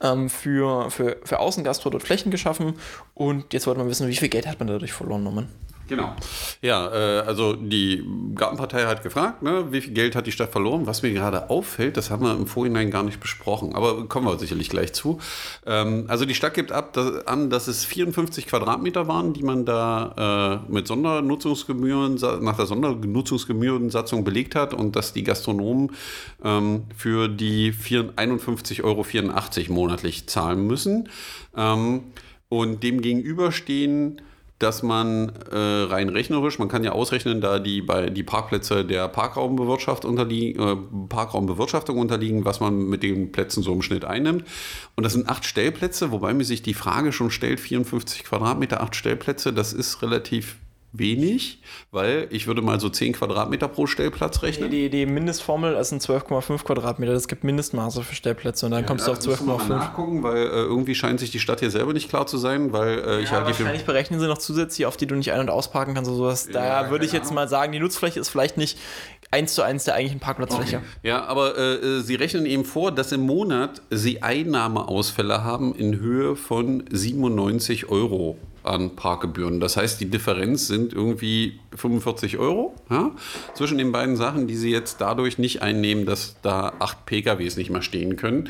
ähm, 0.01 0.29
für, 0.29 0.91
für, 0.91 1.17
für 1.23 1.39
Außengastro 1.39 1.89
dort 1.89 2.03
Flächen 2.03 2.31
geschaffen 2.31 2.75
und 3.13 3.53
jetzt 3.53 3.67
wollte 3.67 3.79
man 3.79 3.89
wissen, 3.89 4.07
wie 4.07 4.15
viel 4.15 4.29
Geld 4.29 4.47
hat 4.47 4.59
man 4.59 4.67
dadurch 4.67 4.93
verloren, 4.93 5.23
Norman? 5.23 5.47
Genau. 5.87 6.15
Ja, 6.61 6.91
äh, 6.93 7.19
also 7.21 7.53
die 7.53 8.03
Gartenpartei 8.35 8.85
hat 8.85 9.03
gefragt, 9.03 9.41
ne, 9.41 9.71
wie 9.71 9.81
viel 9.81 9.93
Geld 9.93 10.15
hat 10.15 10.27
die 10.27 10.31
Stadt 10.31 10.51
verloren. 10.51 10.87
Was 10.87 11.01
mir 11.01 11.11
gerade 11.11 11.49
auffällt, 11.49 11.97
das 11.97 12.09
haben 12.09 12.23
wir 12.23 12.33
im 12.33 12.47
Vorhinein 12.47 12.89
gar 12.89 13.03
nicht 13.03 13.19
besprochen, 13.19 13.75
aber 13.75 14.07
kommen 14.07 14.25
wir 14.25 14.39
sicherlich 14.39 14.69
gleich 14.69 14.93
zu. 14.93 15.19
Ähm, 15.65 16.05
also 16.07 16.25
die 16.25 16.35
Stadt 16.35 16.53
gibt 16.53 16.71
ab, 16.71 16.93
dass, 16.93 17.27
an, 17.27 17.49
dass 17.49 17.67
es 17.67 17.83
54 17.83 18.47
Quadratmeter 18.47 19.07
waren, 19.07 19.33
die 19.33 19.43
man 19.43 19.65
da 19.65 20.61
äh, 20.67 20.71
mit 20.71 20.87
Sondernutzungsgebühren, 20.87 22.15
nach 22.41 22.55
der 22.55 22.65
Sondernutzungsgebührensatzung 22.65 24.23
belegt 24.23 24.55
hat 24.55 24.73
und 24.73 24.95
dass 24.95 25.11
die 25.11 25.23
Gastronomen 25.23 25.91
ähm, 26.43 26.85
für 26.95 27.27
die 27.27 27.73
4 27.73 28.13
51,84 28.15 28.83
Euro 28.83 29.05
monatlich 29.73 30.27
zahlen 30.27 30.65
müssen. 30.65 31.09
Ähm, 31.55 32.03
und 32.49 32.83
dem 32.83 33.01
gegenüber 33.01 33.51
stehen 33.51 34.21
dass 34.59 34.83
man 34.83 35.33
äh, 35.51 35.57
rein 35.57 36.09
rechnerisch, 36.09 36.59
man 36.59 36.69
kann 36.69 36.83
ja 36.83 36.93
ausrechnen, 36.93 37.41
da 37.41 37.59
die, 37.59 37.81
bei, 37.81 38.09
die 38.09 38.23
Parkplätze 38.23 38.85
der 38.85 39.07
Parkraumbewirtschaft 39.09 40.05
unterliegen, 40.05 40.61
äh, 40.61 41.07
Parkraumbewirtschaftung 41.09 41.97
unterliegen, 41.97 42.45
was 42.45 42.59
man 42.59 42.87
mit 42.87 43.03
den 43.03 43.31
Plätzen 43.31 43.63
so 43.63 43.73
im 43.73 43.81
Schnitt 43.81 44.05
einnimmt. 44.05 44.45
Und 44.95 45.03
das 45.03 45.13
sind 45.13 45.27
acht 45.27 45.45
Stellplätze, 45.45 46.11
wobei 46.11 46.33
mir 46.33 46.45
sich 46.45 46.61
die 46.61 46.73
Frage 46.73 47.11
schon 47.11 47.31
stellt, 47.31 47.59
54 47.59 48.23
Quadratmeter, 48.23 48.81
acht 48.81 48.95
Stellplätze, 48.95 49.51
das 49.51 49.73
ist 49.73 50.01
relativ 50.01 50.57
wenig, 50.95 51.59
weil 51.91 52.27
ich 52.29 52.45
würde 52.45 52.61
mal 52.61 52.79
so 52.79 52.87
10 52.87 53.13
Quadratmeter 53.13 53.67
pro 53.67 53.87
Stellplatz 53.87 54.43
rechnen. 54.43 54.69
Die, 54.69 54.89
die 54.89 55.05
Mindestformel 55.07 55.73
ist 55.73 55.91
ein 55.91 55.99
12,5 55.99 56.63
Quadratmeter. 56.63 57.13
Es 57.13 57.27
gibt 57.27 57.43
Mindestmaße 57.43 58.03
für 58.03 58.13
Stellplätze 58.15 58.67
und 58.67 58.73
dann 58.73 58.85
kommst 58.85 59.07
Ja, 59.07 59.13
du 59.13 59.19
auf 59.19 59.27
müssen 59.27 59.47
wir 59.47 59.53
mal 59.57 59.63
12,5. 59.63 59.67
nachgucken, 59.69 60.23
weil 60.23 60.37
äh, 60.37 60.49
irgendwie 60.49 60.93
scheint 60.93 61.19
sich 61.19 61.31
die 61.31 61.39
Stadt 61.39 61.59
hier 61.61 61.71
selber 61.71 61.93
nicht 61.93 62.09
klar 62.09 62.27
zu 62.27 62.37
sein, 62.37 62.71
weil 62.73 62.99
äh, 62.99 63.21
ich 63.21 63.31
Ja, 63.31 63.39
für 63.41 63.45
wahrscheinlich 63.47 63.85
berechnen 63.85 64.19
sie 64.19 64.27
noch 64.27 64.37
zusätzlich, 64.37 64.85
auf 64.85 64.95
die 64.95 65.07
du 65.07 65.15
nicht 65.15 65.31
ein- 65.31 65.39
und 65.39 65.49
ausparken 65.49 65.95
kannst. 65.95 66.09
oder 66.11 66.17
sowas. 66.17 66.47
Ja, 66.53 66.83
Da 66.83 66.89
würde 66.91 67.05
ich 67.05 67.11
jetzt 67.11 67.33
mal 67.33 67.47
sagen, 67.49 67.71
die 67.71 67.79
Nutzfläche 67.79 68.19
ist 68.19 68.29
vielleicht 68.29 68.57
nicht 68.57 68.77
eins 69.31 69.55
zu 69.55 69.63
eins 69.63 69.85
der 69.85 69.95
eigentlichen 69.95 70.19
Parkplatzfläche. 70.19 70.81
Ja, 71.01 71.23
aber 71.25 71.57
äh, 71.57 72.01
Sie 72.01 72.13
rechnen 72.13 72.45
eben 72.45 72.65
vor, 72.65 72.91
dass 72.91 73.11
im 73.11 73.21
Monat 73.21 73.81
Sie 73.89 74.21
Einnahmeausfälle 74.21 75.43
haben 75.43 75.73
in 75.73 75.99
Höhe 75.99 76.35
von 76.35 76.83
97 76.91 77.89
Euro 77.89 78.37
an 78.63 78.95
Parkgebühren. 78.95 79.59
Das 79.59 79.77
heißt, 79.77 79.99
die 79.99 80.09
Differenz 80.09 80.67
sind 80.67 80.93
irgendwie 80.93 81.59
45 81.75 82.37
Euro 82.37 82.75
ja, 82.89 83.11
zwischen 83.53 83.77
den 83.77 83.91
beiden 83.91 84.15
Sachen, 84.15 84.47
die 84.47 84.55
Sie 84.55 84.71
jetzt 84.71 85.01
dadurch 85.01 85.37
nicht 85.37 85.61
einnehmen, 85.61 86.05
dass 86.05 86.37
da 86.41 86.73
acht 86.79 87.05
PKWs 87.05 87.57
nicht 87.57 87.69
mehr 87.69 87.81
stehen 87.81 88.15
können. 88.15 88.49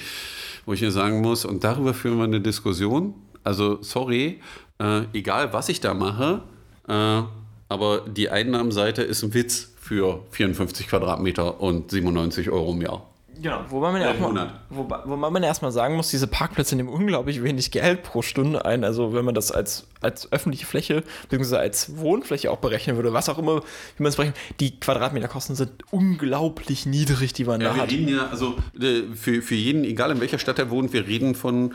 Wo 0.65 0.73
ich 0.73 0.81
mir 0.81 0.91
sagen 0.91 1.21
muss, 1.21 1.43
und 1.43 1.63
darüber 1.63 1.93
führen 1.93 2.17
wir 2.17 2.23
eine 2.23 2.39
Diskussion. 2.39 3.13
Also, 3.43 3.79
sorry, 3.81 4.39
äh, 4.79 5.01
egal 5.13 5.51
was 5.51 5.67
ich 5.67 5.81
da 5.81 5.93
mache, 5.93 6.43
äh, 6.87 7.21
aber 7.69 8.01
die 8.07 8.29
Einnahmenseite 8.29 9.01
ist 9.01 9.23
ein 9.23 9.33
Witz 9.33 9.73
für 9.79 10.21
54 10.31 10.87
Quadratmeter 10.87 11.59
und 11.59 11.91
97 11.91 12.49
Euro 12.49 12.71
im 12.71 12.81
Jahr. 12.81 13.12
Genau, 13.41 13.61
wobei 13.69 13.91
man 13.91 14.01
ja 14.01 14.11
auch 14.11 14.19
mal, 14.19 14.51
wobei, 14.69 14.99
wobei 15.05 15.29
man 15.29 15.43
erstmal 15.43 15.71
sagen 15.71 15.95
muss, 15.95 16.09
diese 16.09 16.27
Parkplätze 16.27 16.75
nehmen 16.75 16.89
unglaublich 16.89 17.43
wenig 17.43 17.71
Geld 17.71 18.03
pro 18.03 18.21
Stunde 18.21 18.65
ein. 18.65 18.83
Also 18.83 19.13
wenn 19.13 19.25
man 19.25 19.33
das 19.33 19.51
als, 19.51 19.87
als 20.01 20.31
öffentliche 20.31 20.65
Fläche 20.65 21.03
bzw. 21.29 21.57
als 21.57 21.97
Wohnfläche 21.97 22.51
auch 22.51 22.57
berechnen 22.57 22.95
würde, 22.95 23.13
was 23.13 23.29
auch 23.29 23.39
immer, 23.39 23.61
wie 23.97 24.03
man 24.03 24.09
es 24.09 24.15
berechnet, 24.15 24.37
die 24.59 24.79
Quadratmeterkosten 24.79 25.55
sind 25.55 25.71
unglaublich 25.91 26.85
niedrig, 26.85 27.33
die 27.33 27.45
man 27.45 27.59
da 27.59 27.75
wir 27.75 27.81
hat. 27.81 27.91
reden 27.91 28.07
ja, 28.07 28.27
also 28.27 28.55
äh, 28.79 29.13
für, 29.15 29.41
für 29.41 29.55
jeden, 29.55 29.83
egal 29.83 30.11
in 30.11 30.19
welcher 30.19 30.39
Stadt 30.39 30.59
er 30.59 30.69
wohnt, 30.69 30.93
wir 30.93 31.07
reden 31.07 31.33
von 31.35 31.73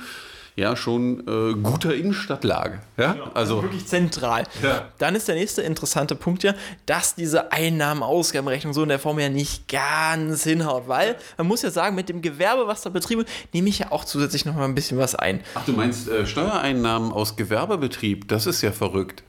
ja 0.58 0.76
schon 0.76 1.20
äh, 1.20 1.54
guter 1.54 1.94
Innenstadtlage. 1.94 2.80
Ja, 2.96 3.16
also 3.34 3.62
wirklich 3.62 3.86
zentral. 3.86 4.44
Ja. 4.62 4.88
Dann 4.98 5.14
ist 5.14 5.28
der 5.28 5.36
nächste 5.36 5.62
interessante 5.62 6.16
Punkt 6.16 6.42
ja, 6.42 6.54
dass 6.84 7.14
diese 7.14 7.52
Einnahmen-Ausgabenrechnung 7.52 8.74
so 8.74 8.82
in 8.82 8.88
der 8.88 8.98
Form 8.98 9.18
ja 9.20 9.28
nicht 9.28 9.68
ganz 9.68 10.42
hinhaut, 10.42 10.88
weil 10.88 11.16
man 11.36 11.46
muss 11.46 11.62
ja 11.62 11.70
sagen, 11.70 11.94
mit 11.94 12.08
dem 12.08 12.22
Gewerbe, 12.22 12.66
was 12.66 12.82
da 12.82 12.90
betrieben 12.90 13.20
wird, 13.20 13.30
nehme 13.52 13.68
ich 13.68 13.78
ja 13.78 13.92
auch 13.92 14.04
zusätzlich 14.04 14.44
noch 14.44 14.54
mal 14.54 14.64
ein 14.64 14.74
bisschen 14.74 14.98
was 14.98 15.14
ein. 15.14 15.40
Ach, 15.54 15.64
du 15.64 15.72
meinst 15.72 16.08
äh, 16.08 16.26
Steuereinnahmen 16.26 17.12
aus 17.12 17.36
Gewerbebetrieb? 17.36 18.26
Das 18.28 18.46
ist 18.46 18.60
ja 18.62 18.72
verrückt. 18.72 19.22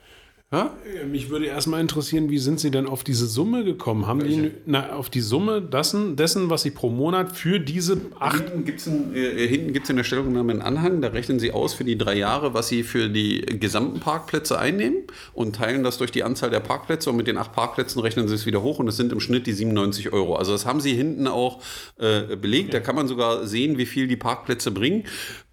Ja? 0.52 0.76
Mich 1.08 1.30
würde 1.30 1.46
erstmal 1.46 1.80
interessieren, 1.80 2.32
wie 2.32 2.40
sind 2.40 2.60
Sie 2.60 2.72
denn 2.72 2.88
auf 2.88 3.04
diese 3.04 3.28
Summe 3.28 3.64
gekommen? 3.64 4.08
Haben 4.08 4.24
die 4.24 4.52
na, 4.66 4.94
auf 4.94 5.12
die 5.12 5.22
Summe 5.22 5.62
dessen, 5.62 6.16
dessen, 6.16 6.50
was 6.50 6.64
Sie 6.64 6.72
pro 6.72 6.90
Monat 6.90 7.38
für 7.38 7.60
diese 7.60 8.02
acht 8.20 8.46
Hinten 8.46 8.66
gibt 8.66 8.80
es 8.80 8.88
äh, 8.88 9.58
gibt's 9.72 9.92
in 9.92 9.98
der 9.98 10.04
Stellungnahme 10.04 10.54
einen 10.54 10.64
Anhang, 10.64 11.02
da 11.02 11.10
rechnen 11.10 11.40
Sie 11.40 11.52
aus 11.52 11.76
für 11.76 11.84
die 11.84 12.00
drei 12.00 12.16
Jahre, 12.16 12.56
was 12.56 12.68
Sie 12.68 12.82
für 12.82 13.10
die 13.10 13.42
gesamten 13.60 14.00
Parkplätze 14.00 14.58
einnehmen 14.58 15.04
und 15.34 15.56
teilen 15.56 15.84
das 15.84 16.00
durch 16.00 16.10
die 16.10 16.24
Anzahl 16.24 16.50
der 16.50 16.62
Parkplätze 16.62 17.12
und 17.12 17.18
mit 17.18 17.28
den 17.28 17.38
acht 17.38 17.54
Parkplätzen 17.54 18.02
rechnen 18.02 18.28
Sie 18.28 18.34
es 18.34 18.48
wieder 18.48 18.64
hoch 18.64 18.80
und 18.80 18.88
es 18.88 18.98
sind 18.98 19.12
im 19.12 19.20
Schnitt 19.20 19.46
die 19.46 19.54
97 19.54 20.12
Euro. 20.14 20.36
Also 20.36 20.52
das 20.52 20.66
haben 20.66 20.82
Sie 20.82 20.96
hinten 20.96 21.28
auch 21.28 21.62
äh, 21.98 22.36
belegt, 22.36 22.74
da 22.74 22.80
kann 22.80 22.96
man 22.96 23.08
sogar 23.08 23.46
sehen, 23.46 23.78
wie 23.78 23.86
viel 23.86 24.08
die 24.08 24.18
Parkplätze 24.18 24.72
bringen. 24.72 25.04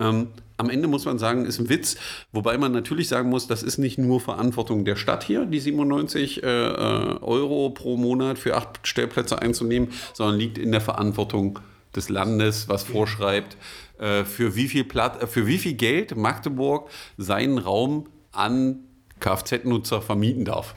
Ähm, 0.00 0.28
am 0.56 0.70
Ende 0.70 0.88
muss 0.88 1.04
man 1.04 1.18
sagen, 1.18 1.44
ist 1.44 1.58
ein 1.58 1.68
Witz, 1.68 1.96
wobei 2.32 2.56
man 2.58 2.72
natürlich 2.72 3.08
sagen 3.08 3.28
muss, 3.28 3.46
das 3.46 3.62
ist 3.62 3.78
nicht 3.78 3.98
nur 3.98 4.20
Verantwortung 4.20 4.84
der 4.84 4.96
Stadt 4.96 5.22
hier, 5.24 5.44
die 5.44 5.60
97 5.60 6.42
äh, 6.42 6.46
äh, 6.46 6.72
Euro 7.20 7.70
pro 7.70 7.96
Monat 7.96 8.38
für 8.38 8.56
acht 8.56 8.86
Stellplätze 8.86 9.40
einzunehmen, 9.40 9.88
sondern 10.14 10.38
liegt 10.38 10.58
in 10.58 10.72
der 10.72 10.80
Verantwortung 10.80 11.58
des 11.94 12.08
Landes, 12.08 12.68
was 12.68 12.84
vorschreibt, 12.84 13.56
äh, 13.98 14.24
für, 14.24 14.56
wie 14.56 14.68
viel 14.68 14.84
Platt, 14.84 15.22
äh, 15.22 15.26
für 15.26 15.46
wie 15.46 15.58
viel 15.58 15.74
Geld 15.74 16.16
Magdeburg 16.16 16.90
seinen 17.16 17.58
Raum 17.58 18.08
an 18.32 18.80
Kfz-Nutzer 19.20 20.02
vermieten 20.02 20.44
darf. 20.44 20.74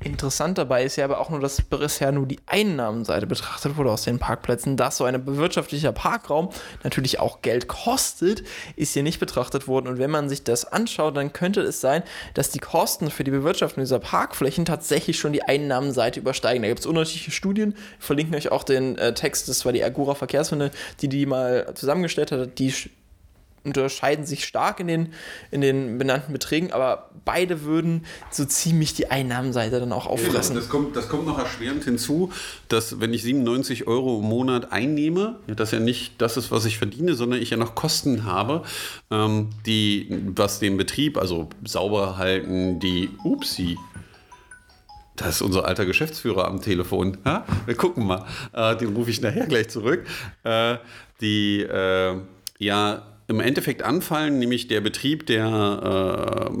Interessant 0.00 0.58
dabei 0.58 0.84
ist 0.84 0.96
ja 0.96 1.04
aber 1.04 1.18
auch 1.18 1.30
nur, 1.30 1.40
dass 1.40 1.62
bisher 1.62 2.12
nur 2.12 2.26
die 2.26 2.40
Einnahmenseite 2.46 3.26
betrachtet 3.26 3.76
wurde 3.76 3.90
aus 3.90 4.02
den 4.02 4.18
Parkplätzen. 4.18 4.76
Dass 4.76 4.98
so 4.98 5.04
ein 5.04 5.24
bewirtschaftlicher 5.24 5.92
Parkraum 5.92 6.50
natürlich 6.82 7.20
auch 7.20 7.40
Geld 7.40 7.68
kostet, 7.68 8.42
ist 8.76 8.92
hier 8.92 9.02
nicht 9.02 9.18
betrachtet 9.18 9.66
worden. 9.66 9.88
Und 9.88 9.98
wenn 9.98 10.10
man 10.10 10.28
sich 10.28 10.44
das 10.44 10.66
anschaut, 10.66 11.16
dann 11.16 11.32
könnte 11.32 11.62
es 11.62 11.80
sein, 11.80 12.02
dass 12.34 12.50
die 12.50 12.58
Kosten 12.58 13.10
für 13.10 13.24
die 13.24 13.30
Bewirtschaftung 13.30 13.82
dieser 13.82 13.98
Parkflächen 13.98 14.66
tatsächlich 14.66 15.18
schon 15.18 15.32
die 15.32 15.42
Einnahmenseite 15.42 16.20
übersteigen. 16.20 16.62
Da 16.62 16.68
gibt 16.68 16.80
es 16.80 16.86
unterschiedliche 16.86 17.30
Studien. 17.30 17.74
Verlinken 17.98 18.34
euch 18.34 18.52
auch 18.52 18.64
den 18.64 18.98
äh, 18.98 19.14
Text, 19.14 19.48
das 19.48 19.64
war 19.64 19.72
die 19.72 19.84
Agora 19.84 20.14
Verkehrswende, 20.14 20.70
die 21.00 21.08
die 21.08 21.24
mal 21.24 21.72
zusammengestellt 21.74 22.30
hat. 22.32 22.58
Die 22.58 22.74
unterscheiden 23.64 24.26
sich 24.26 24.44
stark 24.44 24.78
in 24.80 24.86
den, 24.86 25.12
in 25.50 25.60
den 25.60 25.98
benannten 25.98 26.32
Beträgen, 26.32 26.72
aber 26.72 27.10
beide 27.24 27.62
würden 27.62 28.04
so 28.30 28.44
ziemlich 28.44 28.94
die 28.94 29.10
Einnahmenseite 29.10 29.80
dann 29.80 29.92
auch 29.92 30.06
auffressen. 30.06 30.54
Das 30.54 30.68
kommt, 30.68 30.94
das 30.94 31.08
kommt 31.08 31.26
noch 31.26 31.38
erschwerend 31.38 31.84
hinzu, 31.84 32.30
dass 32.68 33.00
wenn 33.00 33.14
ich 33.14 33.22
97 33.22 33.86
Euro 33.86 34.20
im 34.20 34.26
Monat 34.26 34.70
einnehme, 34.72 35.36
das 35.46 35.70
ja 35.70 35.80
nicht 35.80 36.20
das 36.20 36.36
ist, 36.36 36.50
was 36.50 36.66
ich 36.66 36.78
verdiene, 36.78 37.14
sondern 37.14 37.40
ich 37.40 37.50
ja 37.50 37.56
noch 37.56 37.74
Kosten 37.74 38.24
habe, 38.24 38.62
ähm, 39.10 39.50
die, 39.64 40.08
was 40.34 40.58
den 40.58 40.76
Betrieb, 40.76 41.16
also 41.16 41.48
sauber 41.64 42.18
halten, 42.18 42.80
die, 42.80 43.08
upsi, 43.24 43.78
das 45.16 45.36
ist 45.36 45.42
unser 45.42 45.64
alter 45.64 45.86
Geschäftsführer 45.86 46.46
am 46.48 46.60
Telefon. 46.60 47.18
Ha? 47.24 47.44
Wir 47.66 47.76
gucken 47.76 48.04
mal. 48.04 48.26
Äh, 48.52 48.76
den 48.76 48.94
rufe 48.96 49.10
ich 49.10 49.20
nachher 49.20 49.46
gleich 49.46 49.68
zurück. 49.68 50.04
Äh, 50.42 50.78
die 51.20 51.60
äh, 51.60 52.16
ja 52.58 53.02
im 53.26 53.40
Endeffekt 53.40 53.82
anfallen, 53.82 54.38
nämlich 54.38 54.68
der 54.68 54.80
Betrieb 54.80 55.26
der 55.26 56.50
äh, 56.50 56.56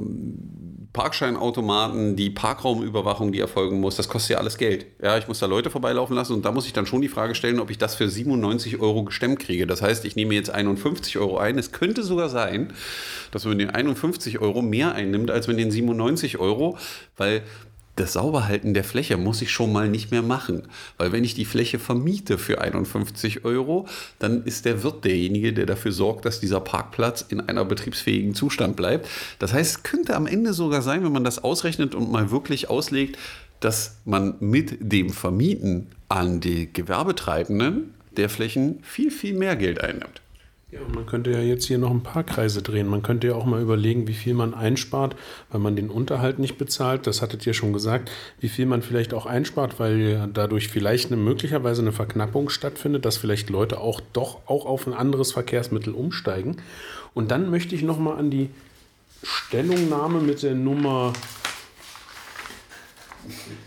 Parkscheinautomaten, 0.94 2.14
die 2.14 2.30
Parkraumüberwachung, 2.30 3.32
die 3.32 3.40
erfolgen 3.40 3.80
muss, 3.80 3.96
das 3.96 4.08
kostet 4.08 4.30
ja 4.30 4.38
alles 4.38 4.58
Geld. 4.58 4.86
Ja, 5.02 5.18
ich 5.18 5.26
muss 5.26 5.40
da 5.40 5.46
Leute 5.46 5.68
vorbeilaufen 5.68 6.14
lassen 6.14 6.34
und 6.34 6.44
da 6.44 6.52
muss 6.52 6.66
ich 6.66 6.72
dann 6.72 6.86
schon 6.86 7.02
die 7.02 7.08
Frage 7.08 7.34
stellen, 7.34 7.58
ob 7.58 7.70
ich 7.70 7.78
das 7.78 7.96
für 7.96 8.08
97 8.08 8.80
Euro 8.80 9.02
gestemmt 9.02 9.40
kriege. 9.40 9.66
Das 9.66 9.82
heißt, 9.82 10.04
ich 10.04 10.14
nehme 10.14 10.34
jetzt 10.34 10.50
51 10.50 11.18
Euro 11.18 11.36
ein. 11.36 11.58
Es 11.58 11.72
könnte 11.72 12.04
sogar 12.04 12.28
sein, 12.28 12.72
dass 13.32 13.44
man 13.44 13.58
den 13.58 13.70
51 13.70 14.38
Euro 14.38 14.62
mehr 14.62 14.94
einnimmt, 14.94 15.32
als 15.32 15.48
mit 15.48 15.58
den 15.58 15.72
97 15.72 16.38
Euro, 16.38 16.78
weil 17.16 17.42
das 17.96 18.14
Sauberhalten 18.14 18.74
der 18.74 18.84
Fläche 18.84 19.16
muss 19.16 19.40
ich 19.42 19.52
schon 19.52 19.72
mal 19.72 19.88
nicht 19.88 20.10
mehr 20.10 20.22
machen. 20.22 20.62
Weil 20.98 21.12
wenn 21.12 21.24
ich 21.24 21.34
die 21.34 21.44
Fläche 21.44 21.78
vermiete 21.78 22.38
für 22.38 22.60
51 22.60 23.44
Euro, 23.44 23.86
dann 24.18 24.44
ist 24.44 24.64
der 24.64 24.82
Wirt 24.82 25.04
derjenige, 25.04 25.52
der 25.52 25.66
dafür 25.66 25.92
sorgt, 25.92 26.24
dass 26.24 26.40
dieser 26.40 26.60
Parkplatz 26.60 27.24
in 27.28 27.40
einer 27.40 27.64
betriebsfähigen 27.64 28.34
Zustand 28.34 28.76
bleibt. 28.76 29.08
Das 29.38 29.52
heißt, 29.52 29.76
es 29.76 29.82
könnte 29.84 30.16
am 30.16 30.26
Ende 30.26 30.52
sogar 30.52 30.82
sein, 30.82 31.04
wenn 31.04 31.12
man 31.12 31.24
das 31.24 31.42
ausrechnet 31.44 31.94
und 31.94 32.10
mal 32.10 32.30
wirklich 32.30 32.68
auslegt, 32.68 33.18
dass 33.60 33.96
man 34.04 34.34
mit 34.40 34.76
dem 34.80 35.10
Vermieten 35.10 35.86
an 36.08 36.40
die 36.40 36.72
Gewerbetreibenden 36.72 37.94
der 38.16 38.28
Flächen 38.28 38.80
viel, 38.82 39.10
viel 39.10 39.34
mehr 39.34 39.56
Geld 39.56 39.80
einnimmt. 39.80 40.20
Ja, 40.74 40.80
man 40.92 41.06
könnte 41.06 41.30
ja 41.30 41.38
jetzt 41.38 41.66
hier 41.66 41.78
noch 41.78 41.92
ein 41.92 42.02
paar 42.02 42.24
Kreise 42.24 42.60
drehen. 42.60 42.88
Man 42.88 43.04
könnte 43.04 43.28
ja 43.28 43.34
auch 43.36 43.44
mal 43.44 43.62
überlegen, 43.62 44.08
wie 44.08 44.12
viel 44.12 44.34
man 44.34 44.54
einspart, 44.54 45.14
weil 45.50 45.60
man 45.60 45.76
den 45.76 45.88
Unterhalt 45.88 46.40
nicht 46.40 46.58
bezahlt. 46.58 47.06
Das 47.06 47.22
hattet 47.22 47.46
ihr 47.46 47.54
schon 47.54 47.72
gesagt. 47.72 48.10
Wie 48.40 48.48
viel 48.48 48.66
man 48.66 48.82
vielleicht 48.82 49.14
auch 49.14 49.24
einspart, 49.24 49.78
weil 49.78 50.28
dadurch 50.32 50.66
vielleicht 50.66 51.12
eine, 51.12 51.16
möglicherweise 51.16 51.82
eine 51.82 51.92
Verknappung 51.92 52.48
stattfindet, 52.48 53.04
dass 53.04 53.16
vielleicht 53.16 53.50
Leute 53.50 53.78
auch 53.78 54.00
doch 54.12 54.48
auch 54.48 54.66
auf 54.66 54.88
ein 54.88 54.94
anderes 54.94 55.30
Verkehrsmittel 55.30 55.94
umsteigen. 55.94 56.56
Und 57.14 57.30
dann 57.30 57.50
möchte 57.50 57.76
ich 57.76 57.82
noch 57.82 58.00
mal 58.00 58.16
an 58.16 58.32
die 58.32 58.50
Stellungnahme 59.22 60.18
mit 60.18 60.42
der 60.42 60.56
Nummer 60.56 61.12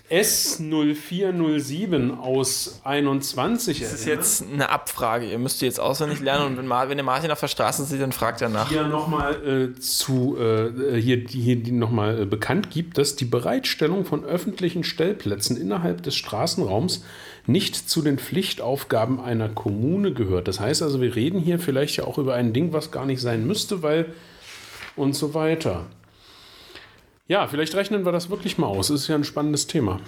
S0407 0.09 2.17
aus 2.17 2.81
21. 2.83 3.81
Das 3.81 3.93
ist 3.93 4.05
jetzt 4.05 4.43
eine 4.51 4.69
Abfrage. 4.69 5.29
Ihr 5.29 5.37
müsst 5.37 5.61
jetzt 5.61 5.79
auswendig 5.79 6.19
lernen 6.19 6.45
und 6.45 6.57
wenn, 6.57 6.69
wenn 6.69 6.97
ihr 6.97 7.03
Martin 7.03 7.31
auf 7.31 7.39
der 7.39 7.47
Straße 7.47 7.83
sieht, 7.85 8.01
dann 8.01 8.11
fragt 8.11 8.41
er 8.41 8.49
nach. 8.49 8.69
Hier 8.69 8.87
nochmal 8.87 9.73
äh, 9.75 9.79
zu 9.79 10.37
äh, 10.37 10.99
hier, 10.99 11.23
hier 11.27 11.57
die 11.57 11.71
nochmal 11.71 12.21
äh, 12.21 12.25
bekannt 12.25 12.69
gibt, 12.69 12.97
dass 12.97 13.15
die 13.15 13.25
Bereitstellung 13.25 14.05
von 14.05 14.23
öffentlichen 14.23 14.83
Stellplätzen 14.83 15.57
innerhalb 15.57 16.03
des 16.03 16.15
Straßenraums 16.15 17.03
nicht 17.45 17.89
zu 17.89 18.01
den 18.01 18.19
Pflichtaufgaben 18.19 19.19
einer 19.19 19.49
Kommune 19.49 20.13
gehört. 20.13 20.47
Das 20.47 20.59
heißt 20.59 20.83
also, 20.83 21.01
wir 21.01 21.15
reden 21.15 21.39
hier 21.39 21.59
vielleicht 21.59 21.97
ja 21.97 22.05
auch 22.05 22.17
über 22.17 22.35
ein 22.35 22.53
Ding, 22.53 22.73
was 22.73 22.91
gar 22.91 23.05
nicht 23.05 23.21
sein 23.21 23.47
müsste, 23.47 23.83
weil 23.83 24.13
und 24.95 25.13
so 25.13 25.33
weiter. 25.33 25.85
Ja, 27.27 27.47
vielleicht 27.47 27.75
rechnen 27.75 28.05
wir 28.05 28.11
das 28.11 28.29
wirklich 28.29 28.57
mal 28.57 28.67
aus. 28.67 28.87
Das 28.87 29.01
ist 29.01 29.07
ja 29.07 29.15
ein 29.15 29.23
spannendes 29.23 29.67
Thema. 29.67 29.99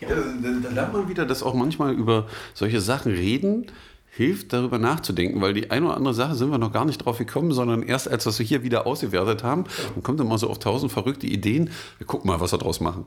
Ja, 0.00 0.08
da, 0.08 0.14
da 0.62 0.68
lernt 0.68 0.92
man 0.92 1.08
wieder, 1.08 1.26
dass 1.26 1.42
auch 1.42 1.54
manchmal 1.54 1.94
über 1.94 2.26
solche 2.54 2.80
Sachen 2.80 3.12
reden 3.12 3.66
hilft, 4.12 4.52
darüber 4.52 4.78
nachzudenken, 4.78 5.40
weil 5.40 5.54
die 5.54 5.70
eine 5.70 5.86
oder 5.86 5.96
andere 5.96 6.14
Sache 6.14 6.34
sind 6.34 6.50
wir 6.50 6.58
noch 6.58 6.72
gar 6.72 6.84
nicht 6.84 6.98
drauf 6.98 7.18
gekommen, 7.18 7.52
sondern 7.52 7.82
erst 7.82 8.08
als 8.08 8.38
wir 8.38 8.44
hier 8.44 8.62
wieder 8.62 8.86
ausgewertet 8.86 9.44
haben, 9.44 9.64
dann 9.94 10.02
kommt 10.02 10.20
immer 10.20 10.36
so 10.36 10.50
auf 10.50 10.58
tausend 10.58 10.90
verrückte 10.90 11.26
Ideen. 11.26 11.70
Wir 11.98 12.06
gucken 12.06 12.28
mal, 12.28 12.40
was 12.40 12.52
wir 12.52 12.58
draus 12.58 12.80
machen. 12.80 13.04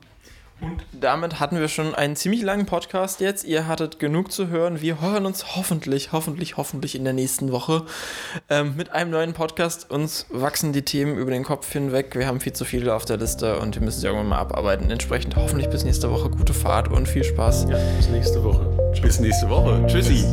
Und 0.64 0.82
damit 0.94 1.40
hatten 1.40 1.60
wir 1.60 1.68
schon 1.68 1.94
einen 1.94 2.16
ziemlich 2.16 2.42
langen 2.42 2.66
Podcast 2.66 3.20
jetzt. 3.20 3.44
Ihr 3.44 3.68
hattet 3.68 4.00
genug 4.00 4.32
zu 4.32 4.48
hören. 4.48 4.80
Wir 4.82 5.02
hören 5.02 5.26
uns 5.26 5.58
hoffentlich, 5.58 6.14
hoffentlich, 6.14 6.56
hoffentlich 6.56 6.96
in 6.96 7.04
der 7.04 7.14
nächsten 7.14 7.52
Woche 7.52 7.84
ähm, 8.50 8.76
mit 8.78 8.92
einem 8.92 9.12
neuen 9.12 9.34
Podcast. 9.34 9.92
Uns 9.92 10.26
wachsen 10.30 10.72
die 10.72 10.84
Themen 10.84 11.18
über 11.18 11.32
den 11.32 11.44
Kopf 11.44 11.70
hinweg. 11.72 12.16
Wir 12.16 12.28
haben 12.28 12.40
viel 12.40 12.54
zu 12.54 12.64
viele 12.64 12.96
auf 12.96 13.04
der 13.04 13.18
Liste 13.18 13.60
und 13.60 13.76
wir 13.76 13.82
müssen 13.82 14.00
sie 14.00 14.08
irgendwann 14.08 14.30
mal 14.30 14.40
abarbeiten. 14.40 14.90
Entsprechend 14.90 15.36
hoffentlich 15.36 15.70
bis 15.70 15.84
nächste 15.84 16.10
Woche. 16.10 16.30
Gute 16.30 16.54
Fahrt 16.54 16.88
und 16.90 17.08
viel 17.08 17.24
Spaß. 17.24 17.68
Ja, 17.70 17.78
bis 17.98 18.08
nächste 18.08 18.44
Woche. 18.44 18.94
Bis 19.02 19.20
nächste 19.20 19.50
Woche. 19.50 19.86
Tschüssi. 19.88 20.24